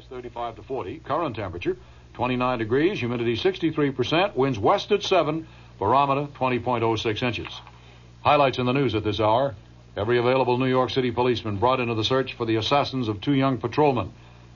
High's 0.00 0.08
35 0.08 0.56
to 0.56 0.62
40. 0.62 1.00
Current 1.00 1.36
temperature 1.36 1.76
29 2.14 2.58
degrees, 2.58 2.98
humidity 2.98 3.36
63%, 3.36 4.34
winds 4.34 4.58
west 4.58 4.90
at 4.92 5.02
7, 5.02 5.46
barometer 5.78 6.26
20.06 6.32 7.22
inches. 7.22 7.60
Highlights 8.22 8.58
in 8.58 8.66
the 8.66 8.72
news 8.72 8.94
at 8.94 9.04
this 9.04 9.20
hour. 9.20 9.54
Every 9.96 10.18
available 10.18 10.58
New 10.58 10.66
York 10.66 10.90
City 10.90 11.10
policeman 11.10 11.58
brought 11.58 11.80
into 11.80 11.94
the 11.94 12.04
search 12.04 12.34
for 12.34 12.46
the 12.46 12.56
assassins 12.56 13.08
of 13.08 13.20
two 13.20 13.34
young 13.34 13.58
patrolmen. 13.58 14.12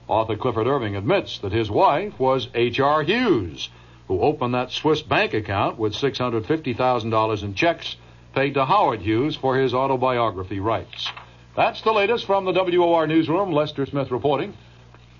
Author 0.08 0.36
Clifford 0.36 0.66
Irving 0.66 0.96
admits 0.96 1.38
that 1.40 1.52
his 1.52 1.70
wife 1.70 2.18
was 2.18 2.48
H.R. 2.54 3.02
Hughes, 3.02 3.68
who 4.08 4.20
opened 4.20 4.54
that 4.54 4.70
Swiss 4.70 5.02
bank 5.02 5.34
account 5.34 5.78
with 5.78 5.94
$650,000 5.94 7.42
in 7.42 7.54
checks 7.54 7.96
paid 8.34 8.54
to 8.54 8.64
Howard 8.64 9.00
Hughes 9.00 9.36
for 9.36 9.56
his 9.56 9.74
autobiography 9.74 10.60
rights. 10.60 11.10
That's 11.56 11.82
the 11.82 11.92
latest 11.92 12.26
from 12.26 12.44
the 12.44 12.52
WOR 12.52 13.06
newsroom. 13.06 13.52
Lester 13.52 13.86
Smith 13.86 14.10
reporting. 14.10 14.54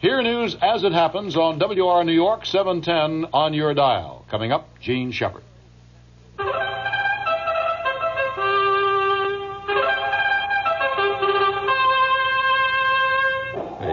Hear 0.05 0.21
news 0.21 0.55
as 0.61 0.85
it 0.85 0.93
happens 0.93 1.35
on 1.35 1.59
WOR 1.59 2.05
New 2.05 2.13
York 2.13 2.45
710 2.45 3.31
on 3.33 3.55
your 3.55 3.73
dial. 3.73 4.27
Coming 4.31 4.53
up, 4.53 4.69
Jean 4.79 5.13
Shepherd. 5.13 5.43
A 6.39 6.45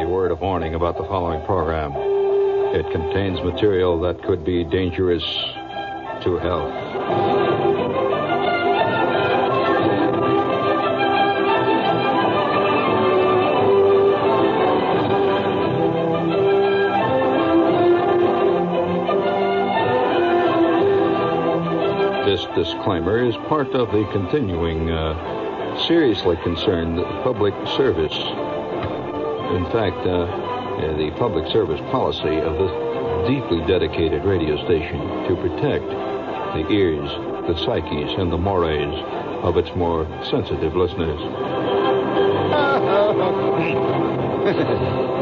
word 0.05 0.31
of 0.31 0.41
warning 0.41 0.75
about 0.75 0.97
the 0.97 1.05
following 1.05 1.45
program. 1.45 1.93
It 2.75 2.91
contains 2.91 3.41
material 3.41 4.01
that 4.01 4.21
could 4.21 4.43
be 4.43 4.65
dangerous 4.65 5.23
to 5.23 6.37
health. 6.41 7.40
Disclaimer 22.55 23.23
is 23.23 23.35
part 23.47 23.69
of 23.73 23.91
the 23.91 24.07
continuing, 24.11 24.89
uh, 24.89 25.85
seriously 25.87 26.37
concerned 26.43 26.97
public 27.23 27.53
service 27.75 28.17
in 29.55 29.65
fact, 29.65 29.97
uh, 30.07 30.25
the 30.97 31.11
public 31.17 31.45
service 31.51 31.79
policy 31.91 32.37
of 32.39 32.53
this 32.57 32.71
deeply 33.27 33.59
dedicated 33.67 34.23
radio 34.23 34.55
station 34.63 34.99
to 35.27 35.35
protect 35.35 35.85
the 36.55 36.65
ears, 36.71 37.09
the 37.47 37.57
psyches, 37.65 38.13
and 38.17 38.31
the 38.31 38.37
mores 38.37 38.95
of 39.43 39.57
its 39.57 39.75
more 39.75 40.07
sensitive 40.23 40.73
listeners. 40.73 41.19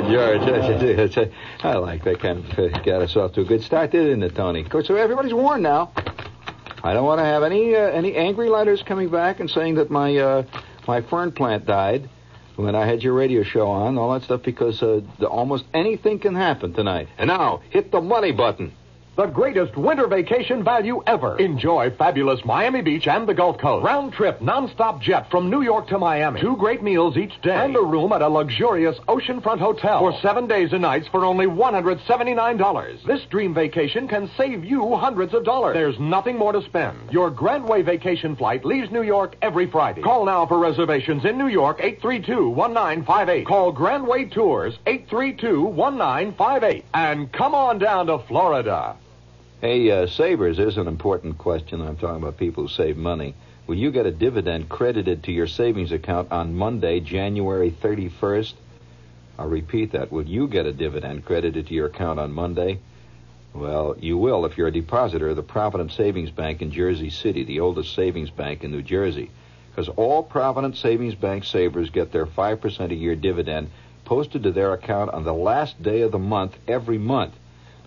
George, 0.00 1.30
I 1.62 1.74
like 1.76 2.04
that 2.04 2.20
kind 2.20 2.38
of 2.38 2.58
uh, 2.58 2.78
got 2.80 3.02
us 3.02 3.16
off 3.16 3.32
to 3.34 3.42
a 3.42 3.44
good 3.44 3.62
start, 3.62 3.90
didn't 3.90 4.22
it, 4.22 4.34
Tony? 4.34 4.60
Of 4.60 4.70
course, 4.70 4.86
so 4.86 4.96
everybody's 4.96 5.34
warned 5.34 5.62
now. 5.62 5.92
I 6.84 6.94
don't 6.94 7.04
want 7.04 7.20
to 7.20 7.24
have 7.24 7.42
any 7.42 7.74
uh, 7.76 7.78
any 7.78 8.16
angry 8.16 8.48
letters 8.48 8.82
coming 8.82 9.08
back 9.08 9.40
and 9.40 9.48
saying 9.48 9.76
that 9.76 9.90
my 9.90 10.16
uh, 10.16 10.44
my 10.86 11.00
fern 11.02 11.32
plant 11.32 11.66
died 11.66 12.08
when 12.56 12.74
I 12.74 12.86
had 12.86 13.02
your 13.02 13.14
radio 13.14 13.42
show 13.42 13.68
on, 13.68 13.98
all 13.98 14.12
that 14.12 14.24
stuff, 14.24 14.42
because 14.42 14.82
uh, 14.82 15.00
the, 15.18 15.26
almost 15.26 15.64
anything 15.72 16.18
can 16.18 16.34
happen 16.34 16.72
tonight. 16.74 17.08
And 17.18 17.28
now, 17.28 17.62
hit 17.70 17.90
the 17.90 18.00
money 18.00 18.32
button. 18.32 18.72
The 19.14 19.26
greatest 19.26 19.76
winter 19.76 20.06
vacation 20.06 20.64
value 20.64 21.02
ever. 21.06 21.36
Enjoy 21.36 21.90
fabulous 21.90 22.42
Miami 22.46 22.80
Beach 22.80 23.06
and 23.06 23.28
the 23.28 23.34
Gulf 23.34 23.58
Coast. 23.58 23.84
Round 23.84 24.10
trip, 24.10 24.40
non-stop 24.40 25.02
jet 25.02 25.30
from 25.30 25.50
New 25.50 25.60
York 25.60 25.88
to 25.88 25.98
Miami. 25.98 26.40
Two 26.40 26.56
great 26.56 26.82
meals 26.82 27.18
each 27.18 27.38
day. 27.42 27.54
And 27.54 27.76
a 27.76 27.82
room 27.82 28.14
at 28.14 28.22
a 28.22 28.28
luxurious 28.28 28.98
oceanfront 29.08 29.58
hotel. 29.58 29.98
For 29.98 30.18
seven 30.22 30.46
days 30.46 30.72
and 30.72 30.80
nights 30.80 31.08
for 31.08 31.26
only 31.26 31.44
$179. 31.44 33.02
This 33.04 33.20
dream 33.26 33.52
vacation 33.52 34.08
can 34.08 34.30
save 34.38 34.64
you 34.64 34.96
hundreds 34.96 35.34
of 35.34 35.44
dollars. 35.44 35.74
There's 35.74 36.00
nothing 36.00 36.38
more 36.38 36.52
to 36.54 36.62
spend. 36.62 37.12
Your 37.12 37.28
Grandway 37.28 37.82
vacation 37.82 38.34
flight 38.34 38.64
leaves 38.64 38.90
New 38.90 39.02
York 39.02 39.36
every 39.42 39.70
Friday. 39.70 40.00
Call 40.00 40.24
now 40.24 40.46
for 40.46 40.58
reservations 40.58 41.26
in 41.26 41.36
New 41.36 41.48
York, 41.48 41.80
832-1958. 41.80 43.44
Call 43.44 43.72
Grandway 43.72 44.24
Tours, 44.24 44.78
832-1958. 44.86 46.84
And 46.94 47.30
come 47.30 47.54
on 47.54 47.78
down 47.78 48.06
to 48.06 48.18
Florida. 48.20 48.96
Hey, 49.62 49.92
uh, 49.92 50.08
savers 50.08 50.58
is 50.58 50.76
an 50.76 50.88
important 50.88 51.38
question. 51.38 51.82
I'm 51.82 51.96
talking 51.96 52.20
about 52.20 52.36
people 52.36 52.64
who 52.64 52.68
save 52.68 52.96
money. 52.96 53.36
Will 53.68 53.76
you 53.76 53.92
get 53.92 54.06
a 54.06 54.10
dividend 54.10 54.68
credited 54.68 55.22
to 55.22 55.30
your 55.30 55.46
savings 55.46 55.92
account 55.92 56.32
on 56.32 56.56
Monday, 56.56 56.98
January 56.98 57.70
31st? 57.70 58.54
I'll 59.38 59.46
repeat 59.46 59.92
that. 59.92 60.10
Will 60.10 60.26
you 60.26 60.48
get 60.48 60.66
a 60.66 60.72
dividend 60.72 61.24
credited 61.24 61.68
to 61.68 61.74
your 61.74 61.86
account 61.86 62.18
on 62.18 62.32
Monday? 62.32 62.80
Well, 63.54 63.94
you 64.00 64.18
will 64.18 64.46
if 64.46 64.58
you're 64.58 64.66
a 64.66 64.72
depositor 64.72 65.28
of 65.28 65.36
the 65.36 65.44
Provident 65.44 65.92
Savings 65.92 66.32
Bank 66.32 66.60
in 66.60 66.72
Jersey 66.72 67.10
City, 67.10 67.44
the 67.44 67.60
oldest 67.60 67.94
savings 67.94 68.30
bank 68.30 68.64
in 68.64 68.72
New 68.72 68.82
Jersey. 68.82 69.30
Because 69.70 69.88
all 69.90 70.24
Provident 70.24 70.76
Savings 70.76 71.14
Bank 71.14 71.44
savers 71.44 71.88
get 71.90 72.10
their 72.10 72.26
5% 72.26 72.90
a 72.90 72.94
year 72.96 73.14
dividend 73.14 73.70
posted 74.06 74.42
to 74.42 74.50
their 74.50 74.72
account 74.72 75.12
on 75.12 75.22
the 75.22 75.32
last 75.32 75.80
day 75.80 76.00
of 76.00 76.10
the 76.10 76.18
month 76.18 76.56
every 76.66 76.98
month. 76.98 77.34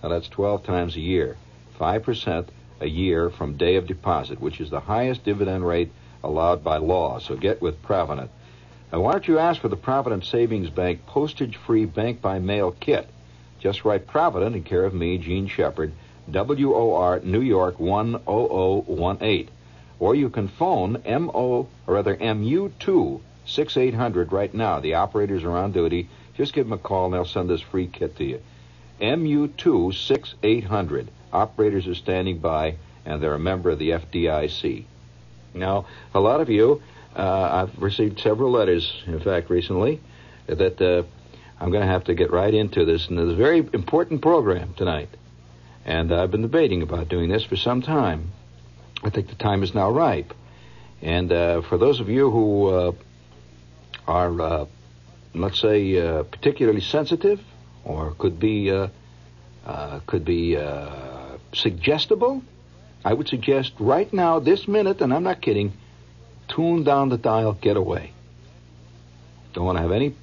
Now, 0.01 0.07
that's 0.07 0.29
12 0.29 0.63
times 0.63 0.95
a 0.95 1.01
year. 1.01 1.35
5% 1.79 2.47
a 2.81 2.87
year 2.87 3.29
from 3.29 3.57
day 3.57 3.75
of 3.75 3.87
deposit, 3.87 4.39
which 4.41 4.59
is 4.59 4.69
the 4.69 4.79
highest 4.79 5.23
dividend 5.23 5.65
rate 5.65 5.91
allowed 6.23 6.63
by 6.63 6.77
law. 6.77 7.19
So 7.19 7.35
get 7.35 7.61
with 7.61 7.81
Provident. 7.83 8.31
Now, 8.91 9.01
why 9.01 9.13
don't 9.13 9.27
you 9.27 9.39
ask 9.39 9.61
for 9.61 9.69
the 9.69 9.75
Provident 9.75 10.25
Savings 10.25 10.69
Bank 10.69 11.05
postage 11.05 11.57
free 11.57 11.85
bank 11.85 12.21
by 12.21 12.39
mail 12.39 12.71
kit? 12.71 13.09
Just 13.59 13.85
write 13.85 14.07
Provident 14.07 14.55
in 14.55 14.63
care 14.63 14.85
of 14.85 14.93
me, 14.93 15.17
Jean 15.17 15.47
Shepherd, 15.47 15.91
WOR 16.27 17.19
New 17.23 17.41
York 17.41 17.77
10018. 17.77 19.49
Or 19.99 20.15
you 20.15 20.29
can 20.29 20.47
phone 20.47 21.01
MO, 21.05 21.67
or 21.87 21.93
rather 21.93 22.15
MU2 22.15 23.21
6800 23.45 24.31
right 24.31 24.53
now. 24.53 24.79
The 24.79 24.95
operators 24.95 25.43
are 25.43 25.57
on 25.57 25.71
duty. 25.71 26.09
Just 26.35 26.53
give 26.53 26.65
them 26.65 26.73
a 26.73 26.77
call 26.77 27.05
and 27.05 27.13
they'll 27.13 27.25
send 27.25 27.49
this 27.49 27.61
free 27.61 27.87
kit 27.87 28.17
to 28.17 28.25
you. 28.25 28.41
MU2 28.99 29.93
6800. 29.93 31.09
Operators 31.35 31.85
are 31.87 31.95
standing 31.95 32.39
by, 32.39 32.77
and 33.05 33.21
they're 33.21 33.33
a 33.33 33.39
member 33.39 33.69
of 33.69 33.77
the 33.77 33.89
FDIC. 33.89 34.85
Now, 35.53 35.85
a 36.13 36.19
lot 36.21 36.39
of 36.39 36.49
you, 36.49 36.81
uh, 37.13 37.67
I've 37.67 37.81
received 37.81 38.21
several 38.21 38.51
letters, 38.51 39.03
in 39.05 39.19
fact, 39.19 39.49
recently, 39.49 39.99
that 40.47 40.81
uh, 40.81 41.03
I'm 41.59 41.71
going 41.71 41.81
to 41.81 41.91
have 41.91 42.05
to 42.05 42.15
get 42.15 42.31
right 42.31 42.53
into 42.53 42.85
this. 42.85 43.07
And 43.09 43.19
it's 43.19 43.33
a 43.33 43.35
very 43.35 43.59
important 43.73 44.21
program 44.21 44.73
tonight. 44.75 45.09
And 45.83 46.13
I've 46.13 46.31
been 46.31 46.41
debating 46.41 46.81
about 46.81 47.09
doing 47.09 47.29
this 47.29 47.43
for 47.43 47.57
some 47.57 47.81
time. 47.81 48.31
I 49.03 49.09
think 49.09 49.27
the 49.27 49.35
time 49.35 49.61
is 49.61 49.75
now 49.75 49.91
ripe. 49.91 50.33
And 51.01 51.31
uh, 51.31 51.61
for 51.63 51.77
those 51.77 51.99
of 51.99 52.07
you 52.07 52.31
who 52.31 52.67
uh, 52.67 52.91
are, 54.07 54.41
uh, 54.41 54.65
let's 55.33 55.59
say, 55.59 55.99
uh, 55.99 56.23
particularly 56.23 56.81
sensitive, 56.81 57.41
or 57.83 58.15
could 58.17 58.39
be, 58.39 58.71
could 60.07 60.25
be 60.25 60.55
suggestible, 61.53 62.43
I 63.03 63.13
would 63.13 63.27
suggest 63.27 63.73
right 63.79 64.11
now, 64.11 64.39
this 64.39 64.67
minute, 64.67 65.01
and 65.01 65.13
I'm 65.13 65.23
not 65.23 65.41
kidding, 65.41 65.73
tune 66.47 66.83
down 66.83 67.09
the 67.09 67.17
dial, 67.17 67.53
get 67.53 67.77
away. 67.77 68.11
Don't 69.53 69.65
want 69.65 69.77
to 69.77 69.81
have 69.81 69.91
any 69.91 70.15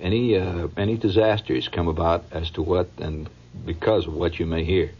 any 0.00 0.36
uh, 0.36 0.68
any 0.76 0.96
disasters 0.96 1.68
come 1.68 1.88
about 1.88 2.24
as 2.30 2.50
to 2.50 2.62
what 2.62 2.88
and 2.98 3.28
because 3.64 4.06
of 4.06 4.14
what 4.14 4.38
you 4.38 4.46
may 4.46 4.64
hear. 4.64 4.92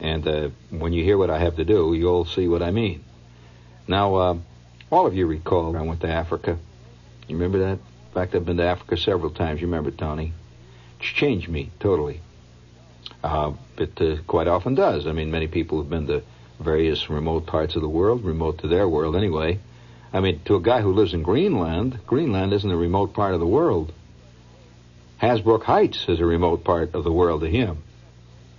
And 0.00 0.26
uh, 0.26 0.48
when 0.70 0.92
you 0.92 1.02
hear 1.02 1.16
what 1.16 1.30
I 1.30 1.38
have 1.38 1.56
to 1.56 1.64
do, 1.64 1.94
you'll 1.94 2.26
see 2.26 2.48
what 2.48 2.62
I 2.62 2.70
mean. 2.70 3.02
Now, 3.88 4.14
uh, 4.16 4.38
all 4.90 5.06
of 5.06 5.14
you 5.14 5.26
recall 5.26 5.76
I 5.76 5.82
went 5.82 6.00
to 6.02 6.08
Africa. 6.08 6.58
You 7.28 7.36
remember 7.36 7.58
that? 7.60 7.78
In 7.78 8.12
fact, 8.12 8.34
I've 8.34 8.44
been 8.44 8.58
to 8.58 8.64
Africa 8.64 8.96
several 8.96 9.30
times. 9.30 9.60
You 9.60 9.68
remember, 9.68 9.90
Tony? 9.90 10.32
It's 11.00 11.08
changed 11.08 11.48
me 11.48 11.70
totally. 11.80 12.20
Uh, 13.22 13.52
it 13.78 14.00
uh, 14.00 14.16
quite 14.26 14.48
often 14.48 14.74
does. 14.74 15.06
I 15.06 15.12
mean, 15.12 15.30
many 15.30 15.46
people 15.48 15.80
have 15.80 15.90
been 15.90 16.06
to 16.06 16.22
various 16.60 17.10
remote 17.10 17.46
parts 17.46 17.76
of 17.76 17.82
the 17.82 17.88
world, 17.88 18.24
remote 18.24 18.58
to 18.58 18.68
their 18.68 18.88
world 18.88 19.16
anyway. 19.16 19.58
I 20.12 20.20
mean, 20.20 20.40
to 20.46 20.54
a 20.56 20.60
guy 20.60 20.80
who 20.80 20.92
lives 20.92 21.12
in 21.12 21.22
Greenland, 21.22 22.00
Greenland 22.06 22.52
isn't 22.52 22.70
a 22.70 22.76
remote 22.76 23.12
part 23.12 23.34
of 23.34 23.40
the 23.40 23.46
world. 23.46 23.92
Hasbrouck 25.20 25.64
Heights 25.64 26.06
is 26.08 26.20
a 26.20 26.24
remote 26.24 26.64
part 26.64 26.94
of 26.94 27.04
the 27.04 27.12
world 27.12 27.40
to 27.42 27.50
him. 27.50 27.82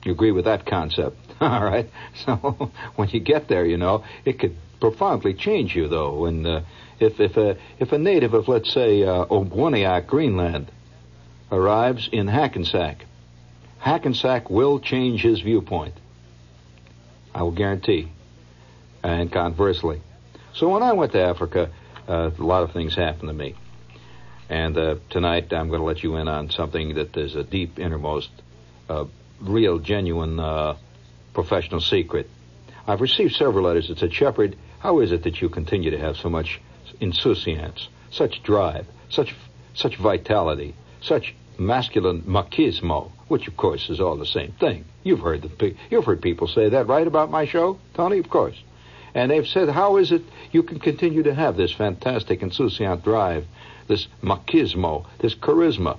You 0.03 0.11
agree 0.11 0.31
with 0.31 0.45
that 0.45 0.65
concept? 0.65 1.17
All 1.41 1.63
right. 1.63 1.89
So 2.25 2.71
when 2.95 3.09
you 3.09 3.19
get 3.19 3.47
there, 3.47 3.65
you 3.65 3.77
know, 3.77 4.03
it 4.25 4.39
could 4.39 4.55
profoundly 4.79 5.33
change 5.33 5.75
you, 5.75 5.88
though. 5.88 6.25
And 6.25 6.45
uh, 6.45 6.61
if 6.99 7.19
if 7.19 7.38
a 7.38 7.57
if 7.79 7.91
a 7.91 7.97
native 7.97 8.33
of 8.33 8.47
let's 8.47 8.73
say 8.73 9.03
uh, 9.03 9.25
Ogboniak, 9.25 10.07
Greenland, 10.07 10.71
arrives 11.51 12.09
in 12.11 12.27
Hackensack, 12.27 13.05
Hackensack 13.79 14.50
will 14.50 14.79
change 14.79 15.21
his 15.21 15.41
viewpoint. 15.41 15.94
I 17.33 17.44
will 17.44 17.51
guarantee. 17.51 18.12
And 19.03 19.31
conversely. 19.31 20.01
So 20.53 20.69
when 20.69 20.83
I 20.83 20.94
went 20.94 21.12
to 21.13 21.21
Africa, 21.21 21.69
uh, 22.07 22.31
a 22.38 22.44
lot 22.44 22.63
of 22.63 22.71
things 22.71 22.95
happened 22.95 23.29
to 23.29 23.33
me. 23.33 23.56
And 24.50 24.77
uh, 24.77 24.95
tonight 25.09 25.53
I'm 25.53 25.69
going 25.69 25.81
to 25.81 25.85
let 25.85 26.03
you 26.03 26.15
in 26.15 26.27
on 26.27 26.50
something 26.50 26.95
that 26.95 27.15
is 27.15 27.35
a 27.35 27.44
deep, 27.44 27.79
innermost, 27.79 28.29
uh, 28.89 29.06
real, 29.39 29.77
genuine 29.80 30.39
uh, 30.39 30.77
professional 31.33 31.81
secret. 31.81 32.30
I've 32.88 33.01
received 33.01 33.35
several 33.35 33.65
letters 33.65 33.89
that 33.89 34.00
said, 34.00 34.13
Shepherd, 34.13 34.57
how 34.80 35.00
is 35.00 35.12
it 35.12 35.23
that 35.23 35.41
you 35.41 35.50
continue 35.50 35.91
to 35.91 36.00
have 36.00 36.18
so 36.18 36.30
much 36.30 36.59
insouciance, 37.00 37.89
such 38.09 38.41
drive, 38.44 38.88
such 39.09 39.35
such 39.73 39.95
vitality, 39.97 40.73
such 41.01 41.35
masculine 41.59 42.21
machismo, 42.24 43.12
which 43.27 43.48
of 43.48 43.57
course 43.57 43.89
is 43.89 44.00
all 44.00 44.15
the 44.18 44.25
same 44.25 44.51
thing. 44.59 44.86
You've 45.04 45.19
heard 45.19 45.42
the 45.42 45.75
you've 45.89 46.06
heard 46.06 46.21
people 46.21 46.48
say 46.48 46.69
that, 46.69 46.88
right, 46.88 47.07
about 47.07 47.31
my 47.31 47.45
show, 47.45 47.80
Tony? 47.94 48.19
Of 48.19 48.30
course. 48.30 48.56
And 49.13 49.31
they've 49.31 49.48
said, 49.48 49.69
how 49.69 49.98
is 49.98 50.12
it 50.12 50.24
you 50.51 50.63
can 50.63 50.80
continue 50.80 51.24
to 51.24 51.33
have 51.33 51.57
this 51.57 51.71
fantastic 51.71 52.42
insouciant 52.42 53.04
drive, 53.04 53.45
this 53.88 54.07
machismo, 54.21 55.06
this 55.19 55.33
charisma? 55.33 55.98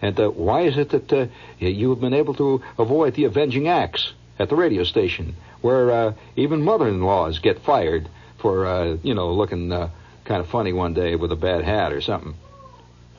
And 0.00 0.18
uh, 0.18 0.28
why 0.28 0.62
is 0.62 0.78
it 0.78 0.90
that 0.90 1.12
uh, 1.12 1.26
you 1.58 1.90
have 1.90 2.00
been 2.00 2.14
able 2.14 2.34
to 2.34 2.62
avoid 2.78 3.14
the 3.14 3.24
avenging 3.24 3.68
acts 3.68 4.12
at 4.38 4.48
the 4.48 4.56
radio 4.56 4.84
station, 4.84 5.34
where 5.60 5.90
uh, 5.90 6.12
even 6.36 6.62
mother-in-laws 6.62 7.40
get 7.40 7.62
fired 7.62 8.08
for, 8.38 8.64
uh, 8.64 8.96
you 9.02 9.14
know, 9.14 9.32
looking 9.32 9.70
uh, 9.72 9.90
kind 10.24 10.40
of 10.40 10.48
funny 10.48 10.72
one 10.72 10.94
day 10.94 11.16
with 11.16 11.32
a 11.32 11.36
bad 11.36 11.64
hat 11.64 11.92
or 11.92 12.00
something? 12.00 12.34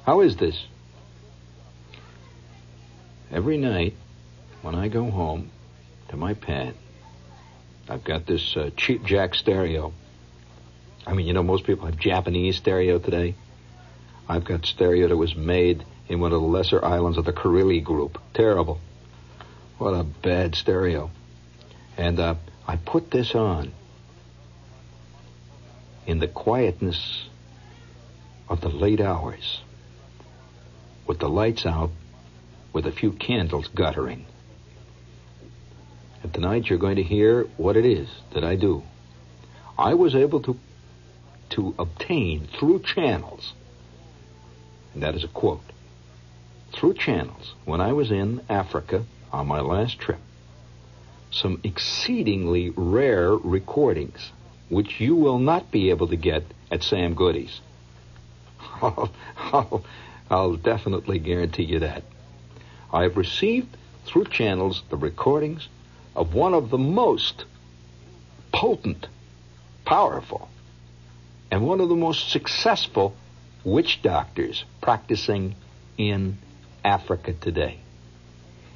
How 0.06 0.22
is 0.22 0.38
this? 0.38 0.66
Every 3.32 3.58
night, 3.58 3.96
when 4.62 4.76
I 4.76 4.90
go 4.90 5.10
home 5.10 5.52
to 6.10 6.18
my 6.18 6.34
pad, 6.34 6.76
I've 7.88 8.04
got 8.04 8.26
this 8.26 8.58
uh, 8.58 8.72
cheap 8.76 9.06
jack 9.06 9.36
stereo. 9.36 9.94
I 11.08 11.14
mean, 11.14 11.28
you 11.28 11.34
know, 11.34 11.42
most 11.44 11.64
people 11.64 11.86
have 11.86 11.98
Japanese 11.98 12.58
stereo 12.58 13.00
today. 13.00 13.36
I've 14.28 14.44
got 14.44 14.66
stereo 14.66 15.08
that 15.08 15.16
was 15.16 15.34
made 15.34 15.86
in 16.10 16.20
one 16.20 16.34
of 16.34 16.42
the 16.42 16.48
lesser 16.48 16.84
islands 16.84 17.18
of 17.18 17.24
the 17.24 17.32
Kurile 17.32 17.82
group. 17.82 18.22
Terrible. 18.34 18.80
What 19.78 19.92
a 19.92 20.04
bad 20.04 20.56
stereo. 20.56 21.10
And 21.98 22.20
uh, 22.20 22.36
I 22.68 22.76
put 22.76 23.12
this 23.12 23.34
on 23.34 23.72
in 26.06 26.20
the 26.20 26.28
quietness 26.28 27.30
of 28.50 28.60
the 28.60 28.70
late 28.70 29.00
hours 29.00 29.62
with 31.08 31.20
the 31.20 31.30
lights 31.30 31.66
out 31.66 31.92
with 32.74 32.86
a 32.86 32.92
few 32.92 33.12
candles 33.12 33.68
guttering. 33.68 34.26
And 36.24 36.34
tonight 36.34 36.70
you're 36.70 36.80
going 36.80 36.98
to 36.98 37.04
hear 37.04 37.44
what 37.58 37.78
it 37.78 37.86
is 37.86 38.10
that 38.34 38.44
I 38.44 38.56
do. 38.56 38.84
I 39.78 39.94
was 39.94 40.16
able 40.16 40.42
to 40.42 40.58
to 41.52 41.76
obtain 41.78 42.48
through 42.48 42.80
channels, 42.80 43.54
and 44.94 45.04
that 45.04 45.16
is 45.16 45.24
a 45.26 45.28
quote, 45.28 45.74
through 46.72 46.94
channels 46.94 47.54
when 47.66 47.82
I 47.82 47.92
was 47.92 48.10
in 48.10 48.42
Africa 48.48 49.04
on 49.34 49.48
my 49.48 49.60
last 49.60 50.00
trip, 50.00 50.20
some 51.30 51.60
exceedingly 51.64 52.72
rare 52.76 53.36
recordings 53.36 54.32
which 54.70 55.02
you 55.02 55.16
will 55.16 55.40
not 55.40 55.70
be 55.70 55.90
able 55.90 56.08
to 56.08 56.16
get 56.16 56.44
at 56.72 56.82
Sam 56.82 57.14
Goody's. 57.14 57.60
I'll, 58.82 59.12
I'll, 59.38 59.86
I'll 60.30 60.56
definitely 60.56 61.20
guarantee 61.20 61.64
you 61.64 61.80
that. 61.80 62.04
I've 62.92 63.18
received 63.18 63.78
through 64.06 64.26
channels 64.26 64.84
the 64.90 64.98
recordings 64.98 65.68
of 66.16 66.34
one 66.34 66.54
of 66.54 66.70
the 66.70 66.78
most 66.78 67.46
potent, 68.52 69.08
powerful, 69.86 70.50
and 71.50 71.66
one 71.66 71.80
of 71.80 71.90
the 71.90 71.96
most 71.96 72.30
successful 72.30 73.16
witch 73.64 74.02
doctors 74.02 74.66
practicing 74.82 75.56
in 75.98 76.38
Africa 76.84 77.34
today. 77.34 77.80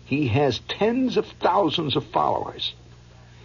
He 0.05 0.27
has 0.27 0.59
tens 0.59 1.17
of 1.17 1.25
thousands 1.41 1.95
of 1.95 2.05
followers. 2.05 2.73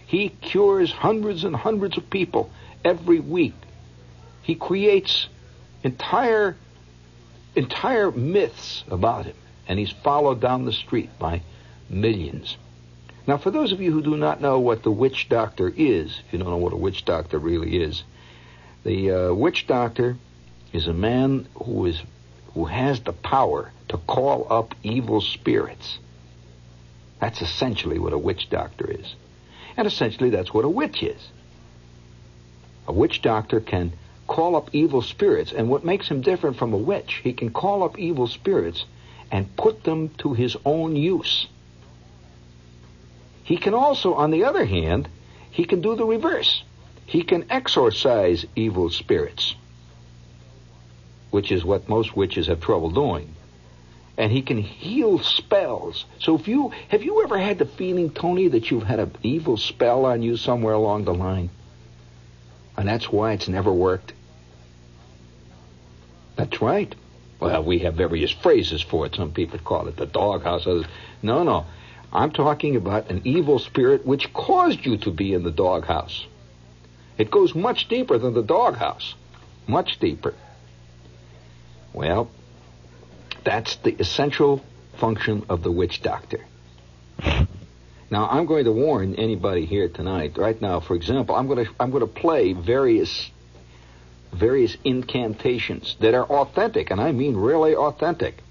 He 0.05 0.29
cures 0.29 0.91
hundreds 0.91 1.43
and 1.43 1.55
hundreds 1.55 1.97
of 1.97 2.09
people 2.09 2.51
every 2.85 3.19
week. 3.19 3.55
He 4.43 4.55
creates 4.55 5.27
entire 5.83 6.55
entire 7.55 8.11
myths 8.11 8.83
about 8.89 9.25
him, 9.25 9.35
and 9.71 9.79
he's 9.79 9.93
followed 10.03 10.41
down 10.41 10.65
the 10.65 10.73
street 10.73 11.09
by 11.17 11.41
millions. 11.89 12.57
Now, 13.25 13.37
for 13.37 13.51
those 13.51 13.71
of 13.71 13.79
you 13.79 13.89
who 13.93 14.01
do 14.01 14.17
not 14.17 14.41
know 14.41 14.59
what 14.59 14.83
the 14.83 14.91
witch 14.91 15.29
doctor 15.29 15.69
is, 15.69 16.19
if 16.27 16.33
you 16.33 16.39
don't 16.39 16.49
know 16.49 16.57
what 16.57 16.73
a 16.73 16.75
witch 16.75 17.05
doctor 17.05 17.39
really 17.39 17.81
is, 17.81 18.03
the 18.83 19.11
uh, 19.11 19.33
witch 19.33 19.67
doctor 19.67 20.17
is 20.73 20.87
a 20.87 20.93
man 20.93 21.47
who 21.55 21.85
is 21.85 22.01
who 22.53 22.65
has 22.65 22.99
the 22.99 23.13
power 23.13 23.71
to 23.87 23.97
call 23.97 24.45
up 24.49 24.75
evil 24.83 25.21
spirits. 25.21 25.99
That's 27.21 27.41
essentially 27.41 27.97
what 27.97 28.11
a 28.11 28.17
witch 28.17 28.49
doctor 28.49 28.91
is. 28.91 29.15
And 29.77 29.87
essentially 29.87 30.31
that's 30.31 30.53
what 30.53 30.65
a 30.65 30.69
witch 30.69 31.01
is. 31.01 31.29
A 32.89 32.91
witch 32.91 33.21
doctor 33.21 33.61
can 33.61 33.93
call 34.27 34.57
up 34.57 34.71
evil 34.73 35.01
spirits, 35.01 35.53
and 35.53 35.69
what 35.69 35.85
makes 35.85 36.09
him 36.09 36.19
different 36.19 36.57
from 36.57 36.73
a 36.73 36.77
witch, 36.77 37.21
he 37.23 37.31
can 37.31 37.51
call 37.51 37.83
up 37.83 37.97
evil 37.97 38.27
spirits 38.27 38.83
and 39.31 39.55
put 39.55 39.83
them 39.83 40.09
to 40.19 40.33
his 40.33 40.57
own 40.65 40.95
use. 40.95 41.47
He 43.43 43.57
can 43.57 43.73
also, 43.73 44.13
on 44.13 44.31
the 44.31 44.43
other 44.43 44.65
hand, 44.65 45.07
he 45.49 45.65
can 45.65 45.81
do 45.81 45.95
the 45.95 46.05
reverse. 46.05 46.63
He 47.05 47.23
can 47.23 47.45
exorcise 47.49 48.45
evil 48.55 48.89
spirits, 48.89 49.55
which 51.29 51.51
is 51.51 51.65
what 51.65 51.89
most 51.89 52.15
witches 52.15 52.47
have 52.47 52.61
trouble 52.61 52.91
doing. 52.91 53.33
And 54.17 54.31
he 54.31 54.41
can 54.41 54.57
heal 54.57 55.19
spells. 55.19 56.05
So 56.19 56.35
if 56.35 56.47
you 56.47 56.71
have 56.89 57.03
you 57.03 57.23
ever 57.23 57.37
had 57.37 57.57
the 57.57 57.65
feeling, 57.65 58.11
Tony, 58.11 58.49
that 58.49 58.69
you've 58.69 58.83
had 58.83 58.99
an 58.99 59.15
evil 59.23 59.57
spell 59.57 60.05
on 60.05 60.21
you 60.21 60.37
somewhere 60.37 60.73
along 60.73 61.05
the 61.05 61.13
line? 61.13 61.49
And 62.77 62.87
that's 62.87 63.11
why 63.11 63.33
it's 63.33 63.47
never 63.47 63.71
worked? 63.71 64.13
That's 66.35 66.61
right. 66.61 66.93
Well, 67.41 67.63
we 67.63 67.79
have 67.79 67.95
various 67.95 68.31
phrases 68.31 68.83
for 68.83 69.07
it. 69.07 69.15
Some 69.15 69.31
people 69.31 69.57
call 69.57 69.87
it 69.87 69.97
the 69.97 70.05
doghouse. 70.05 70.67
Others, 70.67 70.85
no, 71.23 71.41
no. 71.41 71.65
I'm 72.13 72.31
talking 72.31 72.75
about 72.75 73.09
an 73.09 73.23
evil 73.25 73.57
spirit 73.57 74.05
which 74.05 74.31
caused 74.31 74.85
you 74.85 74.97
to 74.97 75.11
be 75.11 75.33
in 75.33 75.41
the 75.43 75.51
doghouse. 75.51 76.27
It 77.17 77.31
goes 77.31 77.55
much 77.55 77.87
deeper 77.87 78.19
than 78.19 78.35
the 78.35 78.43
doghouse. 78.43 79.15
Much 79.67 79.99
deeper. 79.99 80.35
Well, 81.93 82.29
that's 83.43 83.75
the 83.77 83.95
essential 83.99 84.63
function 84.97 85.43
of 85.49 85.63
the 85.63 85.71
witch 85.71 86.03
doctor. 86.03 86.45
Now, 88.11 88.27
I'm 88.29 88.45
going 88.45 88.65
to 88.65 88.71
warn 88.71 89.15
anybody 89.15 89.65
here 89.65 89.89
tonight. 89.89 90.37
Right 90.37 90.61
now, 90.61 90.79
for 90.79 90.95
example, 90.95 91.33
I'm 91.33 91.47
going 91.47 91.65
to 91.65 91.71
I'm 91.79 91.89
going 91.89 92.01
to 92.01 92.21
play 92.21 92.53
various 92.53 93.31
various 94.31 94.77
incantations 94.83 95.95
that 95.99 96.13
are 96.13 96.25
authentic, 96.25 96.91
and 96.91 97.01
I 97.01 97.11
mean 97.11 97.35
really 97.35 97.75
authentic 97.75 98.41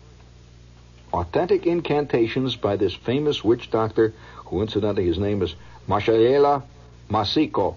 authentic 1.13 1.67
incantations 1.67 2.57
by 2.57 2.77
this 2.77 2.95
famous 2.95 3.43
witch 3.43 3.71
doctor, 3.71 4.15
who 4.47 4.63
incidentally 4.63 5.07
his 5.07 5.19
name 5.19 5.43
is 5.43 5.55
Mashalela 5.89 6.63
Masiko. 7.09 7.77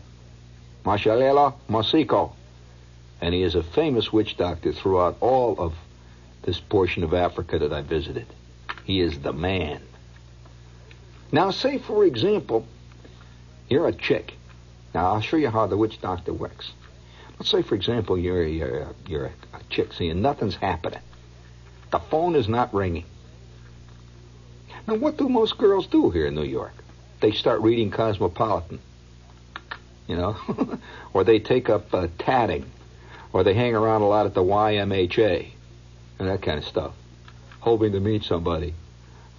Mashalela 0.85 1.53
Masiko. 1.69 2.33
And 3.21 3.33
he 3.33 3.43
is 3.43 3.55
a 3.55 3.63
famous 3.63 4.11
witch 4.11 4.37
doctor 4.37 4.73
throughout 4.73 5.17
all 5.21 5.59
of 5.59 5.73
this 6.43 6.59
portion 6.59 7.03
of 7.03 7.13
Africa 7.13 7.59
that 7.59 7.71
I 7.71 7.81
visited. 7.81 8.27
He 8.83 8.99
is 8.99 9.19
the 9.19 9.33
man. 9.33 9.81
Now, 11.31 11.51
say, 11.51 11.77
for 11.77 12.05
example, 12.05 12.67
you're 13.69 13.87
a 13.87 13.93
chick. 13.93 14.33
Now, 14.93 15.13
I'll 15.13 15.21
show 15.21 15.37
you 15.37 15.49
how 15.49 15.67
the 15.67 15.77
witch 15.77 16.01
doctor 16.01 16.33
works. 16.33 16.71
Let's 17.39 17.49
say, 17.49 17.61
for 17.61 17.75
example, 17.75 18.17
you're, 18.17 18.43
you're, 18.45 18.87
you're 19.07 19.25
a 19.25 19.31
chick 19.69 19.93
seeing 19.93 20.21
nothing's 20.21 20.55
happening. 20.55 21.01
The 21.91 21.99
phone 21.99 22.35
is 22.35 22.47
not 22.47 22.73
ringing. 22.73 23.05
Now, 24.87 24.95
what 24.95 25.17
do 25.17 25.29
most 25.29 25.57
girls 25.57 25.87
do 25.87 26.09
here 26.09 26.27
in 26.27 26.35
New 26.35 26.43
York? 26.43 26.73
They 27.21 27.31
start 27.31 27.61
reading 27.61 27.89
Cosmopolitan, 27.91 28.79
you 30.07 30.15
know, 30.15 30.35
or 31.13 31.23
they 31.23 31.39
take 31.39 31.69
up 31.69 31.93
uh, 31.93 32.07
tatting, 32.17 32.65
or 33.31 33.43
they 33.43 33.53
hang 33.53 33.75
around 33.75 34.01
a 34.01 34.07
lot 34.07 34.25
at 34.25 34.33
the 34.33 34.43
YMHA, 34.43 35.47
and 36.19 36.27
that 36.27 36.41
kind 36.41 36.57
of 36.57 36.65
stuff. 36.65 36.93
hoping 37.61 37.93
to 37.93 37.99
meet 37.99 38.23
somebody. 38.23 38.73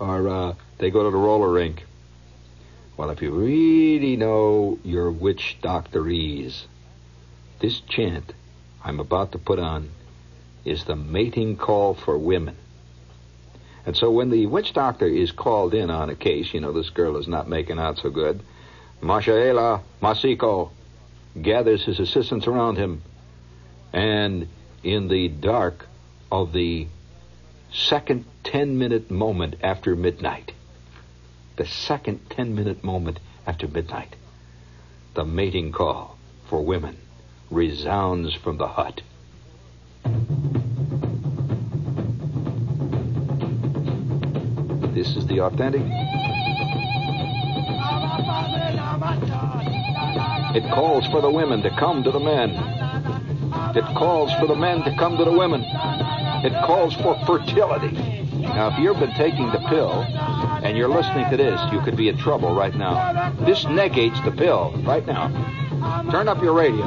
Or 0.00 0.28
uh, 0.28 0.54
they 0.78 0.90
go 0.90 1.04
to 1.04 1.10
the 1.10 1.16
roller 1.16 1.50
rink. 1.52 1.84
Well, 2.96 3.10
if 3.10 3.22
you 3.22 3.32
really 3.32 4.16
know 4.16 4.78
your 4.82 5.10
witch 5.10 5.58
doctorese, 5.62 6.64
this 7.60 7.80
chant 7.80 8.32
I'm 8.84 9.00
about 9.00 9.32
to 9.32 9.38
put 9.38 9.58
on 9.58 9.90
is 10.64 10.84
the 10.84 10.96
mating 10.96 11.56
call 11.56 11.94
for 11.94 12.18
women. 12.18 12.56
And 13.86 13.96
so 13.96 14.10
when 14.10 14.30
the 14.30 14.46
witch 14.46 14.72
doctor 14.72 15.06
is 15.06 15.32
called 15.32 15.74
in 15.74 15.90
on 15.90 16.10
a 16.10 16.14
case, 16.14 16.52
you 16.52 16.60
know, 16.60 16.72
this 16.72 16.90
girl 16.90 17.16
is 17.16 17.26
not 17.26 17.48
making 17.48 17.78
out 17.78 17.98
so 17.98 18.10
good, 18.10 18.42
Mashaela 19.02 19.82
Masiko 20.02 20.70
gathers 21.40 21.84
his 21.84 21.98
assistants 21.98 22.46
around 22.46 22.76
him, 22.76 23.02
and 23.92 24.48
in 24.82 25.08
the 25.08 25.28
dark 25.28 25.86
of 26.30 26.52
the 26.52 26.86
second 27.72 28.24
10 28.44 28.78
minute 28.78 29.10
moment 29.10 29.56
after 29.62 29.96
midnight, 29.96 30.52
the 31.56 31.66
second 31.66 32.30
10 32.30 32.54
minute 32.54 32.84
moment 32.84 33.18
after 33.46 33.66
midnight, 33.66 34.16
the 35.14 35.24
mating 35.24 35.72
call 35.72 36.16
for 36.48 36.64
women 36.64 36.96
resounds 37.54 38.34
from 38.34 38.58
the 38.58 38.66
hut. 38.66 39.00
This 44.92 45.16
is 45.16 45.26
the 45.26 45.40
authentic. 45.40 45.82
It 50.56 50.68
calls 50.72 51.06
for 51.06 51.20
the 51.20 51.30
women 51.30 51.62
to 51.62 51.70
come 51.70 52.02
to 52.04 52.10
the 52.10 52.20
men. 52.20 52.50
It 53.76 53.84
calls 53.96 54.32
for 54.34 54.46
the 54.46 54.56
men 54.56 54.82
to 54.82 54.96
come 54.96 55.16
to 55.16 55.24
the 55.24 55.32
women. 55.32 55.64
It 56.44 56.52
calls 56.64 56.94
for 56.94 57.18
fertility. 57.24 57.92
Now, 58.38 58.68
if 58.68 58.78
you've 58.78 58.98
been 58.98 59.14
taking 59.14 59.50
the 59.50 59.58
pill 59.68 59.90
and 60.62 60.76
you're 60.76 60.88
listening 60.88 61.28
to 61.30 61.36
this, 61.36 61.60
you 61.72 61.80
could 61.80 61.96
be 61.96 62.08
in 62.08 62.18
trouble 62.18 62.54
right 62.54 62.74
now. 62.74 63.32
This 63.40 63.64
negates 63.64 64.20
the 64.24 64.30
pill 64.30 64.72
right 64.84 65.06
now. 65.06 65.28
Turn 66.10 66.28
up 66.28 66.42
your 66.42 66.54
radio. 66.54 66.86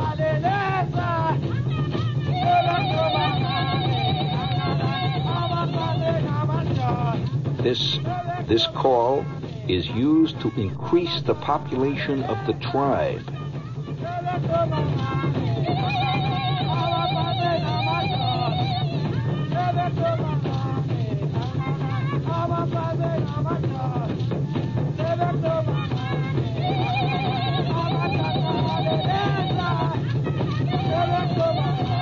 This, 7.67 7.99
this 8.47 8.65
call 8.67 9.25
is 9.67 9.89
used 9.89 10.39
to 10.39 10.49
increase 10.55 11.21
the 11.23 11.35
population 11.35 12.23
of 12.23 12.37
the 12.47 12.53
tribe. 12.53 13.27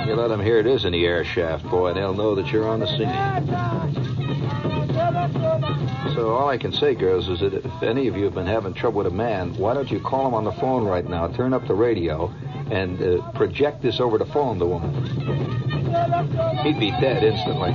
You 0.06 0.14
let 0.14 0.28
them 0.28 0.40
hear 0.40 0.60
it 0.60 0.68
is 0.68 0.84
in 0.84 0.92
the 0.92 1.04
air 1.04 1.24
shaft, 1.24 1.68
boy, 1.68 1.88
and 1.88 1.96
they'll 1.96 2.14
know 2.14 2.36
that 2.36 2.52
you're 2.52 2.68
on 2.68 2.78
the 2.78 2.86
scene. 2.86 3.75
So 6.16 6.30
all 6.30 6.48
I 6.48 6.56
can 6.56 6.72
say, 6.72 6.94
girls, 6.94 7.28
is 7.28 7.40
that 7.40 7.52
if 7.52 7.82
any 7.82 8.08
of 8.08 8.16
you 8.16 8.24
have 8.24 8.32
been 8.32 8.46
having 8.46 8.72
trouble 8.72 8.98
with 8.98 9.06
a 9.08 9.10
man, 9.10 9.54
why 9.58 9.74
don't 9.74 9.90
you 9.90 10.00
call 10.00 10.26
him 10.26 10.32
on 10.32 10.44
the 10.44 10.52
phone 10.52 10.84
right 10.84 11.06
now, 11.06 11.28
turn 11.28 11.52
up 11.52 11.68
the 11.68 11.74
radio, 11.74 12.32
and 12.70 13.02
uh, 13.02 13.30
project 13.32 13.82
this 13.82 14.00
over 14.00 14.16
the 14.16 14.24
phone, 14.24 14.58
the 14.58 14.64
woman. 14.64 14.94
He'd 16.62 16.80
be 16.80 16.90
dead 16.92 17.22
instantly. 17.22 17.72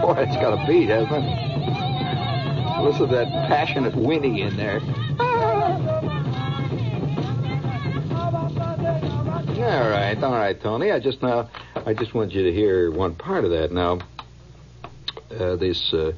Boy, 0.00 0.18
it's 0.18 0.36
got 0.36 0.52
a 0.52 0.66
beat, 0.68 0.88
hasn't 0.88 1.24
it? 1.24 2.82
Listen 2.84 3.08
to 3.08 3.14
that 3.16 3.48
passionate 3.48 3.96
whinny 3.96 4.42
in 4.42 4.56
there. 4.56 4.80
All 9.70 9.88
right, 9.88 10.20
all 10.20 10.32
right, 10.32 10.60
Tony. 10.60 10.90
I 10.90 10.98
just 10.98 11.22
now, 11.22 11.48
I 11.76 11.94
just 11.94 12.12
want 12.12 12.32
you 12.32 12.42
to 12.42 12.52
hear 12.52 12.90
one 12.90 13.14
part 13.14 13.44
of 13.44 13.52
that. 13.52 13.70
Now, 13.70 14.00
uh, 15.30 15.54
this, 15.54 15.94
uh, 15.94 16.10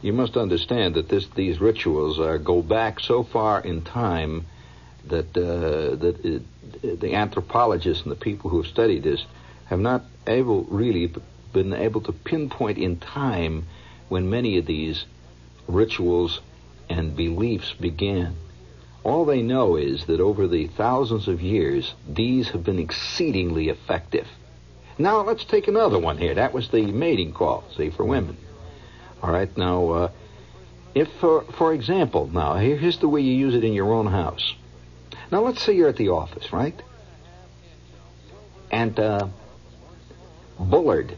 you 0.00 0.12
must 0.12 0.36
understand 0.36 0.94
that 0.94 1.08
this, 1.08 1.26
these 1.34 1.60
rituals 1.60 2.20
uh, 2.20 2.36
go 2.36 2.62
back 2.62 3.00
so 3.00 3.24
far 3.24 3.60
in 3.60 3.82
time 3.82 4.46
that 5.06 5.36
uh, 5.36 5.96
that 5.96 6.24
it, 6.24 7.00
the 7.00 7.16
anthropologists 7.16 8.04
and 8.04 8.12
the 8.12 8.16
people 8.16 8.48
who 8.48 8.62
have 8.62 8.70
studied 8.70 9.02
this 9.02 9.24
have 9.64 9.80
not 9.80 10.04
able 10.28 10.62
really 10.62 11.12
been 11.52 11.72
able 11.72 12.00
to 12.02 12.12
pinpoint 12.12 12.78
in 12.78 13.00
time 13.00 13.66
when 14.08 14.30
many 14.30 14.56
of 14.56 14.66
these 14.66 15.04
rituals 15.66 16.40
and 16.88 17.16
beliefs 17.16 17.72
began. 17.72 18.36
All 19.04 19.26
they 19.26 19.42
know 19.42 19.76
is 19.76 20.06
that 20.06 20.20
over 20.20 20.48
the 20.48 20.66
thousands 20.66 21.28
of 21.28 21.42
years, 21.42 21.94
these 22.08 22.48
have 22.48 22.64
been 22.64 22.78
exceedingly 22.78 23.68
effective. 23.68 24.26
Now, 24.96 25.20
let's 25.22 25.44
take 25.44 25.68
another 25.68 25.98
one 25.98 26.16
here. 26.16 26.34
That 26.34 26.54
was 26.54 26.70
the 26.70 26.86
mating 26.86 27.32
call, 27.32 27.64
see, 27.76 27.90
for 27.90 28.04
women. 28.04 28.38
All 29.22 29.30
right, 29.30 29.54
now, 29.56 29.90
uh, 29.90 30.10
if, 30.94 31.08
for, 31.20 31.42
for 31.42 31.74
example, 31.74 32.28
now, 32.28 32.54
here's 32.54 32.98
the 32.98 33.08
way 33.08 33.20
you 33.20 33.34
use 33.34 33.54
it 33.54 33.64
in 33.64 33.74
your 33.74 33.92
own 33.92 34.06
house. 34.06 34.54
Now, 35.30 35.40
let's 35.40 35.62
say 35.62 35.74
you're 35.74 35.88
at 35.88 35.96
the 35.96 36.10
office, 36.10 36.52
right? 36.52 36.80
And 38.70 38.98
uh, 38.98 39.28
Bullard 40.58 41.16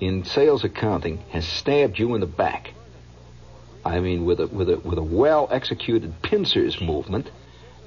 in 0.00 0.24
sales 0.24 0.64
accounting 0.64 1.18
has 1.30 1.46
stabbed 1.46 1.98
you 1.98 2.14
in 2.14 2.20
the 2.20 2.26
back. 2.26 2.72
I 3.84 4.00
mean, 4.00 4.24
with 4.24 4.40
a 4.40 4.46
with 4.46 4.68
a 4.68 4.78
with 4.78 4.98
a 4.98 5.02
well 5.02 5.48
executed 5.50 6.20
pincers 6.22 6.80
movement 6.80 7.30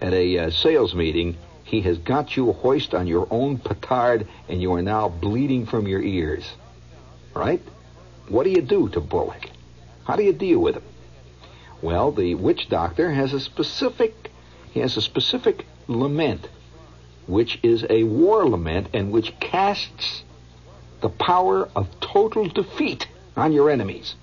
at 0.02 0.14
a 0.14 0.38
uh, 0.38 0.50
sales 0.50 0.96
meeting, 0.96 1.38
he 1.64 1.82
has 1.82 1.98
got 2.00 2.36
you 2.36 2.52
hoist 2.52 2.94
on 2.94 3.08
your 3.08 3.28
own 3.30 3.58
petard, 3.58 4.28
and 4.50 4.62
you 4.62 4.74
are 4.74 4.82
now 4.82 5.10
bleeding 5.10 5.66
from 5.66 5.88
your 5.88 6.02
ears. 6.02 6.52
Right? 7.36 7.62
What 8.28 8.44
do 8.44 8.50
you 8.50 8.62
do 8.62 8.90
to 8.90 9.00
Bullock? 9.00 9.50
How 10.06 10.16
do 10.16 10.24
you 10.24 10.34
deal 10.34 10.60
with 10.60 10.76
him? 10.76 10.84
Well, 11.82 12.12
the 12.12 12.36
witch 12.36 12.70
doctor 12.70 13.12
has 13.12 13.34
a 13.34 13.40
specific 13.40 14.32
he 14.72 14.80
has 14.80 14.98
a 14.98 15.02
specific 15.02 15.66
lament, 15.88 16.50
which 17.28 17.60
is 17.62 17.86
a 17.90 18.04
war 18.04 18.50
lament 18.50 18.88
and 18.94 19.12
which 19.12 19.40
casts 19.40 20.24
the 21.02 21.10
power 21.10 21.70
of 21.76 21.88
total 22.00 22.48
defeat 22.48 23.08
on 23.38 23.54
your 23.54 23.70
enemies. 23.70 24.16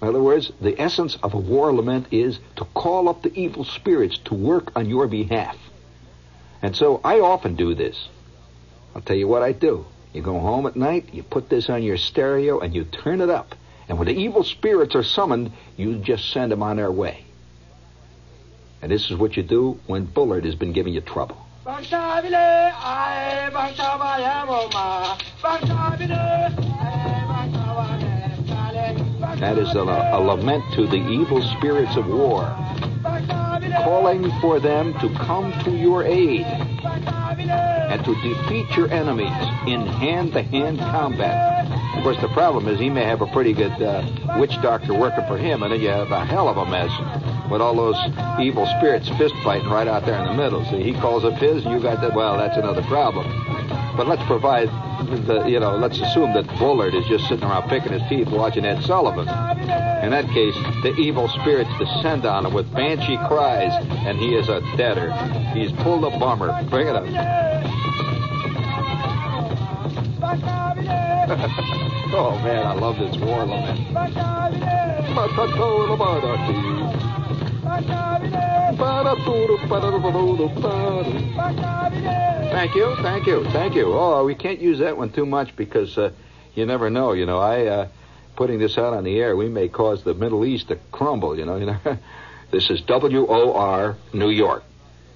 In 0.00 0.08
other 0.08 0.22
words, 0.22 0.50
the 0.60 0.80
essence 0.80 1.16
of 1.22 1.34
a 1.34 1.38
war 1.38 1.72
lament 1.74 2.06
is 2.10 2.38
to 2.56 2.64
call 2.64 3.08
up 3.08 3.22
the 3.22 3.34
evil 3.38 3.64
spirits 3.64 4.18
to 4.24 4.34
work 4.34 4.72
on 4.74 4.88
your 4.88 5.06
behalf. 5.06 5.56
And 6.62 6.74
so 6.74 7.00
I 7.04 7.20
often 7.20 7.54
do 7.54 7.74
this. 7.74 8.08
I'll 8.94 9.02
tell 9.02 9.16
you 9.16 9.28
what 9.28 9.42
I 9.42 9.52
do. 9.52 9.84
You 10.12 10.22
go 10.22 10.38
home 10.38 10.66
at 10.66 10.74
night, 10.74 11.12
you 11.12 11.22
put 11.22 11.48
this 11.48 11.70
on 11.70 11.82
your 11.82 11.96
stereo, 11.96 12.60
and 12.60 12.74
you 12.74 12.84
turn 12.84 13.20
it 13.20 13.30
up. 13.30 13.54
And 13.88 13.98
when 13.98 14.06
the 14.06 14.14
evil 14.14 14.42
spirits 14.42 14.94
are 14.94 15.02
summoned, 15.02 15.52
you 15.76 15.98
just 15.98 16.32
send 16.32 16.50
them 16.50 16.62
on 16.62 16.76
their 16.76 16.90
way. 16.90 17.24
And 18.82 18.90
this 18.90 19.10
is 19.10 19.16
what 19.16 19.36
you 19.36 19.42
do 19.42 19.78
when 19.86 20.06
Bullard 20.06 20.44
has 20.44 20.54
been 20.54 20.72
giving 20.72 20.94
you 20.94 21.00
trouble. 21.00 21.36
That 29.40 29.56
is 29.56 29.74
a, 29.74 29.80
a 29.80 30.20
lament 30.20 30.64
to 30.74 30.86
the 30.86 30.96
evil 30.96 31.40
spirits 31.56 31.96
of 31.96 32.06
war, 32.06 32.44
calling 33.82 34.30
for 34.40 34.60
them 34.60 34.92
to 35.00 35.08
come 35.14 35.52
to 35.64 35.70
your 35.70 36.04
aid 36.04 36.44
and 36.44 38.04
to 38.04 38.14
defeat 38.22 38.76
your 38.76 38.90
enemies 38.90 39.32
in 39.66 39.86
hand-to-hand 39.86 40.78
combat. 40.78 41.66
Of 41.96 42.02
course, 42.02 42.20
the 42.20 42.28
problem 42.28 42.68
is 42.68 42.78
he 42.78 42.90
may 42.90 43.04
have 43.04 43.22
a 43.22 43.26
pretty 43.28 43.54
good 43.54 43.72
uh, 43.82 44.06
witch 44.38 44.60
doctor 44.60 44.92
working 44.92 45.26
for 45.26 45.38
him, 45.38 45.62
and 45.62 45.72
then 45.72 45.80
you 45.80 45.88
have 45.88 46.10
a 46.12 46.24
hell 46.24 46.48
of 46.48 46.58
a 46.58 46.66
mess 46.66 46.90
with 47.50 47.62
all 47.62 47.74
those 47.74 47.96
evil 48.40 48.66
spirits 48.78 49.08
fist 49.16 49.34
fighting 49.42 49.68
right 49.70 49.88
out 49.88 50.04
there 50.04 50.18
in 50.18 50.26
the 50.26 50.34
middle. 50.34 50.64
See, 50.66 50.82
he 50.82 50.92
calls 50.92 51.24
up 51.24 51.38
his, 51.38 51.64
and 51.64 51.74
you 51.74 51.80
got 51.80 52.00
that. 52.02 52.14
Well, 52.14 52.36
that's 52.36 52.56
another 52.56 52.82
problem. 52.82 53.26
But 53.96 54.06
let's 54.06 54.22
provide 54.24 54.68
the, 55.26 55.46
you 55.46 55.60
know, 55.60 55.76
let's 55.76 56.00
assume 56.00 56.32
that 56.34 56.46
Bullard 56.58 56.94
is 56.94 57.06
just 57.06 57.28
sitting 57.28 57.44
around 57.44 57.68
picking 57.68 57.92
his 57.92 58.02
teeth 58.08 58.28
watching 58.28 58.64
Ed 58.64 58.82
Sullivan. 58.84 59.28
In 60.04 60.10
that 60.10 60.26
case, 60.28 60.54
the 60.82 60.94
evil 60.98 61.28
spirits 61.28 61.70
descend 61.78 62.26
on 62.26 62.46
him 62.46 62.54
with 62.54 62.72
banshee 62.72 63.18
cries, 63.28 63.72
and 64.06 64.18
he 64.18 64.34
is 64.34 64.48
a 64.48 64.60
deader. 64.76 65.12
He's 65.54 65.72
pulled 65.72 66.04
a 66.04 66.10
bummer. 66.18 66.62
Bring 66.64 66.88
it 66.88 66.96
up. 66.96 67.04
oh 72.12 72.38
man, 72.42 72.66
I 72.66 72.74
love 72.74 72.98
this 72.98 73.16
war 73.16 73.44
lament. 73.44 73.94
Thank 82.50 82.74
you, 82.74 82.96
thank 82.96 83.26
you, 83.26 83.44
thank 83.52 83.74
you. 83.74 83.92
Oh, 83.92 84.24
we 84.24 84.34
can't 84.34 84.60
use 84.60 84.80
that 84.80 84.96
one 84.96 85.10
too 85.10 85.24
much 85.24 85.54
because 85.54 85.96
uh, 85.96 86.10
you 86.54 86.66
never 86.66 86.90
know. 86.90 87.12
You 87.12 87.24
know, 87.24 87.38
I 87.38 87.66
uh, 87.66 87.88
putting 88.34 88.58
this 88.58 88.76
out 88.76 88.92
on 88.92 89.04
the 89.04 89.18
air, 89.18 89.36
we 89.36 89.48
may 89.48 89.68
cause 89.68 90.02
the 90.02 90.14
Middle 90.14 90.44
East 90.44 90.68
to 90.68 90.78
crumble. 90.90 91.38
You 91.38 91.46
know, 91.46 91.56
you 91.56 91.66
know. 91.66 91.78
this 92.50 92.68
is 92.68 92.80
W 92.82 93.26
O 93.28 93.52
R 93.54 93.96
New 94.12 94.30
York. 94.30 94.64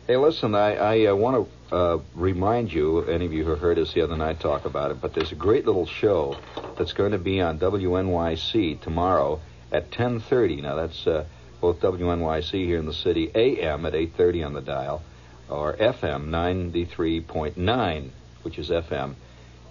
Hey, 0.06 0.16
listen, 0.16 0.54
I, 0.54 0.74
I 0.74 1.06
uh, 1.06 1.14
want 1.16 1.48
to 1.70 1.74
uh, 1.74 1.98
remind 2.14 2.72
you, 2.72 3.02
any 3.06 3.26
of 3.26 3.32
you 3.32 3.44
who 3.44 3.56
heard 3.56 3.78
us 3.78 3.92
the 3.94 4.02
other 4.02 4.16
night 4.16 4.38
talk 4.38 4.64
about 4.64 4.92
it, 4.92 5.00
but 5.00 5.12
there's 5.12 5.32
a 5.32 5.36
great 5.36 5.66
little 5.66 5.86
show 5.86 6.36
that's 6.78 6.92
going 6.92 7.12
to 7.12 7.18
be 7.18 7.40
on 7.40 7.58
WNYC 7.58 8.80
tomorrow 8.80 9.40
at 9.72 9.90
10:30. 9.90 10.62
Now 10.62 10.76
that's 10.76 11.06
uh, 11.06 11.24
both 11.60 11.80
WNYC 11.80 12.64
here 12.64 12.78
in 12.78 12.86
the 12.86 12.94
city, 12.94 13.30
AM 13.34 13.86
at 13.86 13.94
8:30 13.94 14.46
on 14.46 14.52
the 14.52 14.60
dial, 14.60 15.02
or 15.48 15.74
FM 15.74 16.28
93.9, 16.28 18.10
which 18.42 18.58
is 18.58 18.70
FM, 18.70 19.14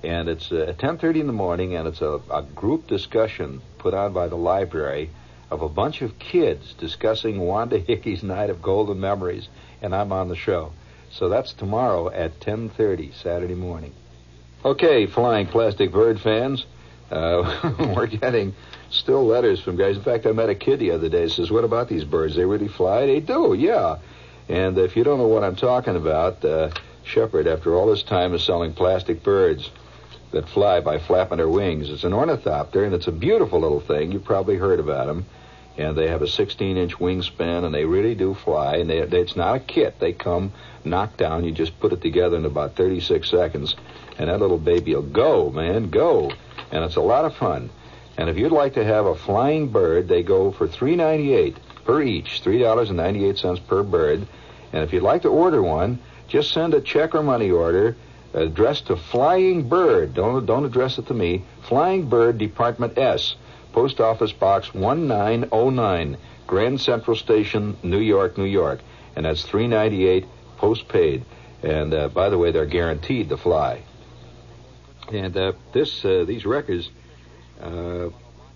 and 0.03 0.29
it's 0.29 0.51
uh, 0.51 0.67
at 0.69 0.77
10:30 0.77 1.21
in 1.21 1.27
the 1.27 1.33
morning, 1.33 1.75
and 1.75 1.87
it's 1.87 2.01
a, 2.01 2.19
a 2.31 2.43
group 2.43 2.87
discussion 2.87 3.61
put 3.77 3.93
on 3.93 4.13
by 4.13 4.27
the 4.27 4.35
library 4.35 5.09
of 5.49 5.61
a 5.61 5.69
bunch 5.69 6.01
of 6.01 6.17
kids 6.19 6.73
discussing 6.73 7.39
Wanda 7.39 7.77
Hickey's 7.77 8.23
Night 8.23 8.49
of 8.49 8.61
Golden 8.61 8.99
Memories, 8.99 9.47
and 9.81 9.95
I'm 9.95 10.11
on 10.11 10.29
the 10.29 10.35
show. 10.35 10.73
So 11.11 11.29
that's 11.29 11.53
tomorrow 11.53 12.09
at 12.09 12.39
10:30 12.39 13.13
Saturday 13.13 13.55
morning. 13.55 13.93
Okay, 14.65 15.05
flying 15.07 15.47
plastic 15.47 15.91
bird 15.91 16.19
fans, 16.21 16.65
uh, 17.11 17.73
we're 17.95 18.07
getting 18.07 18.55
still 18.89 19.25
letters 19.25 19.59
from 19.59 19.75
guys. 19.75 19.97
In 19.97 20.03
fact, 20.03 20.25
I 20.25 20.31
met 20.31 20.49
a 20.49 20.55
kid 20.55 20.79
the 20.79 20.91
other 20.91 21.09
day. 21.09 21.27
Says, 21.27 21.51
"What 21.51 21.63
about 21.63 21.87
these 21.87 22.03
birds? 22.03 22.35
They 22.35 22.45
really 22.45 22.67
fly? 22.67 23.05
They 23.05 23.19
do, 23.19 23.53
yeah." 23.53 23.97
And 24.49 24.77
if 24.77 24.95
you 24.95 25.03
don't 25.03 25.17
know 25.17 25.27
what 25.27 25.43
I'm 25.43 25.55
talking 25.55 25.95
about, 25.95 26.43
uh, 26.43 26.69
Shepherd, 27.03 27.47
after 27.47 27.75
all 27.75 27.87
this 27.87 28.03
time, 28.03 28.33
is 28.33 28.43
selling 28.43 28.73
plastic 28.73 29.23
birds 29.23 29.69
that 30.31 30.49
fly 30.49 30.79
by 30.79 30.97
flapping 30.99 31.37
their 31.37 31.49
wings. 31.49 31.89
It's 31.89 32.03
an 32.03 32.13
ornithopter, 32.13 32.83
and 32.83 32.93
it's 32.93 33.07
a 33.07 33.11
beautiful 33.11 33.59
little 33.59 33.79
thing. 33.79 34.11
You've 34.11 34.23
probably 34.23 34.57
heard 34.57 34.79
about 34.79 35.07
them. 35.07 35.25
And 35.75 35.97
they 35.97 36.07
have 36.07 36.21
a 36.21 36.25
16-inch 36.25 36.97
wingspan, 36.97 37.65
and 37.65 37.73
they 37.73 37.85
really 37.85 38.15
do 38.15 38.33
fly. 38.33 38.77
And 38.77 38.89
they, 38.89 39.01
they, 39.05 39.21
it's 39.21 39.35
not 39.35 39.55
a 39.55 39.59
kit. 39.59 39.99
They 39.99 40.13
come 40.13 40.53
knocked 40.85 41.17
down. 41.17 41.45
You 41.45 41.51
just 41.51 41.79
put 41.79 41.93
it 41.93 42.01
together 42.01 42.37
in 42.37 42.45
about 42.45 42.75
36 42.75 43.29
seconds, 43.29 43.75
and 44.17 44.29
that 44.29 44.39
little 44.39 44.59
baby 44.59 44.93
will 44.93 45.01
go, 45.01 45.49
man, 45.49 45.89
go. 45.89 46.31
And 46.71 46.83
it's 46.83 46.95
a 46.95 47.01
lot 47.01 47.25
of 47.25 47.35
fun. 47.35 47.69
And 48.17 48.29
if 48.29 48.37
you'd 48.37 48.51
like 48.51 48.75
to 48.75 48.83
have 48.83 49.05
a 49.05 49.15
flying 49.15 49.69
bird, 49.69 50.07
they 50.07 50.21
go 50.21 50.51
for 50.51 50.67
$3.98 50.67 51.55
per 51.85 52.01
each, 52.01 52.41
$3.98 52.43 53.67
per 53.67 53.83
bird. 53.83 54.27
And 54.71 54.83
if 54.83 54.93
you'd 54.93 55.03
like 55.03 55.23
to 55.23 55.29
order 55.29 55.61
one, 55.61 55.99
just 56.27 56.51
send 56.51 56.73
a 56.73 56.81
check 56.81 57.13
or 57.15 57.23
money 57.23 57.51
order 57.51 57.95
addressed 58.33 58.87
to 58.87 58.95
Flying 58.95 59.69
Bird. 59.69 60.13
Don't, 60.13 60.45
don't 60.45 60.65
address 60.65 60.97
it 60.97 61.07
to 61.07 61.13
me. 61.13 61.43
Flying 61.67 62.09
Bird, 62.09 62.37
Department 62.37 62.97
S, 62.97 63.35
Post 63.71 63.99
Office 63.99 64.31
Box 64.31 64.73
1909, 64.73 66.17
Grand 66.47 66.81
Central 66.81 67.15
Station, 67.15 67.77
New 67.83 67.99
York, 67.99 68.37
New 68.37 68.45
York. 68.45 68.79
And 69.15 69.25
that's 69.25 69.43
398 69.43 70.25
postpaid. 70.57 71.25
And 71.61 71.93
uh, 71.93 72.07
by 72.09 72.29
the 72.29 72.37
way, 72.37 72.51
they're 72.51 72.65
guaranteed 72.65 73.29
to 73.29 73.37
fly. 73.37 73.83
And 75.11 75.37
uh, 75.37 75.53
this, 75.73 76.03
uh, 76.03 76.23
these 76.25 76.45
records 76.45 76.89
uh, 77.61 78.09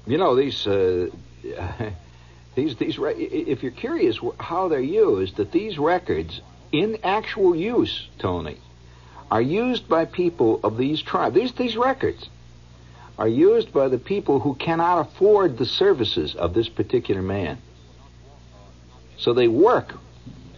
you 0.06 0.18
know 0.18 0.36
these 0.36 0.66
uh, 0.68 1.10
these 2.58 2.76
these 2.76 2.98
if 3.00 3.62
you're 3.62 3.72
curious 3.72 4.20
how 4.40 4.68
they're 4.68 4.80
used, 4.80 5.36
that 5.36 5.52
these 5.52 5.78
records 5.78 6.42
in 6.72 6.98
actual 7.04 7.56
use, 7.56 8.08
Tony, 8.18 8.58
are 9.30 9.42
used 9.42 9.88
by 9.88 10.06
people 10.06 10.60
of 10.64 10.76
these 10.76 11.00
tribes. 11.00 11.36
These 11.36 11.54
these 11.54 11.78
records 11.78 12.28
are 13.20 13.28
used 13.28 13.72
by 13.72 13.90
the 13.90 14.00
people 14.00 14.40
who 14.40 14.56
cannot 14.56 15.02
afford 15.02 15.60
the 15.60 15.68
services 15.68 16.34
of 16.34 16.56
this 16.56 16.68
particular 16.68 17.22
man. 17.22 17.60
So 19.20 19.34
they 19.34 19.48
work 19.48 19.94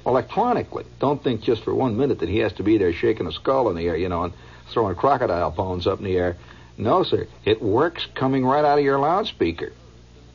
electronically. 0.06 0.86
Don't 1.00 1.22
think 1.22 1.42
just 1.42 1.66
for 1.66 1.76
one 1.76 1.98
minute 1.98 2.20
that 2.20 2.30
he 2.30 2.40
has 2.40 2.54
to 2.54 2.64
be 2.64 2.78
there 2.78 2.94
shaking 2.94 3.28
a 3.28 3.34
skull 3.34 3.70
in 3.70 3.76
the 3.76 3.88
air, 3.88 3.98
you 3.98 4.08
know, 4.08 4.24
and 4.24 4.34
throwing 4.72 4.96
crocodile 4.96 5.52
bones 5.52 5.86
up 5.86 6.00
in 6.00 6.06
the 6.06 6.16
air 6.16 6.38
no, 6.80 7.04
sir. 7.04 7.28
It 7.44 7.62
works 7.62 8.08
coming 8.16 8.46
right 8.46 8.64
out 8.64 8.80
of 8.80 8.86
your 8.86 9.00
loudspeaker. 9.00 9.74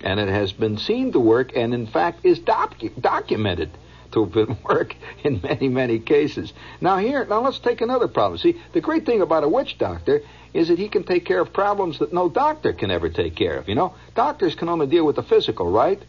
And 0.05 0.21
it 0.21 0.29
has 0.29 0.53
been 0.53 0.79
seen 0.79 1.11
to 1.13 1.19
work 1.19 1.57
and, 1.57 1.75
in 1.75 1.89
fact, 1.89 2.25
is 2.25 2.39
docu- 2.39 3.01
documented 3.01 3.71
to 4.13 4.25
have 4.25 4.33
been 4.33 4.57
work 4.65 4.95
in 5.25 5.41
many, 5.43 5.69
many 5.69 5.99
cases. 5.99 6.53
Now, 6.81 6.99
here, 6.99 7.25
now 7.25 7.41
let's 7.43 7.59
take 7.59 7.81
another 7.81 8.07
problem. 8.07 8.39
See, 8.39 8.61
the 8.73 8.81
great 8.81 9.05
thing 9.05 9.21
about 9.21 9.43
a 9.43 9.49
witch 9.49 9.79
doctor 9.79 10.23
is 10.53 10.69
that 10.69 10.79
he 10.79 10.89
can 10.89 11.03
take 11.03 11.25
care 11.25 11.41
of 11.41 11.53
problems 11.53 11.99
that 11.99 12.13
no 12.13 12.29
doctor 12.29 12.73
can 12.73 12.93
ever 12.93 13.09
take 13.09 13.35
care 13.35 13.57
of. 13.57 13.69
You 13.69 13.75
know, 13.75 13.95
doctors 14.15 14.55
can 14.55 14.69
only 14.69 14.87
deal 14.87 15.05
with 15.05 15.17
the 15.17 15.25
physical, 15.25 15.71
right? 15.71 16.01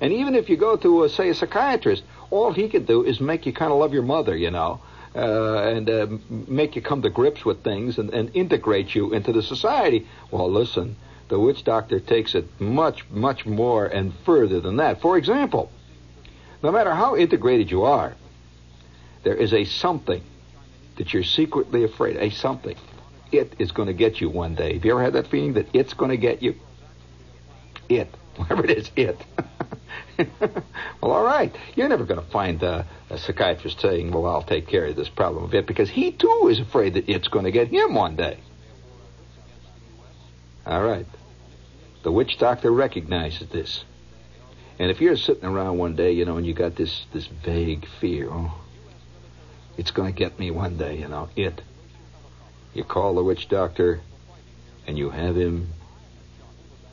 And 0.00 0.12
even 0.12 0.34
if 0.34 0.48
you 0.48 0.56
go 0.56 0.76
to, 0.76 1.04
a, 1.04 1.08
say, 1.08 1.28
a 1.28 1.34
psychiatrist, 1.34 2.02
all 2.30 2.52
he 2.52 2.68
can 2.68 2.84
do 2.84 3.04
is 3.04 3.20
make 3.20 3.46
you 3.46 3.52
kind 3.52 3.70
of 3.70 3.78
love 3.78 3.92
your 3.92 4.02
mother, 4.02 4.36
you 4.36 4.50
know 4.50 4.80
uh, 5.14 5.62
and 5.64 5.90
uh, 5.90 6.06
make 6.30 6.76
you 6.76 6.82
come 6.82 7.02
to 7.02 7.10
grips 7.10 7.44
with 7.44 7.62
things 7.62 7.98
and, 7.98 8.10
and 8.10 8.34
integrate 8.34 8.94
you 8.94 9.12
into 9.12 9.32
the 9.32 9.42
society. 9.42 10.06
Well, 10.30 10.50
listen, 10.50 10.96
the 11.32 11.40
witch 11.40 11.64
doctor 11.64 11.98
takes 11.98 12.34
it 12.34 12.44
much, 12.60 13.08
much 13.08 13.46
more 13.46 13.86
and 13.86 14.12
further 14.26 14.60
than 14.60 14.76
that. 14.76 15.00
For 15.00 15.16
example, 15.16 15.72
no 16.62 16.70
matter 16.70 16.94
how 16.94 17.16
integrated 17.16 17.70
you 17.70 17.84
are, 17.84 18.14
there 19.22 19.34
is 19.34 19.54
a 19.54 19.64
something 19.64 20.22
that 20.96 21.14
you're 21.14 21.24
secretly 21.24 21.84
afraid. 21.84 22.18
A 22.18 22.28
something. 22.28 22.76
It 23.32 23.54
is 23.58 23.72
going 23.72 23.86
to 23.86 23.94
get 23.94 24.20
you 24.20 24.28
one 24.28 24.56
day. 24.56 24.74
Have 24.74 24.84
you 24.84 24.90
ever 24.90 25.02
had 25.02 25.14
that 25.14 25.28
feeling 25.28 25.54
that 25.54 25.68
it's 25.72 25.94
going 25.94 26.10
to 26.10 26.18
get 26.18 26.42
you? 26.42 26.54
It. 27.88 28.14
Whatever 28.36 28.66
it 28.66 28.70
is, 28.76 28.90
it. 28.94 29.16
well, 31.00 31.12
all 31.12 31.24
right. 31.24 31.56
You're 31.74 31.88
never 31.88 32.04
going 32.04 32.20
to 32.20 32.30
find 32.30 32.62
a 32.62 32.84
psychiatrist 33.16 33.80
saying, 33.80 34.10
well, 34.10 34.26
I'll 34.26 34.42
take 34.42 34.68
care 34.68 34.84
of 34.84 34.96
this 34.96 35.08
problem 35.08 35.44
of 35.44 35.54
it, 35.54 35.66
because 35.66 35.88
he, 35.88 36.12
too, 36.12 36.48
is 36.50 36.60
afraid 36.60 36.92
that 36.92 37.08
it's 37.08 37.28
going 37.28 37.46
to 37.46 37.52
get 37.52 37.68
him 37.68 37.94
one 37.94 38.16
day. 38.16 38.38
All 40.66 40.82
right. 40.82 41.06
The 42.02 42.10
witch 42.12 42.38
doctor 42.38 42.70
recognizes 42.70 43.48
this. 43.48 43.84
And 44.78 44.90
if 44.90 45.00
you're 45.00 45.16
sitting 45.16 45.44
around 45.44 45.78
one 45.78 45.94
day, 45.94 46.12
you 46.12 46.24
know, 46.24 46.36
and 46.36 46.46
you 46.46 46.54
got 46.54 46.74
this, 46.74 47.06
this 47.12 47.26
vague 47.26 47.86
fear, 48.00 48.28
oh, 48.30 48.60
it's 49.76 49.90
going 49.90 50.12
to 50.12 50.18
get 50.18 50.38
me 50.38 50.50
one 50.50 50.76
day, 50.76 50.98
you 50.98 51.08
know, 51.08 51.28
it. 51.36 51.62
You 52.74 52.84
call 52.84 53.14
the 53.14 53.22
witch 53.22 53.48
doctor, 53.48 54.00
and 54.86 54.98
you 54.98 55.10
have 55.10 55.36
him, 55.36 55.68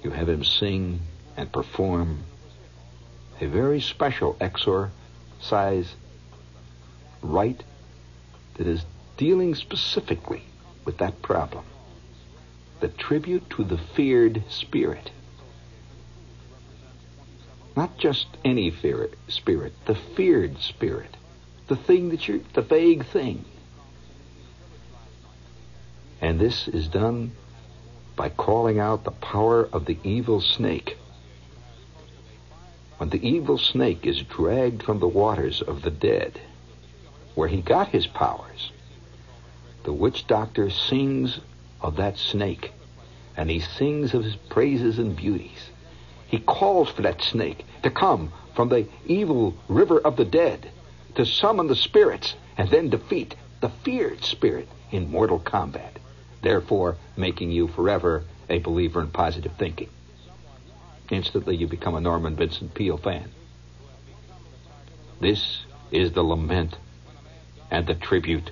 you 0.03 0.11
have 0.11 0.29
him 0.29 0.43
sing 0.43 0.99
and 1.35 1.51
perform 1.51 2.19
a 3.41 3.47
very 3.47 3.79
special 3.79 4.35
exorcise 4.39 5.95
rite 7.21 7.63
that 8.55 8.67
is 8.67 8.85
dealing 9.17 9.55
specifically 9.55 10.43
with 10.85 10.97
that 10.97 11.21
problem. 11.21 11.63
The 12.79 12.87
tribute 12.87 13.49
to 13.51 13.63
the 13.63 13.77
feared 13.77 14.43
spirit. 14.49 15.11
Not 17.75 17.97
just 17.97 18.27
any 18.43 18.71
fear, 18.71 19.09
spirit, 19.27 19.73
the 19.85 19.95
feared 19.95 20.59
spirit. 20.59 21.15
The 21.67 21.75
thing 21.75 22.09
that 22.09 22.27
you're, 22.27 22.39
the 22.53 22.61
vague 22.61 23.05
thing. 23.05 23.45
And 26.21 26.39
this 26.39 26.67
is 26.67 26.87
done 26.87 27.31
by 28.15 28.29
calling 28.29 28.79
out 28.79 29.03
the 29.03 29.11
power 29.11 29.67
of 29.71 29.85
the 29.85 29.97
evil 30.03 30.41
snake 30.41 30.97
when 32.99 33.09
the 33.09 33.27
evil 33.27 33.57
snake 33.57 34.05
is 34.05 34.21
dragged 34.23 34.83
from 34.83 34.99
the 34.99 35.07
waters 35.07 35.61
of 35.61 35.83
the 35.83 35.89
dead, 35.89 36.37
where 37.33 37.47
he 37.47 37.61
got 37.61 37.87
his 37.87 38.05
powers, 38.05 38.73
the 39.83 39.93
witch 39.93 40.27
doctor 40.27 40.69
sings 40.69 41.39
of 41.81 41.95
that 41.97 42.17
snake, 42.17 42.71
and 43.37 43.49
he 43.49 43.59
sings 43.59 44.13
of 44.13 44.23
his 44.23 44.35
praises 44.35 44.99
and 44.99 45.15
beauties. 45.15 45.69
He 46.27 46.39
calls 46.39 46.89
for 46.89 47.01
that 47.03 47.21
snake 47.21 47.65
to 47.83 47.89
come 47.89 48.31
from 48.55 48.69
the 48.69 48.87
evil 49.05 49.55
river 49.67 49.99
of 49.99 50.15
the 50.15 50.25
dead, 50.25 50.69
to 51.15 51.25
summon 51.25 51.67
the 51.67 51.75
spirits, 51.75 52.35
and 52.57 52.69
then 52.69 52.89
defeat 52.89 53.35
the 53.61 53.69
feared 53.69 54.23
spirit 54.23 54.67
in 54.91 55.11
mortal 55.11 55.39
combat, 55.39 55.97
therefore 56.41 56.97
making 57.17 57.51
you 57.51 57.67
forever 57.67 58.23
a 58.49 58.59
believer 58.59 59.01
in 59.01 59.07
positive 59.07 59.53
thinking 59.57 59.89
instantly 61.11 61.55
you 61.55 61.67
become 61.67 61.95
a 61.95 62.01
Norman 62.01 62.35
Vincent 62.35 62.73
Peale 62.73 62.97
fan. 62.97 63.29
This 65.19 65.63
is 65.91 66.11
the 66.11 66.23
lament 66.23 66.77
and 67.71 67.85
the 67.85 67.95
tribute 67.95 68.51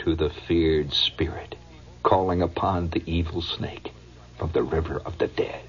to 0.00 0.14
the 0.14 0.30
feared 0.30 0.92
spirit 0.92 1.54
calling 2.02 2.42
upon 2.42 2.88
the 2.90 3.02
evil 3.06 3.42
snake 3.42 3.92
from 4.38 4.50
the 4.52 4.62
river 4.62 5.00
of 5.04 5.18
the 5.18 5.28
dead. 5.28 5.62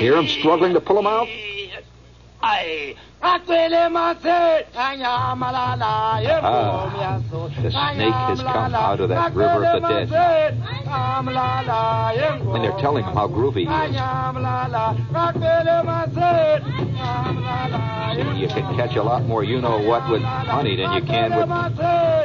Hear 0.00 0.16
him 0.16 0.28
struggling 0.28 0.72
to 0.74 0.80
pull 0.80 0.98
him 0.98 1.06
out? 1.06 1.28
Ah, 6.44 7.18
the 7.62 7.70
snake 7.70 8.12
has 8.12 8.40
come 8.42 8.74
out 8.74 9.00
of 9.00 9.08
that 9.08 9.32
river 9.34 9.64
of 9.64 9.82
the 9.82 9.88
dead. 9.88 10.10
And 12.54 12.62
they're 12.64 12.78
telling 12.80 13.04
him 13.04 13.14
how 13.14 13.28
groovy 13.28 13.64
he 13.64 13.88
is. 13.88 13.96
See, 18.14 18.40
you 18.40 18.48
can 18.48 18.76
catch 18.76 18.94
a 18.96 19.02
lot 19.02 19.24
more 19.24 19.42
you 19.42 19.60
know 19.60 19.78
what 19.80 20.08
with 20.10 20.22
honey 20.22 20.76
than 20.76 20.92
you 20.92 21.02
can 21.02 21.30
with 21.34 21.48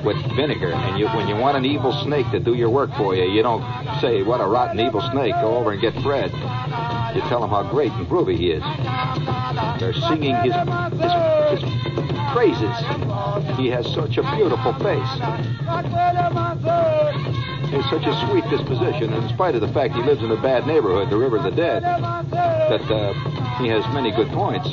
with 0.04 0.18
vinegar. 0.36 0.74
And 0.74 1.00
you, 1.00 1.08
when 1.08 1.28
you 1.30 1.36
want 1.36 1.56
an 1.58 1.66
evil 1.66 1.94
snake 2.04 2.30
to 2.32 2.40
do 2.40 2.54
your 2.56 2.70
work 2.70 2.94
for 2.96 3.16
you, 3.16 3.24
you 3.24 3.42
don't 3.42 3.64
say, 4.02 4.22
what 4.22 4.42
a 4.42 4.46
rotten 4.46 4.80
evil 4.80 5.02
snake, 5.12 5.34
go 5.36 5.56
over 5.58 5.72
and 5.72 5.82
get 5.82 5.94
Fred. 6.04 6.32
You 7.16 7.22
tell 7.22 7.44
him 7.44 7.50
how 7.50 7.64
great 7.64 7.92
and 7.94 8.08
groovy 8.08 8.38
he 8.38 8.52
is. 8.52 8.64
They're 9.80 9.94
singing 9.94 10.36
his, 10.36 10.54
his, 10.54 11.62
his 11.62 11.80
praises. 12.32 12.76
He 13.58 13.70
has 13.70 13.86
such 13.94 14.18
a 14.18 14.36
beautiful 14.36 14.74
face. 14.74 15.14
He 17.70 17.76
has 17.76 17.90
such 17.90 18.06
a 18.06 18.28
sweet 18.28 18.44
disposition, 18.50 19.14
in 19.14 19.30
spite 19.30 19.56
of 19.56 19.62
the 19.62 19.68
fact 19.70 19.96
he 19.96 20.02
lives 20.04 20.22
in 20.24 20.32
a 20.32 20.42
bad 20.42 20.68
neighborhood, 20.68 21.10
the 21.10 21.18
River 21.18 21.38
of 21.38 21.44
the 21.44 21.52
Dead, 21.52 21.84
that 21.84 22.92
uh, 22.92 23.14
he 23.58 23.68
has 23.68 23.86
many 23.94 24.12
good 24.12 24.30
points. 24.30 24.70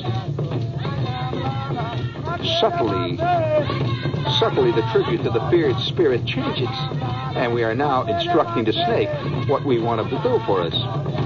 Subtly, 2.61 3.16
subtly, 4.38 4.72
the 4.72 4.87
tribute 4.92 5.22
to 5.25 5.31
the 5.31 5.46
feared 5.51 5.79
spirit 5.81 6.25
changes, 6.27 6.68
and 7.35 7.53
we 7.53 7.64
are 7.64 7.75
now 7.75 8.03
instructing 8.05 8.64
the 8.64 8.72
snake 8.72 9.09
what 9.49 9.64
we 9.64 9.79
want 9.79 10.01
him 10.01 10.09
to 10.11 10.22
do 10.22 10.38
for 10.46 10.61
us. 10.62 11.26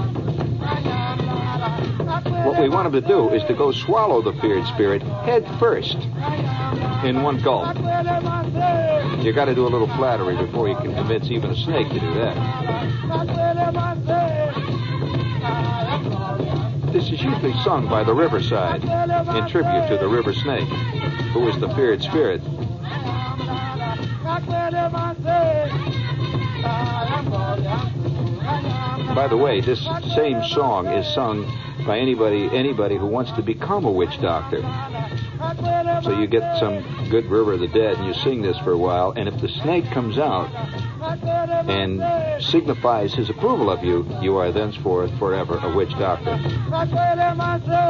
What 2.43 2.59
we 2.59 2.69
want 2.69 2.87
him 2.87 2.93
to 2.93 3.01
do 3.01 3.29
is 3.29 3.43
to 3.43 3.53
go 3.53 3.71
swallow 3.71 4.21
the 4.21 4.33
feared 4.41 4.65
spirit 4.67 5.03
head 5.03 5.47
first 5.59 5.95
in 7.05 7.21
one 7.21 7.37
gulp. 7.39 7.75
You 9.23 9.31
got 9.31 9.45
to 9.45 9.53
do 9.53 9.67
a 9.67 9.69
little 9.69 9.87
flattery 9.87 10.35
before 10.35 10.67
you 10.67 10.75
can 10.75 10.93
convince 10.95 11.29
even 11.29 11.51
a 11.51 11.55
snake 11.55 11.89
to 11.89 11.99
do 11.99 12.13
that. 12.15 12.35
This 16.91 17.11
is 17.11 17.21
usually 17.21 17.53
sung 17.63 17.87
by 17.87 18.03
the 18.03 18.13
riverside 18.13 18.83
in 18.83 19.47
tribute 19.47 19.87
to 19.89 19.97
the 19.99 20.07
river 20.07 20.33
snake, 20.33 20.67
who 21.33 21.47
is 21.47 21.59
the 21.59 21.69
feared 21.75 22.01
spirit. 22.01 22.41
By 29.15 29.27
the 29.27 29.37
way, 29.37 29.61
this 29.61 29.87
same 30.15 30.43
song 30.45 30.87
is 30.87 31.05
sung 31.13 31.45
by 31.85 31.97
anybody 31.99 32.49
anybody 32.51 32.97
who 32.97 33.05
wants 33.05 33.31
to 33.33 33.41
become 33.41 33.85
a 33.85 33.91
witch 33.91 34.19
doctor. 34.21 34.61
So 36.03 36.17
you 36.19 36.27
get 36.27 36.59
some 36.59 37.09
good 37.09 37.25
River 37.25 37.53
of 37.53 37.59
the 37.59 37.67
Dead 37.67 37.97
and 37.97 38.05
you 38.05 38.13
sing 38.13 38.41
this 38.41 38.57
for 38.59 38.71
a 38.71 38.77
while, 38.77 39.11
and 39.11 39.27
if 39.27 39.39
the 39.41 39.49
snake 39.49 39.85
comes 39.91 40.17
out 40.17 40.49
and 41.69 42.43
signifies 42.43 43.13
his 43.13 43.29
approval 43.29 43.69
of 43.69 43.83
you, 43.83 44.05
you 44.21 44.37
are 44.37 44.51
thenceforth 44.51 45.11
forever 45.17 45.57
a 45.61 45.75
witch 45.75 45.91
doctor. 45.91 46.39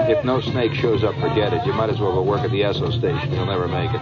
If 0.10 0.23
no 0.23 0.41
snake 0.41 0.73
shows 0.73 1.04
up, 1.04 1.15
forget 1.15 1.54
it. 1.54 1.65
You 1.65 1.73
might 1.73 1.89
as 1.89 1.99
well 1.99 2.13
go 2.13 2.23
work 2.23 2.41
at 2.41 2.51
the 2.51 2.62
Esso 2.62 2.91
station. 2.97 3.34
You'll 3.34 3.45
never 3.45 3.67
make 3.67 3.91
it. 3.93 4.01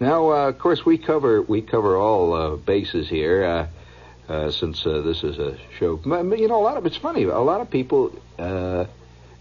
now, 0.00 0.30
uh, 0.30 0.48
of 0.48 0.58
course, 0.58 0.84
we 0.84 0.98
cover 0.98 1.42
we 1.42 1.62
cover 1.62 1.96
all 1.96 2.32
uh, 2.34 2.56
bases 2.56 3.08
here. 3.08 3.44
Uh, 3.44 3.66
uh, 4.26 4.50
since 4.50 4.86
uh, 4.86 5.02
this 5.02 5.22
is 5.22 5.38
a 5.38 5.58
show, 5.78 6.00
you 6.02 6.48
know, 6.48 6.58
a 6.58 6.64
lot 6.64 6.78
of 6.78 6.86
it's 6.86 6.96
funny. 6.96 7.24
A 7.24 7.38
lot 7.40 7.60
of 7.60 7.68
people, 7.68 8.10
uh, 8.38 8.86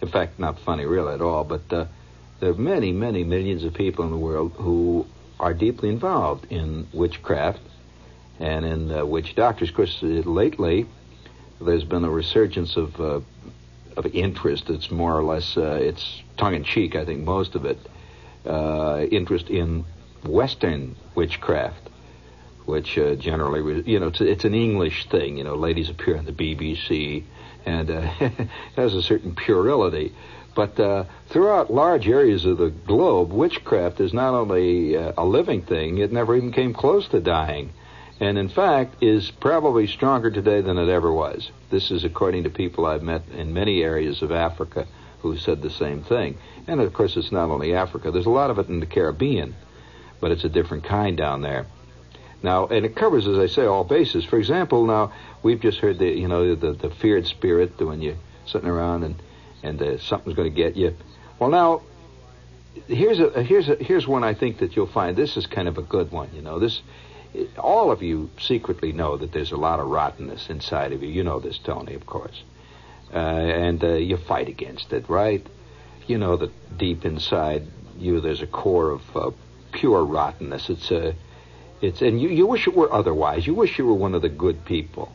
in 0.01 0.09
fact, 0.09 0.39
not 0.39 0.59
funny 0.59 0.85
really 0.85 1.13
at 1.13 1.21
all, 1.21 1.45
but 1.45 1.69
there 1.69 1.87
are 2.41 2.53
many, 2.53 2.91
many 2.91 3.23
millions 3.23 3.63
of 3.63 3.73
people 3.73 4.03
in 4.03 4.11
the 4.11 4.17
world 4.17 4.51
who 4.57 5.05
are 5.39 5.53
deeply 5.53 5.87
involved 5.87 6.51
in 6.51 6.85
witchcraft 6.91 7.61
and 8.41 8.65
in 8.65 9.09
witch 9.09 9.35
doctors. 9.35 9.69
Of 9.69 9.75
course, 9.75 9.99
lately 10.01 10.85
there's 11.61 11.85
been 11.85 12.03
a 12.03 12.11
resurgence 12.11 12.75
of 12.75 12.99
of 12.99 14.05
interest. 14.07 14.69
It's 14.69 14.91
more 14.91 15.17
or 15.17 15.23
less 15.23 15.55
it's 15.55 16.23
tongue 16.35 16.55
in 16.55 16.65
cheek. 16.65 16.97
I 16.97 17.05
think 17.05 17.21
most 17.21 17.55
of 17.55 17.63
it 17.63 17.79
interest 19.13 19.49
in 19.49 19.85
Western 20.25 20.95
witchcraft, 21.15 21.89
which 22.65 22.97
uh, 22.97 23.15
generally 23.15 23.83
you 23.85 23.99
know 23.99 24.07
it's, 24.07 24.21
it's 24.21 24.45
an 24.45 24.53
English 24.53 25.09
thing. 25.09 25.37
You 25.37 25.43
know, 25.43 25.55
ladies 25.55 25.89
appear 25.89 26.17
on 26.17 26.25
the 26.25 26.31
BBC, 26.31 27.23
and 27.65 27.89
uh, 27.89 28.01
has 28.75 28.93
a 28.95 29.01
certain 29.01 29.35
puerility. 29.35 30.13
But 30.55 30.79
uh, 30.79 31.05
throughout 31.29 31.73
large 31.73 32.07
areas 32.07 32.45
of 32.45 32.57
the 32.57 32.69
globe, 32.69 33.31
witchcraft 33.31 33.99
is 33.99 34.13
not 34.13 34.33
only 34.35 34.95
uh, 34.95 35.13
a 35.17 35.25
living 35.25 35.63
thing; 35.63 35.97
it 35.97 36.11
never 36.11 36.35
even 36.35 36.51
came 36.51 36.73
close 36.73 37.07
to 37.09 37.19
dying 37.19 37.71
and 38.19 38.37
in 38.37 38.47
fact 38.47 39.01
is 39.03 39.31
probably 39.31 39.87
stronger 39.87 40.31
today 40.31 40.61
than 40.61 40.77
it 40.77 40.89
ever 40.89 41.11
was. 41.11 41.51
This 41.69 41.91
is 41.91 42.03
according 42.03 42.43
to 42.43 42.49
people 42.49 42.85
I've 42.85 43.03
met 43.03 43.23
in 43.33 43.53
many 43.53 43.83
areas 43.83 44.21
of 44.21 44.31
Africa 44.31 44.87
who 45.21 45.37
said 45.37 45.61
the 45.61 45.69
same 45.69 46.03
thing. 46.03 46.37
And 46.67 46.79
of 46.79 46.93
course, 46.93 47.17
it's 47.17 47.31
not 47.31 47.49
only 47.49 47.73
Africa. 47.73 48.11
There's 48.11 48.25
a 48.25 48.29
lot 48.29 48.49
of 48.49 48.59
it 48.59 48.67
in 48.67 48.79
the 48.79 48.85
Caribbean, 48.85 49.55
but 50.23 50.31
it's 50.31 50.45
a 50.45 50.49
different 50.49 50.85
kind 50.85 51.17
down 51.17 51.41
there. 51.41 51.65
Now, 52.41 52.67
and 52.67 52.85
it 52.85 52.95
covers, 52.95 53.27
as 53.27 53.37
I 53.37 53.47
say, 53.47 53.65
all 53.65 53.83
bases. 53.83 54.23
For 54.23 54.39
example, 54.39 54.85
now 54.85 55.11
we've 55.43 55.59
just 55.59 55.79
heard 55.79 55.99
the 55.99 56.07
you 56.07 56.29
know 56.29 56.55
the 56.55 56.71
the 56.71 56.89
feared 56.89 57.27
spirit 57.27 57.77
when 57.77 58.01
you're 58.01 58.15
sitting 58.45 58.69
around 58.69 59.03
and 59.03 59.15
and 59.63 59.81
uh, 59.81 59.97
something's 59.97 60.37
going 60.37 60.49
to 60.49 60.55
get 60.55 60.77
you. 60.77 60.95
Well, 61.39 61.49
now 61.49 61.81
here's 62.87 63.19
a 63.19 63.43
here's 63.43 63.67
a 63.67 63.75
here's 63.75 64.07
one 64.07 64.23
I 64.23 64.33
think 64.33 64.59
that 64.59 64.77
you'll 64.77 64.87
find. 64.87 65.17
This 65.17 65.35
is 65.35 65.45
kind 65.45 65.67
of 65.67 65.77
a 65.77 65.81
good 65.81 66.09
one. 66.13 66.29
You 66.33 66.41
know, 66.41 66.57
this 66.57 66.81
all 67.57 67.91
of 67.91 68.01
you 68.01 68.29
secretly 68.39 68.93
know 68.93 69.17
that 69.17 69.33
there's 69.33 69.51
a 69.51 69.57
lot 69.57 69.81
of 69.81 69.87
rottenness 69.87 70.49
inside 70.49 70.93
of 70.93 71.03
you. 71.03 71.09
You 71.09 71.25
know 71.25 71.41
this, 71.41 71.57
Tony, 71.57 71.95
of 71.95 72.05
course, 72.05 72.43
uh, 73.13 73.17
and 73.17 73.83
uh, 73.83 73.95
you 73.95 74.15
fight 74.15 74.47
against 74.47 74.93
it, 74.93 75.09
right? 75.09 75.45
You 76.07 76.17
know 76.17 76.37
that 76.37 76.77
deep 76.77 77.03
inside 77.03 77.67
you, 77.97 78.21
there's 78.21 78.41
a 78.41 78.47
core 78.47 78.91
of 78.91 79.17
uh, 79.17 79.31
pure 79.73 80.03
rottenness. 80.05 80.69
It's 80.69 80.91
a 80.91 81.15
it's 81.81 82.01
and 82.01 82.21
you, 82.21 82.29
you 82.29 82.47
wish 82.47 82.67
it 82.67 82.75
were 82.75 82.91
otherwise. 82.91 83.45
You 83.45 83.53
wish 83.53 83.77
you 83.77 83.85
were 83.85 83.93
one 83.93 84.15
of 84.15 84.21
the 84.21 84.29
good 84.29 84.63
people. 84.65 85.11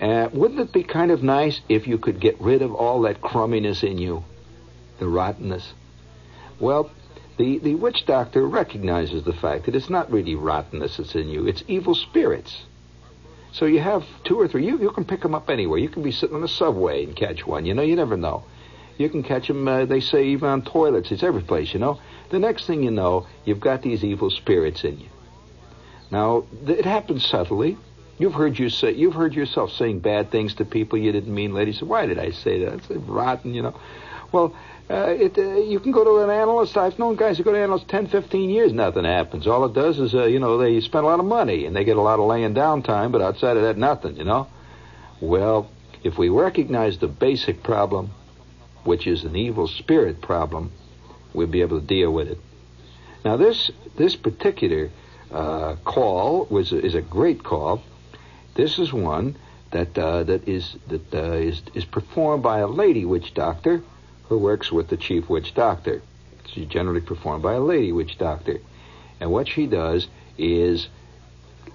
Uh, 0.00 0.28
wouldn't 0.32 0.60
it 0.60 0.72
be 0.72 0.82
kind 0.82 1.10
of 1.10 1.22
nice 1.22 1.60
if 1.68 1.86
you 1.86 1.98
could 1.98 2.20
get 2.20 2.40
rid 2.40 2.62
of 2.62 2.74
all 2.74 3.02
that 3.02 3.20
crumminess 3.20 3.82
in 3.82 3.98
you, 3.98 4.24
the 4.98 5.06
rottenness? 5.06 5.72
Well, 6.58 6.90
the, 7.36 7.58
the 7.58 7.74
witch 7.74 8.04
doctor 8.06 8.46
recognizes 8.46 9.24
the 9.24 9.32
fact 9.32 9.66
that 9.66 9.74
it's 9.74 9.90
not 9.90 10.10
really 10.10 10.34
rottenness 10.34 10.96
that's 10.96 11.14
in 11.14 11.28
you, 11.28 11.46
it's 11.46 11.62
evil 11.68 11.94
spirits. 11.94 12.64
So 13.52 13.66
you 13.66 13.80
have 13.80 14.04
two 14.24 14.40
or 14.40 14.48
three. 14.48 14.66
You, 14.66 14.80
you 14.80 14.90
can 14.90 15.04
pick 15.04 15.20
them 15.20 15.34
up 15.34 15.48
anywhere. 15.48 15.78
You 15.78 15.88
can 15.88 16.02
be 16.02 16.10
sitting 16.10 16.34
on 16.34 16.42
a 16.42 16.48
subway 16.48 17.04
and 17.04 17.14
catch 17.14 17.46
one. 17.46 17.66
You 17.66 17.74
know, 17.74 17.82
you 17.82 17.94
never 17.94 18.16
know. 18.16 18.44
You 18.96 19.08
can 19.08 19.22
catch 19.22 19.48
them, 19.48 19.66
uh, 19.66 19.84
they 19.86 20.00
say, 20.00 20.26
even 20.28 20.48
on 20.48 20.62
toilets. 20.62 21.10
It's 21.10 21.22
every 21.22 21.42
place, 21.42 21.74
you 21.74 21.80
know. 21.80 22.00
The 22.30 22.38
next 22.38 22.66
thing 22.66 22.82
you 22.82 22.90
know, 22.90 23.26
you've 23.44 23.60
got 23.60 23.82
these 23.82 24.04
evil 24.04 24.30
spirits 24.30 24.84
in 24.84 25.00
you. 25.00 25.08
Now, 26.10 26.44
th- 26.66 26.78
it 26.78 26.84
happens 26.84 27.26
subtly. 27.26 27.76
You've 28.18 28.34
heard 28.34 28.58
you 28.58 28.68
say, 28.70 28.92
you've 28.92 29.14
heard 29.14 29.34
yourself 29.34 29.72
saying 29.72 30.00
bad 30.00 30.30
things 30.30 30.54
to 30.54 30.64
people 30.64 30.98
you 30.98 31.10
didn't 31.10 31.34
mean. 31.34 31.52
Ladies, 31.52 31.82
why 31.82 32.06
did 32.06 32.18
I 32.18 32.30
say 32.30 32.64
that? 32.64 32.74
It's 32.74 32.90
rotten, 32.90 33.54
you 33.54 33.62
know. 33.62 33.74
Well, 34.30 34.54
uh, 34.88 35.06
it, 35.08 35.36
uh, 35.38 35.56
you 35.56 35.80
can 35.80 35.90
go 35.90 36.04
to 36.04 36.22
an 36.22 36.30
analyst. 36.30 36.76
I've 36.76 36.98
known 36.98 37.16
guys 37.16 37.38
who 37.38 37.44
go 37.44 37.52
to 37.52 37.58
analysts 37.58 37.86
10, 37.88 38.08
15 38.08 38.50
years, 38.50 38.72
nothing 38.72 39.04
happens. 39.04 39.46
All 39.46 39.64
it 39.64 39.72
does 39.72 39.98
is, 39.98 40.14
uh, 40.14 40.26
you 40.26 40.38
know, 40.38 40.58
they 40.58 40.80
spend 40.80 41.04
a 41.04 41.08
lot 41.08 41.18
of 41.18 41.26
money 41.26 41.66
and 41.66 41.74
they 41.74 41.84
get 41.84 41.96
a 41.96 42.02
lot 42.02 42.20
of 42.20 42.26
laying 42.26 42.54
down 42.54 42.82
time, 42.82 43.10
but 43.10 43.22
outside 43.22 43.56
of 43.56 43.64
that, 43.64 43.76
nothing, 43.76 44.16
you 44.16 44.24
know. 44.24 44.46
Well, 45.20 45.70
if 46.04 46.18
we 46.18 46.28
recognize 46.28 46.98
the 46.98 47.08
basic 47.08 47.62
problem, 47.62 48.10
which 48.84 49.06
is 49.06 49.24
an 49.24 49.36
evil 49.36 49.66
spirit 49.66 50.20
problem, 50.20 50.72
we'll 51.32 51.46
be 51.46 51.62
able 51.62 51.80
to 51.80 51.86
deal 51.86 52.12
with 52.12 52.28
it. 52.28 52.38
Now, 53.24 53.36
this 53.36 53.70
this 53.96 54.16
particular 54.16 54.90
uh, 55.32 55.76
call 55.84 56.46
was 56.50 56.72
is 56.72 56.94
a 56.94 57.02
great 57.02 57.42
call. 57.42 57.82
This 58.54 58.78
is 58.78 58.92
one 58.92 59.36
that 59.70 59.96
uh, 59.98 60.24
that 60.24 60.46
is 60.46 60.76
that 60.88 61.14
uh, 61.14 61.32
is 61.32 61.62
is 61.74 61.84
performed 61.84 62.42
by 62.42 62.58
a 62.58 62.66
lady 62.66 63.04
witch 63.04 63.34
doctor 63.34 63.82
who 64.28 64.38
works 64.38 64.70
with 64.70 64.88
the 64.88 64.96
chief 64.96 65.28
witch 65.28 65.54
doctor. 65.54 66.02
She's 66.46 66.66
generally 66.66 67.00
performed 67.00 67.42
by 67.42 67.54
a 67.54 67.60
lady 67.60 67.92
witch 67.92 68.18
doctor, 68.18 68.58
and 69.20 69.30
what 69.30 69.48
she 69.48 69.66
does 69.66 70.06
is 70.36 70.88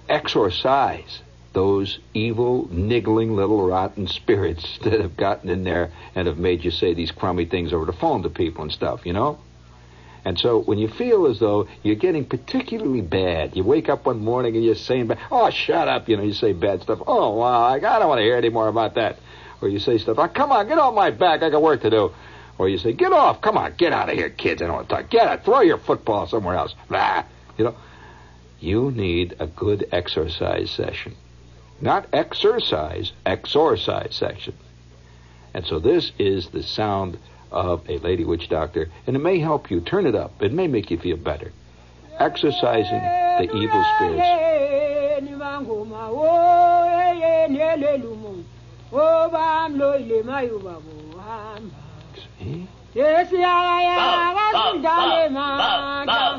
exorcise 0.08 1.20
those 1.52 1.98
evil, 2.14 2.68
niggling 2.70 3.34
little 3.34 3.66
rotten 3.66 4.06
spirits 4.06 4.78
that 4.82 5.00
have 5.00 5.16
gotten 5.16 5.50
in 5.50 5.64
there 5.64 5.92
and 6.14 6.26
have 6.28 6.38
made 6.38 6.64
you 6.64 6.70
say 6.70 6.94
these 6.94 7.10
crummy 7.10 7.44
things 7.44 7.72
over 7.72 7.84
the 7.84 7.92
phone 7.92 8.22
to 8.22 8.30
people 8.30 8.62
and 8.62 8.72
stuff, 8.72 9.04
you 9.04 9.12
know? 9.12 9.38
And 10.24 10.38
so 10.38 10.60
when 10.60 10.78
you 10.78 10.88
feel 10.88 11.26
as 11.26 11.38
though 11.38 11.66
you're 11.82 11.94
getting 11.94 12.26
particularly 12.26 13.00
bad, 13.00 13.56
you 13.56 13.64
wake 13.64 13.88
up 13.88 14.04
one 14.04 14.22
morning 14.22 14.54
and 14.54 14.64
you're 14.64 14.74
saying, 14.74 15.10
oh, 15.30 15.48
shut 15.50 15.88
up, 15.88 16.08
you 16.08 16.16
know, 16.16 16.22
you 16.22 16.34
say 16.34 16.52
bad 16.52 16.82
stuff. 16.82 17.00
Oh, 17.06 17.36
wow, 17.36 17.62
I 17.62 17.78
don't 17.78 18.08
want 18.08 18.18
to 18.18 18.22
hear 18.22 18.36
any 18.36 18.50
more 18.50 18.68
about 18.68 18.94
that. 18.96 19.18
Or 19.62 19.68
you 19.68 19.78
say 19.78 19.98
stuff, 19.98 20.18
oh, 20.18 20.28
come 20.28 20.52
on, 20.52 20.68
get 20.68 20.78
off 20.78 20.94
my 20.94 21.10
back, 21.10 21.42
I 21.42 21.48
got 21.48 21.62
work 21.62 21.82
to 21.82 21.90
do. 21.90 22.12
Or 22.58 22.68
you 22.68 22.76
say, 22.76 22.92
get 22.92 23.12
off, 23.12 23.40
come 23.40 23.56
on, 23.56 23.74
get 23.78 23.94
out 23.94 24.10
of 24.10 24.14
here, 24.14 24.28
kids, 24.28 24.60
I 24.60 24.66
don't 24.66 24.76
want 24.76 24.88
to 24.90 24.94
talk. 24.96 25.10
Get 25.10 25.26
out, 25.26 25.44
throw 25.44 25.62
your 25.62 25.78
football 25.78 26.26
somewhere 26.26 26.56
else. 26.56 26.74
Blah. 26.88 27.24
You 27.56 27.64
know, 27.64 27.76
you 28.60 28.90
need 28.90 29.36
a 29.40 29.46
good 29.46 29.88
exercise 29.90 30.70
session. 30.70 31.14
Not 31.80 32.06
exercise, 32.12 33.12
exorcise 33.24 34.14
section. 34.14 34.54
And 35.54 35.64
so 35.66 35.78
this 35.78 36.12
is 36.18 36.48
the 36.48 36.62
sound 36.62 37.18
of 37.50 37.88
a 37.88 37.98
lady 37.98 38.24
witch 38.24 38.48
doctor, 38.48 38.88
and 39.06 39.16
it 39.16 39.20
may 39.20 39.38
help 39.38 39.70
you 39.70 39.80
turn 39.80 40.06
it 40.06 40.14
up. 40.14 40.42
It 40.42 40.52
may 40.52 40.66
make 40.68 40.90
you 40.90 40.98
feel 40.98 41.16
better. 41.16 41.52
Exercising 42.18 43.00
the 43.00 43.48
evil 43.54 43.84
spirits. 43.96 44.20
See? 52.38 52.68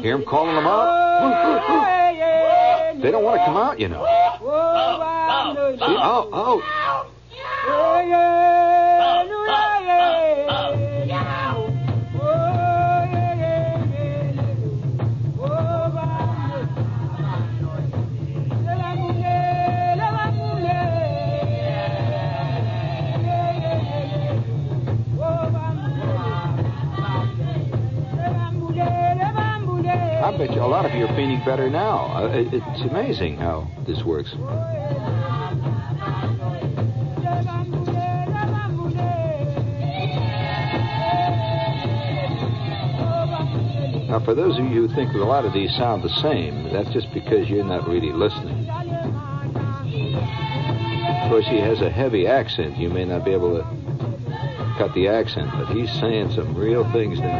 Hear 0.04 0.18
him 0.18 0.26
calling 0.26 0.56
them 0.56 0.68
out? 0.68 0.84
they 3.02 3.12
don't 3.12 3.24
want 3.24 3.40
to 3.40 3.46
come 3.46 3.58
out, 3.58 3.80
you 3.80 3.88
know. 3.88 4.04
See? 5.42 5.48
Oh, 5.82 6.30
oh. 6.32 6.62
I 30.24 30.38
bet 30.38 30.54
you 30.54 30.62
a 30.62 30.68
lot 30.68 30.86
of 30.86 30.94
you 30.94 31.06
are 31.06 31.16
feeling 31.16 31.42
better 31.46 31.70
now. 31.70 32.06
Uh, 32.16 32.28
it, 32.28 32.48
it's 32.54 32.82
amazing 32.84 33.38
how 33.38 33.68
this 33.88 34.04
works. 34.06 34.34
Now, 44.12 44.20
for 44.20 44.36
those 44.36 44.60
of 44.60 44.66
you 44.66 44.86
who 44.86 44.94
think 44.94 45.14
that 45.14 45.22
a 45.22 45.24
lot 45.24 45.46
of 45.46 45.54
these 45.54 45.74
sound 45.74 46.04
the 46.04 46.10
same, 46.10 46.64
that's 46.74 46.90
just 46.90 47.14
because 47.14 47.50
you're 47.50 47.64
not 47.64 47.88
really 47.88 48.12
listening. 48.12 48.70
Of 51.24 51.30
course, 51.30 51.48
he 51.48 51.60
has 51.60 51.80
a 51.80 51.90
heavy 51.90 52.28
accent. 52.28 52.76
You 52.76 52.90
may 52.90 53.06
not 53.06 53.24
be 53.24 53.32
able 53.32 53.56
to 53.56 53.64
cut 54.78 54.94
the 54.94 55.08
accent, 55.08 55.50
but 55.54 55.70
he's 55.70 55.90
saying 55.94 56.32
some 56.32 56.54
real 56.56 56.84
things 56.92 57.22
now. 57.22 57.38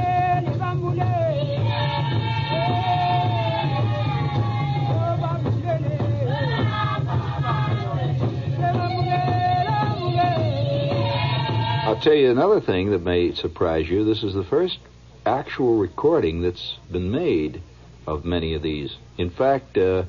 I'll 11.84 12.00
tell 12.00 12.14
you 12.14 12.32
another 12.32 12.62
thing 12.62 12.92
that 12.92 13.04
may 13.04 13.34
surprise 13.34 13.90
you. 13.90 14.06
This 14.06 14.24
is 14.24 14.34
the 14.34 14.46
first 14.46 14.80
actual 15.26 15.78
recording 15.78 16.42
that's 16.42 16.78
been 16.92 17.12
made 17.12 17.62
of 18.08 18.26
many 18.26 18.54
of 18.54 18.62
these. 18.62 18.96
In 19.18 19.30
fact, 19.30 19.78
uh, 19.78 20.04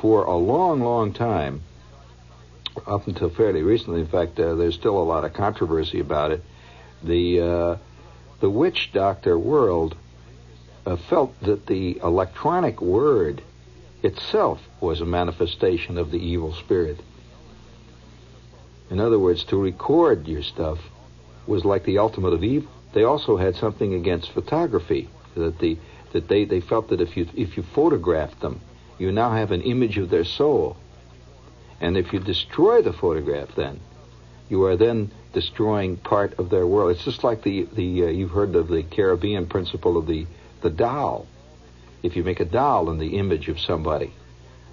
for 0.00 0.24
a 0.24 0.36
long, 0.36 0.80
long 0.80 1.12
time, 1.12 1.62
up 2.86 3.06
until 3.06 3.30
fairly 3.30 3.62
recently, 3.62 4.00
in 4.00 4.06
fact, 4.06 4.38
uh, 4.38 4.54
there's 4.54 4.74
still 4.74 4.96
a 4.96 5.02
lot 5.02 5.24
of 5.24 5.32
controversy 5.32 6.00
about 6.00 6.30
it. 6.30 6.42
The 7.02 7.40
uh, 7.40 7.76
the 8.40 8.50
witch 8.50 8.90
doctor 8.92 9.38
world 9.38 9.96
uh, 10.86 10.96
felt 10.96 11.38
that 11.42 11.66
the 11.66 11.98
electronic 11.98 12.80
word 12.80 13.42
itself 14.02 14.60
was 14.80 15.00
a 15.00 15.06
manifestation 15.06 15.98
of 15.98 16.10
the 16.10 16.18
evil 16.18 16.54
spirit. 16.54 17.00
In 18.88 18.98
other 18.98 19.18
words, 19.18 19.44
to 19.44 19.56
record 19.56 20.26
your 20.26 20.42
stuff 20.42 20.78
was 21.46 21.64
like 21.64 21.84
the 21.84 21.98
ultimate 21.98 22.32
of 22.32 22.42
evil. 22.42 22.72
They 22.92 23.04
also 23.04 23.36
had 23.36 23.56
something 23.56 23.94
against 23.94 24.32
photography 24.32 25.08
that 25.34 25.58
the 25.58 25.78
that 26.12 26.26
they, 26.26 26.44
they 26.44 26.60
felt 26.60 26.88
that 26.88 27.00
if 27.00 27.16
you 27.16 27.28
if 27.34 27.56
you 27.56 27.62
photographed 27.62 28.40
them, 28.40 28.60
you 28.98 29.12
now 29.12 29.30
have 29.30 29.52
an 29.52 29.62
image 29.62 29.98
of 29.98 30.10
their 30.10 30.24
soul. 30.24 30.76
And 31.80 31.96
if 31.96 32.12
you 32.12 32.20
destroy 32.20 32.82
the 32.82 32.92
photograph, 32.92 33.54
then 33.54 33.80
you 34.48 34.64
are 34.64 34.76
then 34.76 35.10
destroying 35.32 35.96
part 35.96 36.38
of 36.38 36.50
their 36.50 36.66
world. 36.66 36.90
It's 36.90 37.04
just 37.04 37.24
like 37.24 37.42
the 37.42 37.68
the 37.72 38.04
uh, 38.04 38.06
you've 38.08 38.32
heard 38.32 38.54
of 38.56 38.68
the 38.68 38.82
Caribbean 38.82 39.46
principle 39.46 39.96
of 39.96 40.06
the 40.06 40.26
the 40.62 40.70
doll. 40.70 41.26
If 42.02 42.16
you 42.16 42.24
make 42.24 42.40
a 42.40 42.44
doll 42.44 42.90
in 42.90 42.98
the 42.98 43.18
image 43.18 43.48
of 43.48 43.60
somebody, 43.60 44.12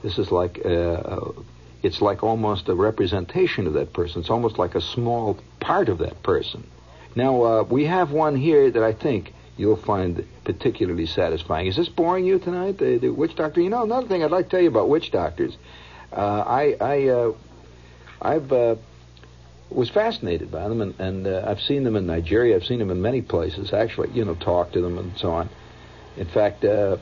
this 0.02 0.18
is 0.18 0.32
like 0.32 0.60
uh, 0.66 0.70
uh, 0.70 1.32
it's 1.84 2.02
like 2.02 2.24
almost 2.24 2.68
a 2.68 2.76
representation 2.76 3.68
of 3.68 3.74
that 3.74 3.94
person. 3.94 4.22
It's 4.22 4.30
almost 4.30 4.58
like 4.58 4.76
a 4.76 4.82
small 4.82 5.38
part 5.60 5.90
of 5.90 6.00
that 6.00 6.24
person. 6.24 6.66
Now, 7.18 7.44
uh, 7.44 7.64
we 7.64 7.86
have 7.86 8.12
one 8.12 8.36
here 8.36 8.70
that 8.70 8.84
I 8.84 8.94
think 8.94 9.34
you'll 9.58 9.76
find 9.76 10.24
particularly 10.44 11.08
satisfying. 11.08 11.66
Is 11.66 11.76
this 11.76 11.90
boring 11.90 12.26
you 12.26 12.38
tonight, 12.38 12.78
the, 12.78 13.00
the 13.00 13.10
witch 13.10 13.36
doctor? 13.36 13.60
You 13.60 13.72
know, 13.72 13.82
another 13.82 14.08
thing 14.08 14.24
I'd 14.24 14.30
like 14.30 14.46
to 14.46 14.52
tell 14.52 14.62
you 14.62 14.68
about 14.68 14.88
witch 14.88 15.10
doctors. 15.10 15.58
Uh, 16.14 16.16
I, 16.22 16.78
I, 16.80 17.08
uh, 17.08 17.34
I've 18.22 18.52
uh, 18.52 18.76
was 19.72 19.90
fascinated 19.90 20.52
by 20.52 20.70
them, 20.70 20.80
and, 20.80 21.00
and 21.00 21.26
uh, 21.26 21.44
I've 21.48 21.60
seen 21.60 21.84
them 21.84 21.96
in 21.96 22.06
Nigeria. 22.06 22.56
I've 22.56 22.66
seen 22.66 22.78
them 22.78 22.92
in 22.92 23.02
many 23.02 23.24
places. 23.24 23.74
Actually, 23.74 24.12
you 24.12 24.24
know, 24.24 24.36
talk 24.36 24.74
to 24.74 24.82
them 24.82 25.00
and 25.00 25.18
so 25.18 25.32
on. 25.32 25.50
In 26.18 26.28
fact, 26.28 26.64
uh, 26.64 26.98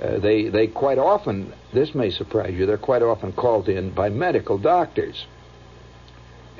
uh, 0.00 0.18
they 0.20 0.50
they 0.50 0.68
quite 0.68 0.98
often. 0.98 1.52
This 1.72 1.96
may 1.96 2.10
surprise 2.10 2.54
you. 2.54 2.64
They're 2.66 2.78
quite 2.78 3.02
often 3.02 3.32
called 3.32 3.68
in 3.68 3.90
by 3.90 4.08
medical 4.08 4.56
doctors, 4.56 5.26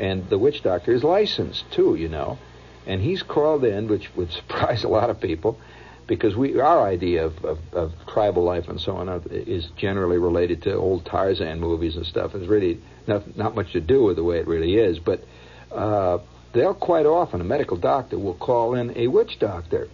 and 0.01 0.29
the 0.29 0.37
witch 0.37 0.65
doctor 0.65 0.91
is 0.91 1.05
licensed 1.05 1.71
too. 1.71 1.95
You 1.95 2.09
know 2.09 2.39
and 2.89 3.03
he's 3.03 3.23
called 3.23 3.65
in, 3.65 3.87
which 3.87 4.15
would 4.17 4.33
surprise 4.41 4.83
a 4.83 4.89
lot 4.89 5.11
of 5.11 5.21
people, 5.21 5.61
because 6.09 6.35
we 6.35 6.59
our 6.59 6.85
idea 6.85 7.27
of, 7.27 7.45
of, 7.45 7.59
of 7.73 7.93
tribal 8.09 8.43
life 8.43 8.67
and 8.69 8.81
so 8.81 8.97
on 8.97 9.09
is 9.31 9.67
generally 9.77 10.17
related 10.17 10.63
to 10.63 10.73
old 10.75 11.05
Tarzan 11.05 11.61
movies 11.61 11.97
and 11.97 12.07
stuff. 12.07 12.35
It's 12.35 12.47
really 12.47 12.81
not 13.07 13.37
not 13.37 13.55
much 13.55 13.73
to 13.73 13.81
do 13.81 14.03
with 14.03 14.17
the 14.17 14.25
way 14.25 14.39
it 14.39 14.47
really 14.47 14.77
is, 14.77 14.99
but 14.99 15.23
uh, 15.71 16.19
they'll 16.53 16.75
quite 16.75 17.07
often 17.07 17.41
a 17.41 17.45
medical 17.45 17.77
doctor 17.77 18.19
will 18.19 18.35
call 18.35 18.75
in 18.75 18.97
a 18.97 19.07
witch 19.07 19.39
doctor, 19.39 19.89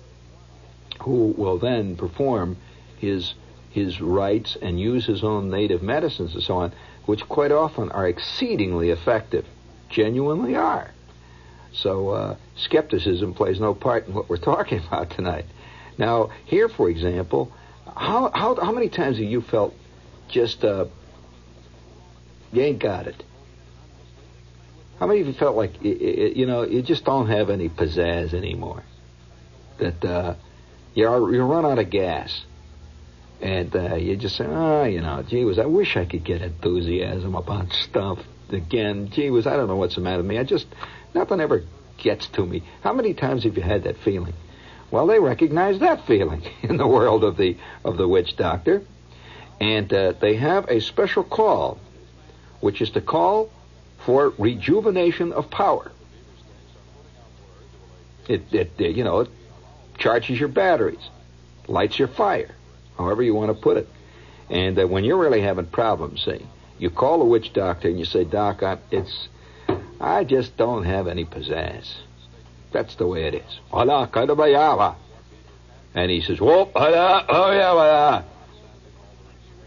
who 1.01 1.35
will 1.37 1.59
then 1.59 1.97
perform 1.97 2.57
his 2.99 3.35
his 3.71 4.01
rites 4.01 4.57
and 4.63 4.79
use 4.79 5.05
his 5.05 5.25
own 5.25 5.51
native 5.51 5.83
medicines 5.83 6.33
and 6.35 6.45
so 6.45 6.59
on, 6.59 6.73
which 7.07 7.29
quite 7.29 7.51
often 7.51 7.91
are 7.91 8.07
exceedingly 8.07 8.91
effective, 8.91 9.45
genuinely 9.89 10.55
are. 10.55 10.94
So 11.75 12.11
uh, 12.11 12.37
skepticism 12.57 13.35
plays 13.35 13.61
no 13.61 13.75
part 13.75 14.07
in 14.07 14.15
what 14.15 14.29
we're 14.29 14.37
talking 14.53 14.79
about 14.87 15.11
tonight. 15.11 15.47
Now, 15.99 16.31
here, 16.45 16.69
for 16.69 16.89
example, 16.89 17.53
how 17.97 18.31
how 18.35 18.55
how 18.57 18.73
many 18.73 18.89
times 18.89 19.19
have 19.19 19.27
you 19.27 19.41
felt 19.41 19.75
just 20.29 20.65
uh, 20.65 20.87
you 22.53 22.63
ain't 22.63 22.81
got 22.81 23.07
it? 23.07 23.23
How 24.99 25.07
many 25.07 25.21
of 25.21 25.27
you 25.27 25.33
felt 25.33 25.57
like 25.57 25.83
you 25.83 26.47
know 26.47 26.65
you 26.65 26.83
just 26.83 27.05
don't 27.05 27.29
have 27.29 27.51
any 27.51 27.69
pizzazz 27.69 28.33
anymore? 28.35 28.83
That 29.79 30.05
uh, 30.05 30.35
you're 30.95 31.35
you 31.35 31.43
run 31.43 31.67
out 31.67 31.79
of 31.79 31.91
gas, 31.91 32.45
and 33.41 33.75
uh, 33.75 33.97
you 33.97 34.17
just 34.17 34.37
say, 34.37 34.47
oh, 34.47 34.85
you 34.85 35.01
know, 35.01 35.23
gee 35.23 35.45
whiz, 35.45 35.59
I 35.59 35.67
wish 35.67 35.97
I 35.97 36.05
could 36.05 36.25
get 36.25 36.43
enthusiasm 36.43 37.35
about 37.35 37.73
stuff 37.73 38.19
again. 38.51 39.11
Gee 39.11 39.31
whiz, 39.31 39.47
I 39.47 39.57
don't 39.57 39.69
know 39.69 39.77
what's 39.77 39.95
the 39.95 40.01
matter 40.01 40.19
with 40.19 40.27
me. 40.27 40.39
I 40.39 40.45
just 40.45 40.67
Nothing 41.15 41.41
ever 41.41 41.63
gets 41.97 42.27
to 42.29 42.45
me. 42.45 42.63
How 42.83 42.93
many 42.93 43.15
times 43.15 43.45
have 43.45 43.57
you 43.57 43.63
had 43.63 43.85
that 43.85 43.97
feeling? 43.99 44.35
Well, 44.91 45.07
they 45.07 45.21
recognize 45.21 45.79
that 45.79 46.07
feeling 46.07 46.43
in 46.63 46.77
the 46.77 46.87
world 46.87 47.25
of 47.25 47.37
the 47.37 47.57
of 47.85 47.97
the 47.97 48.09
witch 48.09 48.37
doctor, 48.37 48.83
And 49.61 49.93
uh, 49.93 50.13
they 50.21 50.35
have 50.35 50.69
a 50.69 50.81
special 50.81 51.23
call, 51.23 51.79
which 52.61 52.83
is 52.83 52.91
the 52.91 53.01
call 53.01 53.51
for 54.05 54.35
rejuvenation 54.37 55.33
of 55.33 55.51
power. 55.51 55.93
It, 58.29 58.53
it, 58.53 58.73
it, 58.79 58.97
you 58.97 59.05
know, 59.05 59.21
it 59.21 59.29
charges 59.99 60.41
your 60.41 60.49
batteries, 60.49 61.11
lights 61.69 61.99
your 61.99 62.09
fire, 62.09 62.55
however 62.99 63.23
you 63.23 63.35
want 63.35 63.55
to 63.55 63.63
put 63.63 63.77
it. 63.77 63.89
And 64.51 64.79
uh, 64.79 64.87
when 64.87 65.05
you're 65.05 65.19
really 65.19 65.43
having 65.43 65.67
problems, 65.67 66.23
say, 66.23 66.43
you 66.79 66.91
call 66.91 67.23
a 67.23 67.25
witch 67.25 67.53
doctor 67.53 67.89
and 67.89 67.99
you 67.99 68.05
say, 68.05 68.25
Doc, 68.25 68.63
I, 68.63 68.79
it's, 68.91 69.29
I 70.01 70.25
just 70.25 70.57
don't 70.57 70.85
have 70.85 71.07
any 71.07 71.25
pizzazz. 71.25 71.95
That's 72.73 72.97
the 72.97 73.07
way 73.07 73.25
it 73.25 73.35
is. 73.35 73.61
And 75.95 76.11
he 76.11 76.21
says, 76.21 76.41
Whoa, 76.41 76.71
oh 76.75 77.53
yeah, 77.53 78.25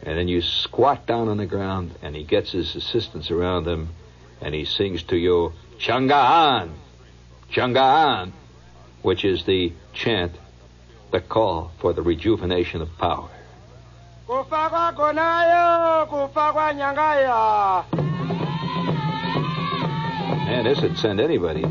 and 0.08 0.18
then 0.18 0.30
you 0.30 0.42
squat 0.42 1.06
down 1.06 1.28
on 1.28 1.36
the 1.36 1.46
ground, 1.46 1.94
and 2.02 2.16
he 2.16 2.24
gets 2.24 2.54
his 2.54 2.78
assistants 2.78 3.30
around 3.30 3.68
him, 3.68 3.90
and 4.40 4.56
he 4.56 4.64
sings 4.64 5.04
to 5.04 5.18
you, 5.18 5.52
Changaan, 5.80 6.72
Changaan, 7.52 8.32
which 9.02 9.26
is 9.26 9.44
the 9.44 9.74
chant, 9.94 10.32
the 11.12 11.20
call 11.20 11.74
for 11.80 11.92
the 11.92 12.02
rejuvenation 12.02 12.82
of 12.82 12.98
power. 12.98 13.30
Kufa 14.28 14.92
konayo 14.98 16.06
kufa 16.12 16.74
nyangaya. 16.74 17.84
Man, 20.46 20.64
this 20.66 20.82
would 20.82 20.98
send 20.98 21.20
anybody. 21.22 21.64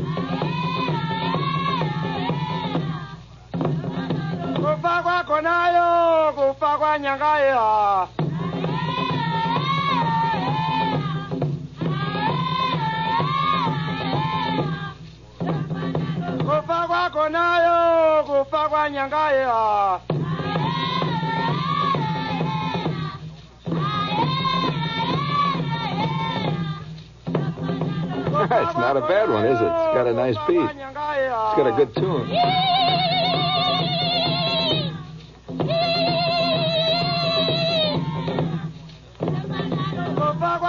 kufa 4.57 5.23
konayo 5.27 6.33
kufa 6.33 6.97
nyangaya. 6.99 8.07
Kufa 16.47 17.09
konayo 17.13 18.23
kufa 18.23 18.89
nyangaya 18.89 20.16
it's 28.43 28.77
not 28.77 28.97
a 28.97 29.01
bad 29.01 29.29
one, 29.29 29.45
is 29.45 29.59
it? 29.59 29.63
It's 29.63 29.93
got 29.97 30.07
a 30.07 30.13
nice 30.13 30.37
beat. 30.47 30.59
It's 30.61 31.55
got 31.57 31.67
a 31.67 31.73
good 31.75 31.93
tune. 31.95 32.27
kufa 40.15 40.59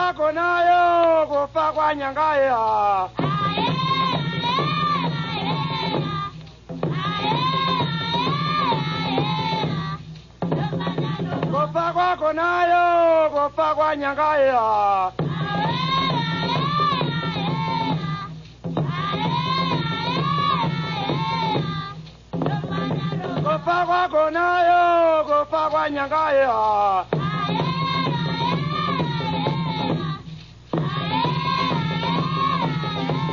kwako 11.93 12.33
nayo 12.33 13.31
kufa 13.31 13.75
kwa 13.75 13.97
nyangaya 13.97 14.69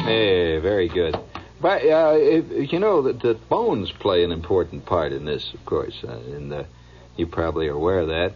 Hey, 0.03 0.59
very 0.59 0.89
good. 0.89 1.17
But 1.61 1.83
uh, 1.83 2.15
if, 2.17 2.71
you 2.73 2.79
know 2.79 3.03
that 3.03 3.21
the 3.21 3.35
bones 3.47 3.93
play 3.93 4.25
an 4.25 4.33
important 4.33 4.85
part 4.85 5.13
in 5.13 5.23
this, 5.23 5.53
of 5.53 5.65
course, 5.65 6.03
uh, 6.03 6.11
and 6.11 6.65
you 7.15 7.27
probably 7.27 7.69
are 7.69 7.73
aware 7.73 7.99
of 7.99 8.09
that. 8.09 8.33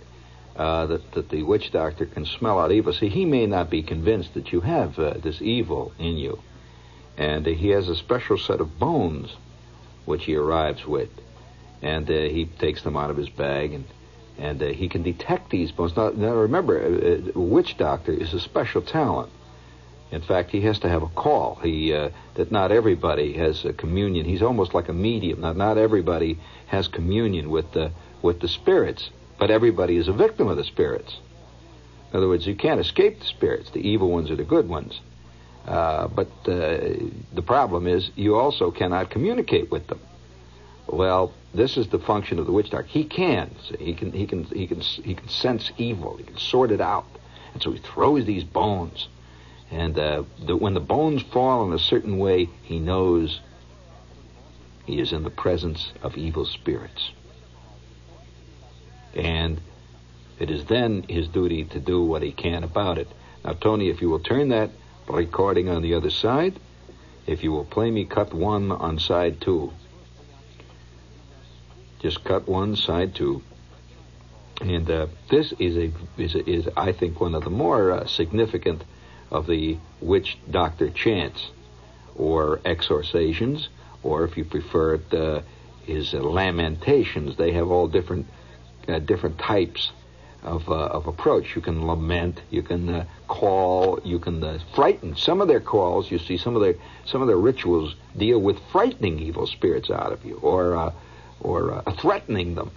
Uh, 0.56 0.86
that 0.86 1.12
that 1.12 1.30
the 1.30 1.44
witch 1.44 1.72
doctor 1.72 2.06
can 2.06 2.26
smell 2.26 2.60
out 2.60 2.72
evil. 2.72 2.94
See, 2.94 3.10
he 3.10 3.26
may 3.26 3.46
not 3.46 3.70
be 3.70 3.84
convinced 3.84 4.34
that 4.36 4.54
you 4.54 4.62
have 4.62 4.98
uh, 4.98 5.16
this 5.22 5.42
evil 5.42 5.92
in 6.00 6.16
you, 6.18 6.40
and 7.18 7.46
he 7.46 7.70
has 7.70 7.90
a 7.90 7.96
special 7.96 8.38
set 8.38 8.62
of 8.62 8.80
bones 8.80 9.36
which 10.06 10.24
he 10.26 10.36
arrives 10.36 10.86
with, 10.86 11.10
and 11.82 12.10
uh, 12.10 12.14
he 12.14 12.46
takes 12.46 12.84
them 12.84 12.98
out 12.98 13.10
of 13.10 13.18
his 13.18 13.30
bag 13.30 13.74
and. 13.74 13.86
And 14.42 14.64
uh, 14.64 14.68
he 14.68 14.88
can 14.88 15.04
detect 15.04 15.50
these 15.50 15.70
bones. 15.74 15.98
Now, 15.98 16.12
now 16.12 16.34
remember, 16.34 16.82
uh, 16.82 17.38
a 17.38 17.38
witch 17.38 17.76
doctor 17.76 18.14
is 18.14 18.34
a 18.34 18.40
special 18.40 18.82
talent. 18.82 19.30
In 20.12 20.22
fact, 20.22 20.50
he 20.50 20.62
has 20.62 20.80
to 20.80 20.90
have 20.90 21.04
a 21.04 21.08
call. 21.08 21.56
He 21.56 21.94
uh, 21.94 22.10
that 22.36 22.52
not 22.52 22.72
everybody 22.72 23.34
has 23.34 23.66
a 23.66 23.74
communion. 23.74 24.26
He's 24.26 24.42
almost 24.42 24.74
like 24.74 24.88
a 24.88 24.94
medium. 24.94 25.42
Not 25.42 25.58
not 25.58 25.78
everybody 25.78 26.40
has 26.68 26.88
communion 26.88 27.50
with 27.50 27.72
the 27.74 27.92
with 28.22 28.40
the 28.40 28.48
spirits, 28.48 29.10
but 29.38 29.52
everybody 29.52 29.98
is 29.98 30.08
a 30.08 30.14
victim 30.14 30.48
of 30.48 30.58
the 30.58 30.64
spirits. 30.64 31.20
In 32.12 32.18
other 32.18 32.28
words, 32.28 32.48
you 32.48 32.56
can't 32.56 32.80
escape 32.80 33.20
the 33.20 33.26
spirits. 33.26 33.70
The 33.70 33.88
evil 33.88 34.10
ones 34.10 34.32
are 34.32 34.36
the 34.36 34.44
good 34.44 34.68
ones. 34.68 35.00
Uh, 35.68 36.08
but 36.08 36.30
uh, 36.48 36.96
the 37.34 37.44
problem 37.46 37.86
is 37.86 38.10
you 38.16 38.36
also 38.36 38.72
cannot 38.72 39.12
communicate 39.12 39.70
with 39.70 39.86
them. 39.88 40.00
Well, 40.92 41.34
this 41.54 41.78
is 41.78 41.88
the 41.88 42.00
function 42.00 42.40
of 42.40 42.46
the 42.46 42.52
witch 42.52 42.72
doctor. 42.72 42.88
He 42.88 43.04
can. 43.04 43.52
He 43.80 43.94
can. 43.94 44.12
He 44.12 44.26
can. 44.26 44.44
He 44.44 44.68
can. 44.68 44.82
He 44.82 45.14
can 45.14 45.28
sense 45.28 45.72
evil. 45.78 46.18
He 46.18 46.24
can 46.24 46.38
sort 46.38 46.72
it 46.72 46.82
out. 46.82 47.06
And 47.54 47.62
so 47.62 47.72
he 47.72 47.80
throws 47.80 48.26
these 48.26 48.44
bones 48.44 49.08
and 49.72 49.98
uh, 50.00 50.24
the, 50.46 50.56
when 50.56 50.74
the 50.74 50.80
bones 50.80 51.22
fall 51.22 51.68
in 51.68 51.74
a 51.74 51.80
certain 51.80 52.18
way, 52.18 52.50
he 52.64 52.80
knows 52.80 53.40
he 54.86 55.00
is 55.00 55.14
in 55.14 55.24
the 55.24 55.30
presence 55.30 55.94
of 56.02 56.18
evil 56.18 56.46
spirits. 56.46 57.12
And 59.14 59.62
it 60.40 60.50
is 60.50 60.66
then 60.66 61.04
his 61.04 61.28
duty 61.28 61.66
to 61.66 61.80
do 61.80 62.04
what 62.04 62.24
he 62.24 62.32
can 62.32 62.64
about 62.64 62.98
it. 62.98 63.08
Now, 63.44 63.54
Tony, 63.54 63.90
if 63.90 64.02
you 64.02 64.10
will 64.10 64.20
turn 64.20 64.50
that 64.50 64.72
recording 65.08 65.70
on 65.70 65.82
the 65.82 65.94
other 65.94 66.10
side, 66.10 66.60
if 67.28 67.44
you 67.44 67.52
will 67.52 67.66
play 67.66 67.92
me 67.92 68.06
cut 68.06 68.34
one 68.34 68.72
on 68.72 68.98
side 68.98 69.40
two. 69.40 69.72
Just 72.00 72.24
cut 72.24 72.48
one, 72.48 72.76
side 72.76 73.14
two. 73.14 73.42
And 74.62 74.90
uh, 74.90 75.08
this 75.30 75.54
is 75.60 75.78
a, 75.78 75.92
is 76.18 76.36
a, 76.36 76.50
is 76.50 76.68
I 76.76 76.92
think 76.92 77.20
one 77.20 77.36
of 77.36 77.44
the 77.44 77.50
more 77.50 77.92
uh, 77.92 78.08
significant 78.08 78.84
of 79.32 79.48
the 79.48 79.78
witch 80.02 80.38
doctor 80.50 80.90
chants, 80.90 81.52
or 82.16 82.60
exorcations, 82.66 83.70
or 84.04 84.26
if 84.26 84.36
you 84.38 84.44
prefer 84.44 84.96
it, 84.96 85.14
uh, 85.14 85.42
is 85.88 86.14
uh, 86.14 86.18
lamentations. 86.18 87.38
They 87.38 87.54
have 87.54 87.70
all 87.70 87.88
different 87.88 88.28
uh, 88.88 89.00
different 89.00 89.38
types 89.38 89.92
of 90.44 90.68
uh, 90.70 90.74
of 90.74 91.08
approach. 91.08 91.56
You 91.56 91.62
can 91.62 91.86
lament, 91.86 92.42
you 92.50 92.64
can 92.64 93.06
call, 93.28 94.00
you 94.04 94.20
can 94.20 94.60
frighten. 94.74 95.16
Some 95.16 95.42
of 95.42 95.48
their 95.48 95.62
calls, 95.62 96.12
you 96.12 96.20
see, 96.20 96.38
some 96.38 96.56
of 96.56 96.62
their 96.62 96.76
some 97.06 97.22
of 97.22 97.28
their 97.28 97.38
rituals 97.38 97.96
deal 98.18 98.40
with 98.40 98.58
frightening 98.72 99.20
evil 99.20 99.48
spirits 99.48 99.90
out 99.90 100.12
of 100.12 100.26
you, 100.26 100.36
or 100.38 100.94
or 101.42 101.84
threatening 102.00 102.56
them, 102.56 102.72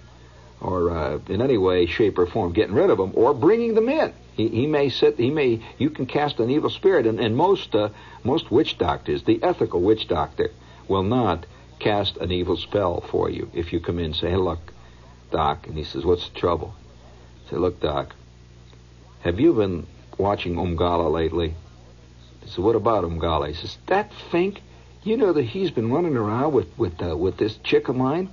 or 0.60 1.20
in 1.28 1.42
any 1.42 1.58
way, 1.58 1.86
shape, 1.86 2.18
or 2.18 2.26
form 2.26 2.52
getting 2.52 2.74
rid 2.74 2.90
of 2.90 2.98
them, 2.98 3.12
or 3.14 3.34
bringing 3.34 3.74
them 3.74 3.88
in. 3.88 4.12
He, 4.36 4.48
he 4.48 4.66
may 4.66 4.88
sit. 4.88 5.18
He 5.18 5.30
may. 5.30 5.60
You 5.78 5.90
can 5.90 6.06
cast 6.06 6.40
an 6.40 6.50
evil 6.50 6.70
spirit, 6.70 7.06
and, 7.06 7.20
and 7.20 7.36
most 7.36 7.74
uh, 7.74 7.90
most 8.24 8.50
witch 8.50 8.78
doctors, 8.78 9.24
the 9.24 9.42
ethical 9.42 9.82
witch 9.82 10.08
doctor, 10.08 10.50
will 10.88 11.02
not 11.02 11.44
cast 11.78 12.16
an 12.16 12.32
evil 12.32 12.56
spell 12.56 13.00
for 13.00 13.28
you. 13.28 13.50
If 13.52 13.72
you 13.72 13.80
come 13.80 13.98
in 13.98 14.06
and 14.06 14.16
say, 14.16 14.30
"Hey, 14.30 14.36
look, 14.36 14.72
doc," 15.30 15.66
and 15.66 15.76
he 15.76 15.84
says, 15.84 16.04
"What's 16.04 16.28
the 16.28 16.38
trouble?" 16.38 16.74
Say, 17.50 17.56
"Look, 17.56 17.80
doc, 17.80 18.14
have 19.20 19.38
you 19.38 19.52
been 19.52 19.86
watching 20.16 20.54
Umgala 20.54 21.10
lately?" 21.10 21.54
I 22.42 22.60
"What 22.60 22.74
about 22.74 23.04
Umgala?" 23.04 23.48
He 23.48 23.54
says, 23.54 23.76
"That 23.86 24.12
Fink, 24.30 24.62
you 25.04 25.18
know 25.18 25.32
that 25.34 25.44
he's 25.44 25.70
been 25.70 25.92
running 25.92 26.16
around 26.16 26.54
with 26.54 26.68
with 26.78 27.02
uh, 27.02 27.14
with 27.16 27.36
this 27.36 27.58
chick 27.58 27.88
of 27.88 27.96
mine, 27.96 28.30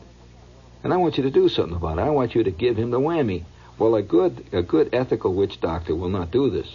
and 0.83 0.93
I 0.93 0.97
want 0.97 1.17
you 1.17 1.23
to 1.23 1.31
do 1.31 1.49
something 1.49 1.75
about 1.75 1.97
it. 1.97 2.01
I 2.01 2.09
want 2.09 2.35
you 2.35 2.43
to 2.43 2.51
give 2.51 2.77
him 2.77 2.91
the 2.91 2.99
whammy." 2.99 3.43
Well, 3.77 3.95
a 3.95 4.01
good 4.01 4.45
a 4.51 4.61
good 4.61 4.89
ethical 4.93 5.33
witch 5.33 5.61
doctor 5.61 5.95
will 5.95 6.09
not 6.09 6.31
do 6.31 6.49
this. 6.49 6.67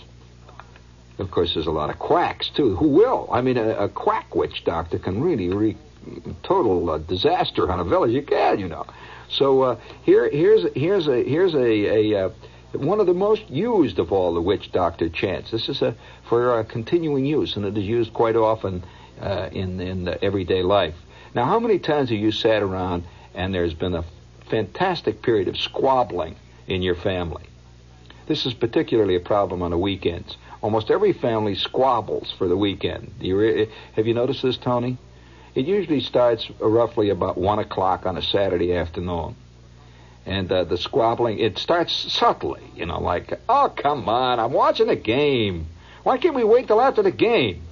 Of 1.18 1.30
course, 1.30 1.54
there's 1.54 1.66
a 1.66 1.72
lot 1.72 1.90
of 1.90 1.98
quacks 1.98 2.48
too 2.48 2.74
who 2.76 2.88
will. 2.88 3.28
I 3.30 3.40
mean, 3.40 3.56
a, 3.56 3.70
a 3.76 3.88
quack 3.88 4.34
witch 4.34 4.64
doctor 4.64 4.98
can 4.98 5.20
really 5.20 5.48
wreak 5.48 5.76
total 6.42 6.90
uh, 6.90 6.98
disaster 6.98 7.70
on 7.70 7.80
a 7.80 7.84
village. 7.84 8.12
You 8.12 8.22
can, 8.22 8.58
you 8.58 8.68
know. 8.68 8.86
So 9.28 9.62
uh, 9.62 9.80
here 10.02 10.28
here's 10.30 10.66
here's 10.74 11.08
a 11.08 11.22
here's 11.22 11.54
a, 11.54 11.58
a 11.60 12.26
uh, 12.26 12.30
one 12.72 13.00
of 13.00 13.06
the 13.06 13.14
most 13.14 13.48
used 13.50 13.98
of 13.98 14.12
all 14.12 14.34
the 14.34 14.40
witch 14.40 14.72
doctor 14.72 15.08
chants. 15.08 15.50
This 15.50 15.68
is 15.68 15.82
a 15.82 15.94
for 16.28 16.64
continuing 16.64 17.24
use, 17.26 17.56
and 17.56 17.64
it 17.64 17.76
is 17.76 17.84
used 17.84 18.12
quite 18.12 18.36
often 18.36 18.82
uh, 19.20 19.48
in 19.52 19.80
in 19.80 20.08
everyday 20.22 20.62
life. 20.62 20.94
Now, 21.34 21.44
how 21.44 21.58
many 21.58 21.78
times 21.78 22.10
have 22.10 22.18
you 22.18 22.32
sat 22.32 22.62
around 22.62 23.04
and 23.34 23.54
there's 23.54 23.74
been 23.74 23.94
a 23.94 24.04
fantastic 24.48 25.22
period 25.22 25.48
of 25.48 25.56
squabbling 25.56 26.36
in 26.66 26.82
your 26.82 26.94
family. 26.94 27.44
This 28.26 28.46
is 28.46 28.54
particularly 28.54 29.16
a 29.16 29.20
problem 29.20 29.62
on 29.62 29.70
the 29.70 29.78
weekends. 29.78 30.36
Almost 30.62 30.90
every 30.90 31.12
family 31.12 31.54
squabbles 31.54 32.32
for 32.38 32.48
the 32.48 32.56
weekend. 32.56 33.12
You 33.20 33.38
re- 33.38 33.70
have 33.96 34.06
you 34.06 34.14
noticed 34.14 34.42
this, 34.42 34.56
Tony? 34.56 34.96
It 35.54 35.66
usually 35.66 36.00
starts 36.00 36.50
roughly 36.58 37.10
about 37.10 37.36
one 37.36 37.58
o'clock 37.58 38.06
on 38.06 38.16
a 38.16 38.22
Saturday 38.22 38.74
afternoon, 38.74 39.36
and 40.26 40.50
uh, 40.50 40.64
the 40.64 40.78
squabbling 40.78 41.38
it 41.38 41.58
starts 41.58 41.92
subtly. 42.12 42.62
You 42.74 42.86
know, 42.86 43.00
like, 43.00 43.32
oh 43.48 43.72
come 43.76 44.08
on, 44.08 44.40
I'm 44.40 44.52
watching 44.52 44.88
a 44.88 44.96
game. 44.96 45.66
Why 46.02 46.18
can't 46.18 46.34
we 46.34 46.44
wait 46.44 46.66
till 46.66 46.80
after 46.80 47.02
the 47.02 47.12
game? 47.12 47.62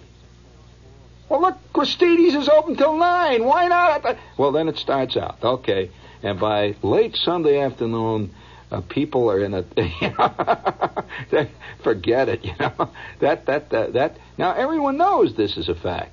Well, 1.32 1.40
look, 1.40 1.56
Christides 1.72 2.34
is 2.34 2.46
open 2.46 2.76
till 2.76 2.98
nine. 2.98 3.42
Why 3.46 3.66
not? 3.66 4.18
Well, 4.36 4.52
then 4.52 4.68
it 4.68 4.76
starts 4.76 5.16
out. 5.16 5.42
Okay, 5.42 5.90
and 6.22 6.38
by 6.38 6.74
late 6.82 7.16
Sunday 7.16 7.58
afternoon, 7.58 8.34
uh, 8.70 8.82
people 8.82 9.30
are 9.30 9.40
in 9.40 9.54
a 9.54 9.64
forget 11.82 12.28
it 12.28 12.44
you 12.44 12.52
know 12.60 12.90
that, 13.20 13.46
that 13.46 13.70
that 13.70 13.94
that 13.94 14.16
now 14.36 14.52
everyone 14.52 14.98
knows 14.98 15.34
this 15.34 15.56
is 15.56 15.68
a 15.68 15.74
fact 15.74 16.12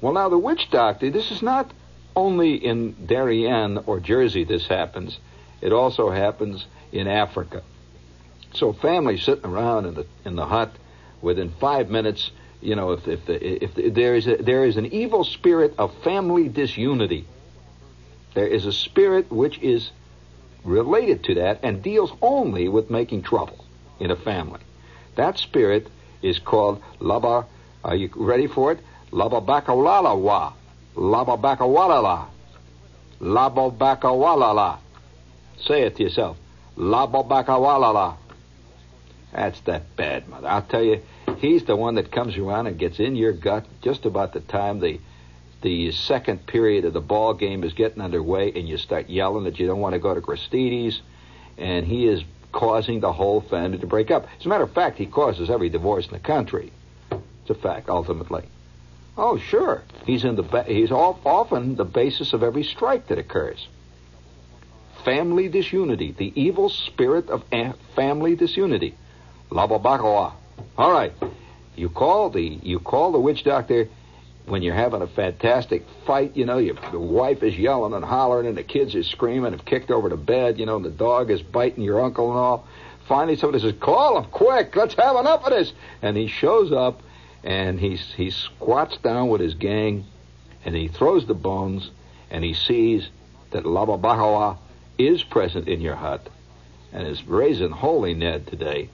well 0.00 0.12
now 0.12 0.28
the 0.28 0.38
witch 0.38 0.68
doctor 0.70 1.10
this 1.10 1.30
is 1.30 1.40
not 1.42 1.70
only 2.16 2.54
in 2.54 3.06
Darien 3.06 3.78
or 3.86 4.00
Jersey 4.00 4.44
this 4.44 4.66
happens 4.66 5.18
it 5.62 5.72
also 5.72 6.10
happens 6.10 6.66
in 6.92 7.06
Africa 7.06 7.62
so 8.52 8.72
families 8.72 9.22
sitting 9.22 9.46
around 9.46 9.86
in 9.86 9.94
the 9.94 10.06
in 10.24 10.36
the 10.36 10.46
hut 10.46 10.74
within 11.22 11.50
5 11.60 11.88
minutes 11.88 12.30
you 12.64 12.74
know 12.74 12.92
if 12.92 13.06
if, 13.06 13.26
the, 13.26 13.64
if 13.64 13.74
the, 13.74 13.90
there 13.90 14.14
is 14.14 14.26
a, 14.26 14.36
there 14.36 14.64
is 14.64 14.76
an 14.76 14.86
evil 14.86 15.24
spirit 15.24 15.74
of 15.78 15.94
family 16.02 16.48
disunity 16.48 17.26
there 18.34 18.48
is 18.48 18.66
a 18.66 18.72
spirit 18.72 19.30
which 19.30 19.58
is 19.60 19.90
related 20.64 21.24
to 21.24 21.34
that 21.34 21.60
and 21.62 21.82
deals 21.82 22.12
only 22.20 22.68
with 22.68 22.90
making 22.90 23.22
trouble 23.22 23.64
in 24.00 24.10
a 24.10 24.16
family. 24.16 24.60
That 25.14 25.38
spirit 25.38 25.88
is 26.20 26.38
called 26.38 26.82
Laba. 27.00 27.46
Are 27.84 27.94
you 27.94 28.10
ready 28.16 28.48
for 28.48 28.72
it? 28.72 28.80
Lababakawalawa. 29.12 30.52
Lababakawalala. 30.96 32.26
Lababakawalala. 33.20 34.78
Say 35.60 35.82
it 35.82 35.96
to 35.96 36.02
yourself. 36.02 36.36
Lababakawalala. 36.76 38.16
That's 39.32 39.60
that 39.60 39.94
bad 39.96 40.28
mother. 40.28 40.48
I'll 40.48 40.62
tell 40.62 40.82
you, 40.82 41.02
he's 41.38 41.64
the 41.64 41.76
one 41.76 41.96
that 41.96 42.10
comes 42.10 42.36
around 42.36 42.66
and 42.66 42.78
gets 42.78 42.98
in 42.98 43.16
your 43.16 43.32
gut 43.32 43.66
just 43.82 44.04
about 44.04 44.32
the 44.32 44.40
time 44.40 44.80
the 44.80 45.00
the 45.64 45.90
second 45.92 46.46
period 46.46 46.84
of 46.84 46.92
the 46.92 47.00
ball 47.00 47.32
game 47.32 47.64
is 47.64 47.72
getting 47.72 48.02
underway 48.02 48.52
and 48.54 48.68
you 48.68 48.76
start 48.76 49.08
yelling 49.08 49.44
that 49.44 49.58
you 49.58 49.66
don't 49.66 49.80
want 49.80 49.94
to 49.94 49.98
go 49.98 50.14
to 50.14 50.20
Christides, 50.20 51.00
and 51.56 51.86
he 51.86 52.06
is 52.06 52.22
causing 52.52 53.00
the 53.00 53.12
whole 53.12 53.40
family 53.40 53.78
to 53.78 53.86
break 53.86 54.10
up. 54.10 54.26
As 54.38 54.44
a 54.44 54.48
matter 54.50 54.64
of 54.64 54.74
fact, 54.74 54.98
he 54.98 55.06
causes 55.06 55.48
every 55.48 55.70
divorce 55.70 56.06
in 56.06 56.12
the 56.12 56.18
country. 56.18 56.70
It's 57.10 57.50
a 57.50 57.54
fact, 57.54 57.88
ultimately. 57.88 58.44
Oh, 59.16 59.38
sure. 59.38 59.82
He's 60.04 60.24
in 60.24 60.36
the 60.36 60.42
ba- 60.42 60.64
he's 60.64 60.92
often 60.92 61.76
the 61.76 61.84
basis 61.84 62.34
of 62.34 62.42
every 62.42 62.64
strike 62.64 63.06
that 63.08 63.18
occurs. 63.18 63.66
Family 65.04 65.48
disunity, 65.48 66.12
the 66.12 66.32
evil 66.38 66.68
spirit 66.68 67.30
of 67.30 67.42
family 67.94 68.36
disunity. 68.36 68.96
La 69.50 69.66
Lababakawa. 69.66 70.32
All 70.76 70.92
right. 70.92 71.12
You 71.76 71.88
call 71.88 72.30
the 72.30 72.42
you 72.42 72.78
call 72.78 73.12
the 73.12 73.18
witch 73.18 73.44
doctor 73.44 73.88
when 74.46 74.62
you're 74.62 74.74
having 74.74 75.02
a 75.02 75.06
fantastic 75.06 75.86
fight, 76.06 76.36
you 76.36 76.44
know, 76.44 76.58
your, 76.58 76.74
the 76.90 77.00
wife 77.00 77.42
is 77.42 77.56
yelling 77.56 77.94
and 77.94 78.04
hollering 78.04 78.46
and 78.46 78.56
the 78.56 78.62
kids 78.62 78.94
are 78.94 79.02
screaming 79.02 79.46
and 79.46 79.56
have 79.56 79.64
kicked 79.64 79.90
over 79.90 80.10
to 80.10 80.16
bed, 80.16 80.58
you 80.58 80.66
know, 80.66 80.76
and 80.76 80.84
the 80.84 80.90
dog 80.90 81.30
is 81.30 81.40
biting 81.42 81.82
your 81.82 82.02
uncle 82.02 82.28
and 82.28 82.38
all. 82.38 82.66
Finally, 83.08 83.36
somebody 83.36 83.62
says, 83.62 83.74
"Call 83.80 84.18
him 84.18 84.30
quick! 84.30 84.74
Let's 84.76 84.94
have 84.94 85.16
enough 85.16 85.44
of 85.44 85.50
this!" 85.50 85.72
And 86.02 86.16
he 86.16 86.26
shows 86.26 86.72
up, 86.72 87.02
and 87.42 87.78
he 87.78 87.96
he 87.96 88.30
squats 88.30 88.96
down 88.98 89.28
with 89.28 89.40
his 89.40 89.54
gang, 89.54 90.04
and 90.64 90.74
he 90.74 90.88
throws 90.88 91.26
the 91.26 91.34
bones, 91.34 91.90
and 92.30 92.42
he 92.42 92.54
sees 92.54 93.08
that 93.50 93.64
Lababahawa 93.64 94.56
is 94.96 95.22
present 95.22 95.68
in 95.68 95.80
your 95.80 95.96
hut, 95.96 96.26
and 96.92 97.06
is 97.06 97.24
raising 97.24 97.70
holy 97.70 98.14
Ned 98.14 98.46
today. 98.46 98.88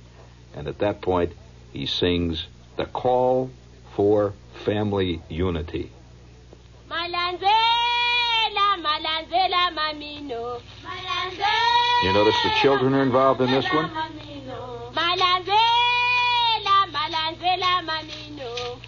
And 0.56 0.66
at 0.66 0.78
that 0.80 1.00
point, 1.00 1.32
he 1.72 1.86
sings 1.86 2.46
the 2.76 2.86
call 2.86 3.50
for 3.94 4.34
family 4.64 5.22
unity. 5.28 5.90
You 12.02 12.12
notice 12.14 12.34
the 12.42 12.50
children 12.60 12.94
are 12.94 13.02
involved 13.02 13.40
in 13.40 13.50
this 13.50 13.66
one? 13.72 13.90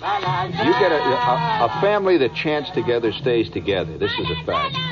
You 0.03 0.73
get 0.79 0.93
a, 0.93 0.97
a, 0.97 1.67
a 1.67 1.79
family 1.81 2.17
that 2.19 2.35
chants 2.35 2.71
together 2.71 3.13
stays 3.13 3.49
together. 3.51 3.97
This 3.99 4.13
is 4.13 4.31
a 4.31 4.45
fact. 4.45 4.92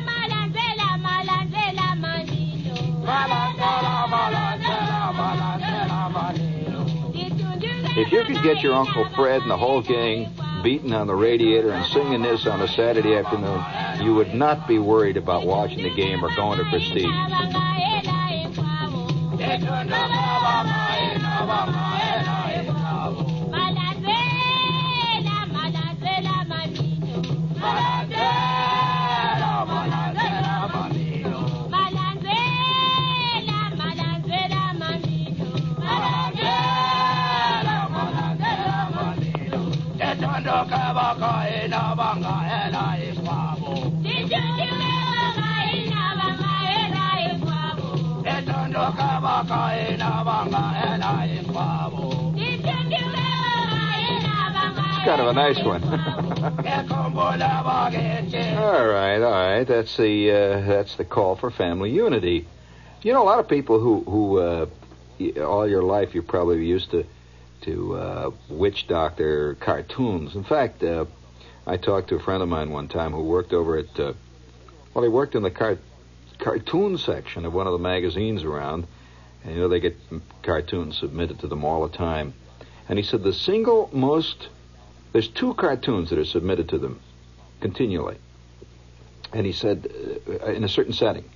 If 8.00 8.10
you 8.12 8.24
could 8.24 8.42
get 8.42 8.62
your 8.62 8.72
Uncle 8.72 9.06
Fred 9.14 9.42
and 9.42 9.50
the 9.50 9.58
whole 9.58 9.82
gang 9.82 10.32
beating 10.62 10.94
on 10.94 11.06
the 11.06 11.14
radiator 11.14 11.70
and 11.70 11.84
singing 11.84 12.22
this 12.22 12.46
on 12.46 12.62
a 12.62 12.68
Saturday 12.68 13.14
afternoon, 13.14 13.62
you 14.02 14.14
would 14.14 14.32
not 14.32 14.66
be 14.66 14.78
worried 14.78 15.18
about 15.18 15.46
watching 15.46 15.82
the 15.82 15.94
game 15.94 16.24
or 16.24 16.34
going 16.34 16.56
to 16.56 16.64
Prestige. 16.70 17.04
It's 54.96 55.04
kind 55.04 55.20
of 55.20 55.28
a 55.28 55.32
nice 55.34 55.62
one. 55.62 55.82
all 58.56 58.86
right, 58.86 59.20
all 59.20 59.30
right. 59.30 59.64
That's 59.64 59.94
the 59.98 60.30
uh, 60.30 60.60
that's 60.66 60.96
the 60.96 61.04
call 61.04 61.36
for 61.36 61.50
family 61.50 61.90
unity. 61.90 62.46
You 63.02 63.12
know, 63.12 63.22
a 63.22 63.28
lot 63.28 63.40
of 63.40 63.48
people 63.48 63.78
who 63.78 64.00
who 64.04 64.38
uh, 64.38 64.66
all 65.44 65.68
your 65.68 65.82
life 65.82 66.14
you're 66.14 66.22
probably 66.22 66.66
used 66.66 66.92
to 66.92 67.04
to 67.62 67.94
uh, 67.94 68.30
witch 68.48 68.86
doctor 68.86 69.54
cartoons. 69.60 70.34
In 70.34 70.44
fact, 70.44 70.82
uh, 70.82 71.04
I 71.70 71.76
talked 71.76 72.08
to 72.08 72.16
a 72.16 72.18
friend 72.18 72.42
of 72.42 72.48
mine 72.48 72.72
one 72.72 72.88
time 72.88 73.12
who 73.12 73.22
worked 73.22 73.52
over 73.52 73.78
at 73.78 74.00
uh, 74.00 74.14
well, 74.92 75.04
he 75.04 75.08
worked 75.08 75.36
in 75.36 75.44
the 75.44 75.52
car- 75.52 75.78
cartoon 76.40 76.98
section 76.98 77.46
of 77.46 77.54
one 77.54 77.68
of 77.68 77.72
the 77.72 77.78
magazines 77.78 78.42
around. 78.42 78.88
And, 79.44 79.54
you 79.54 79.60
know, 79.60 79.68
they 79.68 79.78
get 79.78 79.96
cartoons 80.42 80.98
submitted 80.98 81.38
to 81.38 81.46
them 81.46 81.64
all 81.64 81.86
the 81.86 81.96
time. 81.96 82.34
And 82.88 82.98
he 82.98 83.04
said 83.04 83.22
the 83.22 83.32
single 83.32 83.88
most 83.92 84.48
there's 85.12 85.28
two 85.28 85.54
cartoons 85.54 86.10
that 86.10 86.18
are 86.18 86.24
submitted 86.24 86.70
to 86.70 86.78
them 86.78 86.98
continually. 87.60 88.18
And 89.32 89.46
he 89.46 89.52
said, 89.52 89.92
uh, 90.28 90.46
in 90.46 90.64
a 90.64 90.68
certain 90.68 90.92
setting. 90.92 91.30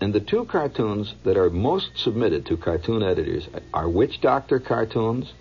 And 0.00 0.12
the 0.12 0.20
two 0.20 0.44
cartoons 0.44 1.14
that 1.22 1.36
are 1.36 1.50
most 1.50 1.96
submitted 1.98 2.46
to 2.46 2.56
cartoon 2.56 3.04
editors 3.04 3.48
are 3.72 3.88
Witch 3.88 4.20
Doctor 4.20 4.58
cartoons 4.58 5.32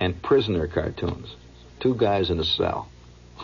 and 0.00 0.22
prisoner 0.22 0.66
cartoons. 0.66 1.36
Two 1.82 1.96
guys 1.96 2.30
in 2.30 2.38
a 2.38 2.44
cell. 2.44 2.88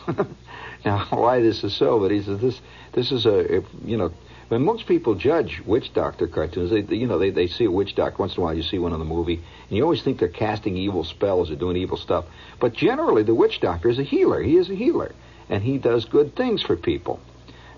now, 0.84 1.06
why 1.10 1.40
this 1.40 1.64
is 1.64 1.76
so, 1.76 1.98
but 1.98 2.12
he 2.12 2.22
says 2.22 2.40
this 2.40 2.60
this 2.92 3.10
is 3.10 3.26
a, 3.26 3.62
you 3.84 3.96
know, 3.96 4.12
when 4.48 4.64
most 4.64 4.86
people 4.86 5.14
judge 5.14 5.60
witch 5.66 5.92
doctor 5.92 6.26
cartoons, 6.26 6.70
they, 6.70 6.96
you 6.96 7.06
know, 7.06 7.18
they, 7.18 7.30
they 7.30 7.48
see 7.48 7.64
a 7.64 7.70
witch 7.70 7.94
doctor 7.94 8.16
once 8.18 8.36
in 8.36 8.40
a 8.40 8.44
while. 8.44 8.54
You 8.54 8.62
see 8.62 8.78
one 8.78 8.92
in 8.92 8.98
the 8.98 9.04
movie, 9.04 9.34
and 9.34 9.76
you 9.76 9.82
always 9.82 10.02
think 10.02 10.18
they're 10.18 10.28
casting 10.28 10.76
evil 10.76 11.04
spells 11.04 11.50
or 11.50 11.56
doing 11.56 11.76
evil 11.76 11.98
stuff. 11.98 12.24
But 12.58 12.74
generally, 12.74 13.24
the 13.24 13.34
witch 13.34 13.60
doctor 13.60 13.88
is 13.88 13.98
a 13.98 14.04
healer. 14.04 14.42
He 14.42 14.56
is 14.56 14.70
a 14.70 14.74
healer, 14.74 15.12
and 15.48 15.62
he 15.62 15.76
does 15.76 16.06
good 16.06 16.34
things 16.34 16.62
for 16.62 16.76
people. 16.76 17.20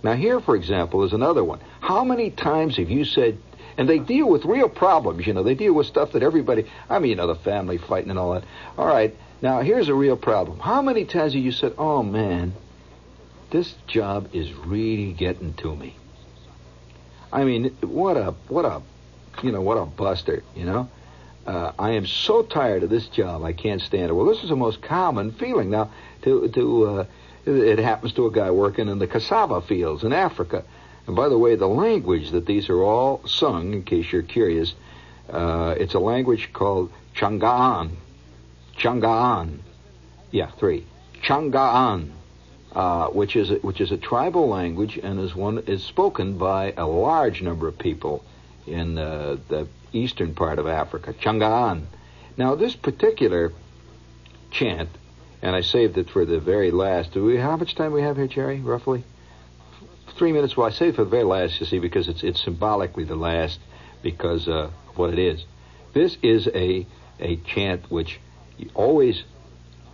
Now, 0.03 0.15
here, 0.15 0.41
for 0.41 0.55
example, 0.55 1.03
is 1.05 1.13
another 1.13 1.43
one. 1.43 1.61
How 1.81 2.05
many 2.05 2.31
times 2.31 2.77
have 2.77 2.91
you 2.91 3.05
said? 3.05 3.39
And 3.77 3.89
they 3.89 3.99
deal 3.99 4.29
with 4.29 4.45
real 4.45 4.69
problems. 4.69 5.27
You 5.27 5.33
know, 5.33 5.43
they 5.43 5.55
deal 5.55 5.73
with 5.73 5.87
stuff 5.87 6.13
that 6.13 6.23
everybody. 6.23 6.67
I 6.89 6.99
mean, 6.99 7.11
you 7.11 7.17
know, 7.17 7.27
the 7.27 7.35
family 7.35 7.79
fighting 7.79 8.11
and 8.11 8.19
all 8.19 8.35
that. 8.35 8.45
All 8.79 8.87
right. 8.87 9.15
Now, 9.43 9.61
here's 9.61 9.89
a 9.89 9.95
real 9.95 10.17
problem. 10.17 10.59
How 10.59 10.83
many 10.83 11.05
times 11.05 11.35
have 11.35 11.43
you 11.43 11.53
said, 11.53 11.75
"Oh 11.79 12.03
man, 12.03 12.55
this 13.51 13.75
job 13.87 14.29
is 14.33 14.53
really 14.53 15.13
getting 15.13 15.55
to 15.55 15.75
me"? 15.75 15.97
I 17.33 17.45
mean, 17.45 17.77
what 17.81 18.17
a 18.17 18.35
what 18.49 18.65
a 18.65 18.83
you 19.43 19.53
know, 19.53 19.61
what 19.61 19.77
a 19.77 19.87
buster, 19.87 20.43
you 20.55 20.65
know. 20.65 20.89
Uh, 21.47 21.73
I 21.79 21.93
am 21.93 22.07
so 22.07 22.43
tired 22.43 22.83
of 22.83 22.91
this 22.91 23.09
job, 23.09 23.45
I 23.45 23.53
can't 23.53 23.81
stand 23.81 24.11
it. 24.11 24.13
Well, 24.13 24.27
this 24.27 24.43
is 24.43 24.51
the 24.51 24.57
most 24.57 24.83
common 24.83 25.33
feeling. 25.33 25.71
Now, 25.71 25.91
to, 26.23 26.49
to, 26.49 26.87
uh, 26.87 27.05
it 27.47 27.79
happens 27.79 28.13
to 28.15 28.27
a 28.27 28.31
guy 28.31 28.51
working 28.51 28.89
in 28.89 28.99
the 28.99 29.07
cassava 29.07 29.63
fields 29.63 30.05
in 30.05 30.13
Africa. 30.13 30.65
And 31.07 31.17
by 31.17 31.29
the 31.29 31.39
way, 31.39 31.55
the 31.55 31.67
language 31.67 32.31
that 32.31 32.47
these 32.47 32.69
are 32.69 32.83
all 32.83 33.27
sung, 33.27 33.73
in 33.73 33.83
case 33.85 34.13
you're 34.13 34.23
curious, 34.23 34.75
uh, 35.31 35.75
it's 35.79 35.95
a 35.95 35.99
language 35.99 36.53
called 36.53 36.93
Changaan. 37.15 37.93
Changaan. 38.81 39.59
Yeah, 40.31 40.51
three. 40.53 40.87
Changaan, 41.23 42.11
uh, 42.73 43.09
which 43.09 43.37
is 43.37 43.51
a, 43.51 43.57
which 43.57 43.81
is 43.81 43.93
a 43.93 43.97
tribal 43.97 44.49
language 44.49 44.97
and 44.97 45.21
is 45.21 45.35
one 45.35 45.59
is 45.67 45.85
spoken 45.85 46.39
by 46.39 46.73
a 46.77 46.87
large 46.87 47.43
number 47.43 47.69
of 47.69 47.79
people 47.79 48.25
in 48.67 48.97
uh, 48.97 49.37
the 49.49 49.69
eastern 49.93 50.35
part 50.35 50.59
of 50.59 50.67
Africa. 50.67 51.13
Changaan. 51.13 51.85
Now, 52.37 52.55
this 52.55 52.75
particular 52.75 53.53
chant, 54.51 54.89
and 55.43 55.55
I 55.55 55.61
saved 55.61 55.99
it 55.99 56.09
for 56.09 56.25
the 56.25 56.41
very 56.41 56.71
last. 56.71 57.13
Do 57.13 57.25
we? 57.25 57.37
How 57.37 57.57
much 57.57 57.75
time 57.75 57.93
we 57.93 58.03
have 58.03 58.17
here, 58.17 58.29
Jerry? 58.29 58.61
Roughly 58.61 59.05
three 60.17 60.33
minutes. 60.33 60.57
Well, 60.57 60.67
I 60.67 60.71
saved 60.71 60.97
for 60.97 61.05
the 61.05 61.11
very 61.11 61.25
last. 61.25 61.61
You 61.61 61.67
see, 61.67 61.79
because 61.79 62.09
it's 62.09 62.23
it's 62.23 62.43
symbolically 62.43 63.05
the 63.05 63.17
last 63.17 63.61
because 64.03 64.49
uh, 64.49 64.71
of 64.89 64.99
what 64.99 65.11
it 65.13 65.19
is. 65.19 65.45
This 65.93 66.17
is 66.23 66.49
a 66.49 66.87
a 67.19 67.37
chant 67.37 67.91
which 67.91 68.21
always 68.75 69.23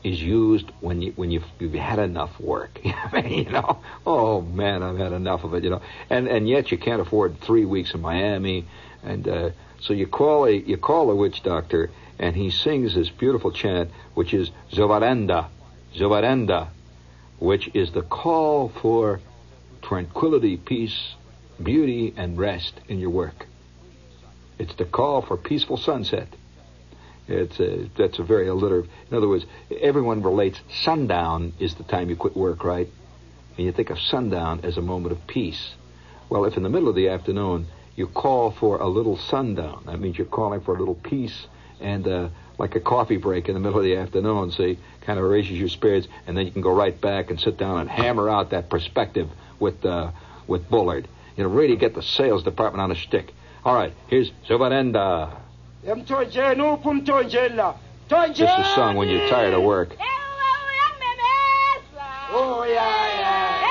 is 0.07 0.23
used 0.23 0.71
when 0.81 1.03
you 1.03 1.13
when 1.17 1.31
you've, 1.31 1.47
you've 1.59 1.75
had 1.75 1.99
enough 1.99 2.39
work. 2.39 2.79
you 2.85 3.51
know, 3.51 3.81
oh 4.07 4.41
man, 4.41 4.83
I've 4.83 4.99
had 4.99 5.13
enough 5.13 5.45
of 5.45 5.55
it. 5.55 5.65
You 5.65 5.71
know, 5.71 5.83
and 6.09 6.29
and 6.29 6.49
yet 6.49 6.71
you 6.71 6.79
can't 6.79 7.01
afford 7.01 7.41
three 7.41 7.65
weeks 7.65 7.93
in 7.93 8.01
Miami, 8.01 8.67
and 9.03 9.27
uh, 9.27 9.51
so 9.81 9.93
you 9.93 10.07
call 10.07 10.47
a 10.47 10.53
you 10.53 10.77
call 10.77 11.11
a 11.11 11.15
witch 11.15 11.43
doctor, 11.43 11.91
and 12.19 12.37
he 12.37 12.51
sings 12.51 12.95
this 12.95 13.11
beautiful 13.11 13.51
chant, 13.51 13.91
which 14.15 14.33
is 14.33 14.51
Zovarenda, 14.71 15.49
Zovarenda, 15.97 16.69
which 17.39 17.69
is 17.75 17.91
the 17.91 18.03
call 18.03 18.69
for 18.69 19.21
tranquility, 19.83 20.57
peace, 20.57 21.15
beauty, 21.63 22.15
and 22.17 22.39
rest 22.39 22.75
in 22.89 22.99
your 22.99 23.11
work. 23.11 23.47
It's 24.59 24.75
the 24.75 24.85
call 24.85 25.23
for 25.23 25.37
peaceful 25.37 25.77
sunset. 25.77 26.29
It's 27.29 27.59
a, 27.59 27.91
that's 27.97 28.19
a 28.19 28.23
very 28.23 28.49
alliterative. 28.49 28.91
In 29.11 29.17
other 29.17 29.29
words, 29.29 29.45
everyone 29.81 30.23
relates 30.23 30.61
sundown 30.83 31.55
is 31.59 31.75
the 31.75 31.83
time 31.83 32.09
you 32.09 32.17
quit 32.17 32.37
work, 32.37 32.65
right? 32.65 32.89
And 33.57 33.67
you 33.67 33.73
think 33.73 33.91
of 33.91 33.99
sundown 33.99 34.61
as 34.63 34.77
a 34.77 34.83
moment 34.83 35.13
of 35.13 35.27
peace. 35.27 35.75
Well, 36.29 36.45
if 36.45 36.57
in 36.57 36.63
the 36.63 36.69
middle 36.69 36.89
of 36.89 36.95
the 36.95 37.09
afternoon 37.09 37.67
you 37.97 38.07
call 38.07 38.51
for 38.51 38.79
a 38.79 38.87
little 38.87 39.17
sundown, 39.17 39.85
that 39.87 39.99
means 39.99 40.19
you're 40.19 40.27
calling 40.27 40.61
for 40.61 40.77
a 40.77 40.79
little 40.79 40.95
peace 40.95 41.47
and 41.81 42.07
uh, 42.07 42.29
like 42.59 42.75
a 42.75 42.81
coffee 42.81 43.17
break 43.17 43.49
in 43.49 43.55
the 43.55 43.61
middle 43.61 43.79
of 43.79 43.85
the 43.85 43.97
afternoon, 43.97 44.51
see, 44.51 44.79
kind 45.03 45.19
of 45.19 45.25
raises 45.25 45.59
your 45.59 45.69
spirits, 45.69 46.09
and 46.27 46.37
then 46.37 46.47
you 46.47 46.53
can 46.53 46.63
go 46.63 46.75
right 46.75 46.99
back 47.01 47.31
and 47.31 47.39
sit 47.41 47.59
down 47.59 47.81
and 47.81 47.91
hammer 47.91 48.31
out 48.31 48.51
that 48.51 48.71
perspective 48.71 49.29
with 49.59 49.85
uh, 49.85 50.11
with 50.47 50.69
Bullard. 50.69 51.09
You 51.37 51.45
know, 51.45 51.51
really 51.51 51.77
get 51.77 51.95
the 51.95 52.03
sales 52.03 52.43
department 52.45 52.81
on 52.83 52.91
a 52.91 52.95
stick. 52.95 53.33
All 53.65 53.75
right, 53.75 53.93
here's 54.09 54.31
Zubarenda. 54.49 55.46
This 58.59 58.67
is 58.67 58.75
sung 58.75 58.97
when 58.97 59.09
you're 59.09 59.29
tired 59.29 59.55
of 59.55 59.63
work. 59.63 59.95
Oh, 62.29 62.65
yeah, 62.65 62.75
yeah. 63.21 63.63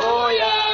oh, 0.00 0.30
yeah. 0.38 0.64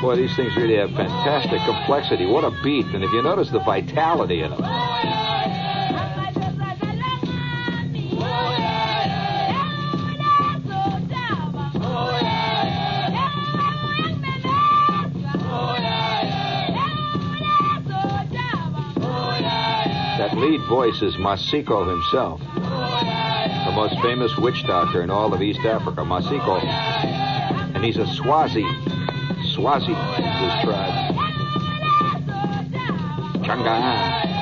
Boy, 0.00 0.16
these 0.16 0.36
things 0.36 0.54
really 0.56 0.76
have 0.76 0.90
fantastic 0.90 1.60
complexity. 1.62 2.26
What 2.26 2.44
a 2.44 2.50
beat. 2.62 2.86
And 2.86 3.02
if 3.02 3.10
you 3.10 3.22
notice 3.22 3.50
the 3.50 3.58
vitality 3.60 4.42
in 4.42 4.50
them. 4.50 4.83
Lead 20.34 20.60
voice 20.68 21.02
is 21.02 21.14
Masiko 21.14 21.88
himself, 21.88 22.40
the 22.54 23.72
most 23.72 24.00
famous 24.00 24.36
witch 24.36 24.66
doctor 24.66 25.02
in 25.02 25.10
all 25.10 25.32
of 25.32 25.42
East 25.42 25.60
Africa, 25.60 26.02
Masiko. 26.02 26.62
And 27.74 27.84
he's 27.84 27.96
a 27.98 28.06
Swazi. 28.06 28.66
Swazi, 29.54 29.92
this 29.92 30.64
tribe. 30.64 31.14
Changaan. 33.44 34.33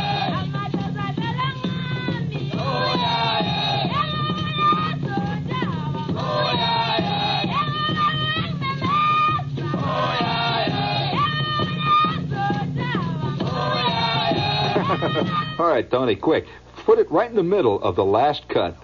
All 15.63 15.69
right, 15.69 15.89
Tony, 15.89 16.17
quick. 16.17 16.47
Put 16.79 16.99
it 16.99 17.09
right 17.13 17.31
in 17.31 17.37
the 17.37 17.45
middle 17.45 17.81
of 17.81 17.95
the 17.95 18.05
last 18.05 18.49
cut. 18.49 18.77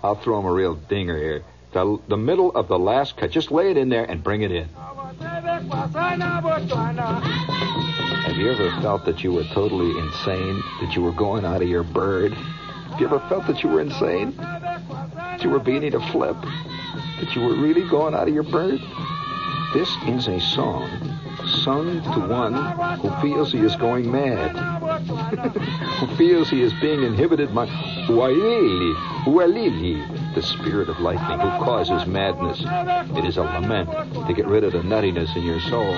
I'll 0.00 0.14
throw 0.14 0.38
him 0.38 0.46
a 0.46 0.52
real 0.52 0.76
dinger 0.76 1.18
here. 1.18 1.42
The, 1.72 1.98
the 2.06 2.16
middle 2.16 2.54
of 2.54 2.68
the 2.68 2.78
last 2.78 3.16
cut. 3.16 3.32
Just 3.32 3.50
lay 3.50 3.72
it 3.72 3.76
in 3.76 3.88
there 3.88 4.04
and 4.04 4.22
bring 4.22 4.42
it 4.42 4.52
in. 4.52 4.68
Have 4.68 5.66
you 8.36 8.52
ever 8.52 8.70
felt 8.80 9.04
that 9.06 9.24
you 9.24 9.32
were 9.32 9.42
totally 9.52 9.90
insane? 9.98 10.62
That 10.80 10.92
you 10.94 11.02
were 11.02 11.10
going 11.10 11.44
out 11.44 11.62
of 11.62 11.68
your 11.68 11.82
bird? 11.82 12.32
Have 12.34 13.00
you 13.00 13.06
ever 13.06 13.18
felt 13.28 13.48
that 13.48 13.64
you 13.64 13.70
were 13.70 13.80
insane? 13.80 14.36
That 14.36 15.42
you 15.42 15.50
were 15.50 15.58
beginning 15.58 15.90
to 15.90 16.00
flip? 16.12 16.36
That 16.40 17.34
you 17.34 17.42
were 17.42 17.56
really 17.56 17.88
going 17.88 18.14
out 18.14 18.28
of 18.28 18.34
your 18.34 18.44
bird? 18.44 18.80
This 19.74 19.88
is 20.06 20.28
a 20.28 20.38
song 20.38 21.18
sung 21.64 22.02
to 22.02 22.20
one 22.28 22.54
who 23.00 23.10
feels 23.20 23.52
he 23.52 23.58
is 23.58 23.74
going 23.76 24.10
mad, 24.10 24.79
who 25.38 26.16
feels 26.16 26.48
he 26.48 26.62
is 26.62 26.72
being 26.80 27.02
inhibited 27.02 27.54
by 27.54 27.66
Wailili, 28.08 28.94
Wailili, 29.24 30.34
the 30.34 30.42
spirit 30.42 30.88
of 30.88 30.98
lightning 31.00 31.38
who 31.38 31.64
causes 31.64 32.06
madness. 32.06 32.60
It 33.16 33.24
is 33.24 33.36
a 33.36 33.42
lament 33.42 33.90
to 34.26 34.34
get 34.34 34.46
rid 34.46 34.64
of 34.64 34.72
the 34.72 34.80
nuttiness 34.80 35.34
in 35.36 35.42
your 35.42 35.60
soul. 35.60 35.96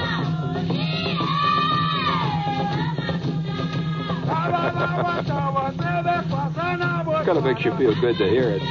kind 7.25 7.39
of 7.39 7.45
makes 7.45 7.65
you 7.65 7.77
feel 7.77 7.95
good 8.01 8.19
to 8.19 8.29
hear 8.29 8.51
it. 8.51 8.63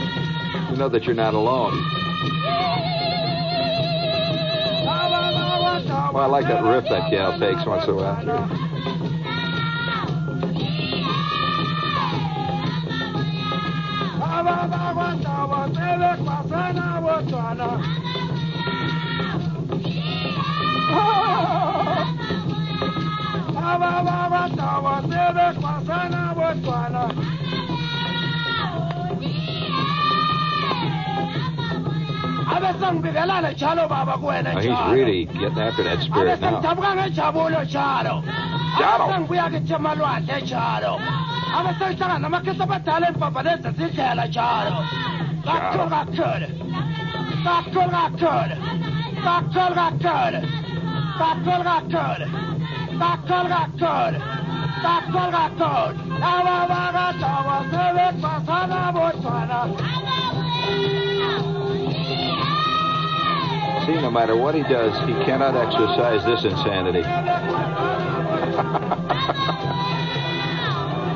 You 0.71 0.77
know 0.77 0.89
that 0.89 1.05
you're 1.05 1.15
not 1.15 1.33
alone. 1.33 1.71
Well, 6.13 6.23
I 6.23 6.25
like 6.25 6.45
that 6.47 6.63
riff 6.63 6.83
that 6.89 7.09
gal 7.09 7.39
takes 7.39 7.65
once 7.65 7.85
in 7.85 7.91
a 7.91 7.95
while. 7.95 8.70
Bwana 16.71 16.99
wa 17.01 17.21
Bwana. 17.21 17.67
Baba 23.53 24.03
baba 24.03 24.49
tawa 24.55 25.01
sebe 25.01 25.59
kwa 25.59 25.81
sana 25.85 26.33
wa 26.37 26.55
Bwana. 26.55 27.11
He's 34.61 34.91
really 34.91 35.25
getting 35.25 35.59
after 35.59 35.83
that 35.83 36.01
spirit 36.03 36.39
now. 36.41 36.61
I'm 36.61 36.61
See, 63.85 63.95
no 63.99 64.11
matter 64.11 64.35
what 64.35 64.53
he 64.53 64.61
does, 64.61 64.93
he 65.07 65.13
cannot 65.25 65.55
exercise 65.55 66.23
this 66.25 66.43
insanity. 66.43 67.01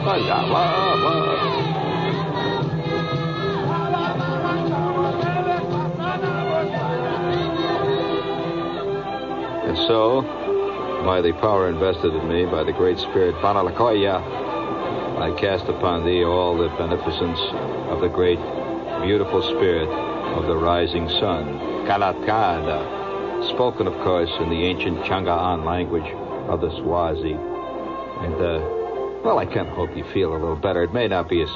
Oh 0.07 0.15
yeah, 0.17 0.41
la, 0.41 0.93
la. 0.93 1.74
So, 9.76 10.21
by 11.05 11.21
the 11.21 11.34
power 11.34 11.69
invested 11.69 12.13
in 12.13 12.28
me 12.28 12.45
by 12.45 12.63
the 12.63 12.71
great 12.71 12.97
spirit 12.97 13.36
Banalakoya, 13.36 14.21
I 15.19 15.32
cast 15.39 15.65
upon 15.65 16.05
thee 16.05 16.23
all 16.23 16.57
the 16.57 16.69
beneficence 16.69 17.39
of 17.91 18.01
the 18.01 18.07
great, 18.07 18.39
beautiful 19.05 19.41
spirit 19.43 19.88
of 19.89 20.47
the 20.47 20.55
rising 20.55 21.07
sun, 21.09 21.59
Kalatkada, 21.88 23.47
spoken, 23.49 23.88
of 23.88 23.93
course, 24.03 24.32
in 24.39 24.49
the 24.49 24.63
ancient 24.63 24.99
Changa'an 24.99 25.65
language 25.65 26.09
of 26.49 26.61
the 26.61 26.69
Swazi. 26.82 27.34
And, 27.34 28.36
uh, 28.36 29.21
well, 29.23 29.39
I 29.39 29.45
of 29.45 29.67
hope 29.69 29.95
you 29.95 30.03
feel 30.05 30.32
a 30.32 30.38
little 30.38 30.55
better. 30.55 30.84
It 30.84 30.93
may 30.93 31.07
not 31.07 31.30
be 31.30 31.41
as. 31.41 31.49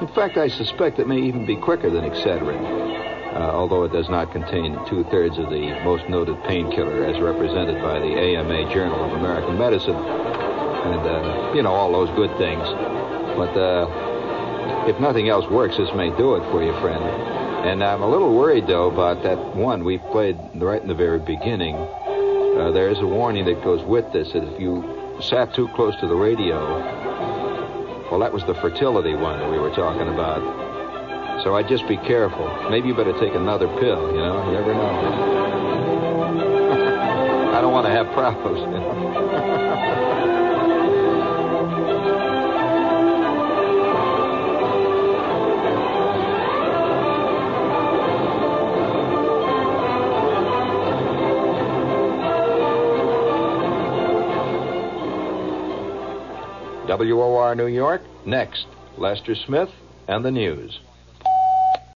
In 0.00 0.08
fact, 0.08 0.36
I 0.36 0.48
suspect 0.48 0.98
it 0.98 1.06
may 1.06 1.20
even 1.20 1.44
be 1.44 1.56
quicker 1.56 1.90
than 1.90 2.04
Excedrin, 2.04 3.07
uh, 3.34 3.50
although 3.52 3.84
it 3.84 3.92
does 3.92 4.08
not 4.08 4.32
contain 4.32 4.78
two 4.86 5.04
thirds 5.04 5.38
of 5.38 5.50
the 5.50 5.78
most 5.84 6.08
noted 6.08 6.42
painkiller 6.44 7.04
as 7.04 7.20
represented 7.20 7.80
by 7.82 7.98
the 7.98 8.06
AMA 8.06 8.72
Journal 8.72 9.04
of 9.04 9.12
American 9.12 9.58
Medicine. 9.58 9.96
And, 9.96 11.00
uh, 11.00 11.52
you 11.54 11.62
know, 11.62 11.72
all 11.72 11.92
those 11.92 12.10
good 12.16 12.36
things. 12.38 12.64
But 13.36 13.56
uh, 13.56 14.86
if 14.88 14.98
nothing 15.00 15.28
else 15.28 15.48
works, 15.50 15.76
this 15.76 15.92
may 15.94 16.08
do 16.16 16.36
it 16.36 16.50
for 16.50 16.64
you, 16.64 16.72
friend. 16.80 17.04
And 17.68 17.84
I'm 17.84 18.02
a 18.02 18.08
little 18.08 18.34
worried, 18.34 18.66
though, 18.66 18.90
about 18.90 19.22
that 19.24 19.38
one 19.54 19.84
we 19.84 19.98
played 19.98 20.38
right 20.54 20.80
in 20.80 20.88
the 20.88 20.94
very 20.94 21.18
beginning. 21.18 21.76
Uh, 21.76 22.70
there 22.72 22.88
is 22.88 22.98
a 23.00 23.06
warning 23.06 23.44
that 23.44 23.62
goes 23.62 23.84
with 23.84 24.10
this 24.12 24.32
that 24.32 24.42
if 24.42 24.60
you 24.60 25.16
sat 25.20 25.52
too 25.54 25.68
close 25.74 25.94
to 26.00 26.06
the 26.06 26.14
radio, 26.14 26.78
well, 28.10 28.20
that 28.20 28.32
was 28.32 28.44
the 28.44 28.54
fertility 28.54 29.14
one 29.14 29.38
that 29.38 29.50
we 29.50 29.58
were 29.58 29.74
talking 29.74 30.08
about. 30.08 30.67
So 31.44 31.54
I'd 31.54 31.68
just 31.68 31.86
be 31.86 31.96
careful. 31.96 32.46
Maybe 32.70 32.88
you 32.88 32.94
better 32.94 33.18
take 33.18 33.34
another 33.34 33.68
pill, 33.78 34.10
you 34.12 34.18
know? 34.18 34.44
You 34.46 34.52
never 34.52 34.74
know. 34.74 34.90
I 37.56 37.60
don't 37.60 37.72
want 37.72 37.86
to 37.86 37.92
have 37.92 38.12
problems. 38.12 38.60
You 38.68 38.70
know? 38.78 39.78
WOR 56.88 57.54
New 57.54 57.66
York. 57.66 58.02
Next, 58.26 58.66
Lester 58.96 59.34
Smith 59.34 59.68
and 60.08 60.24
the 60.24 60.30
news. 60.30 60.80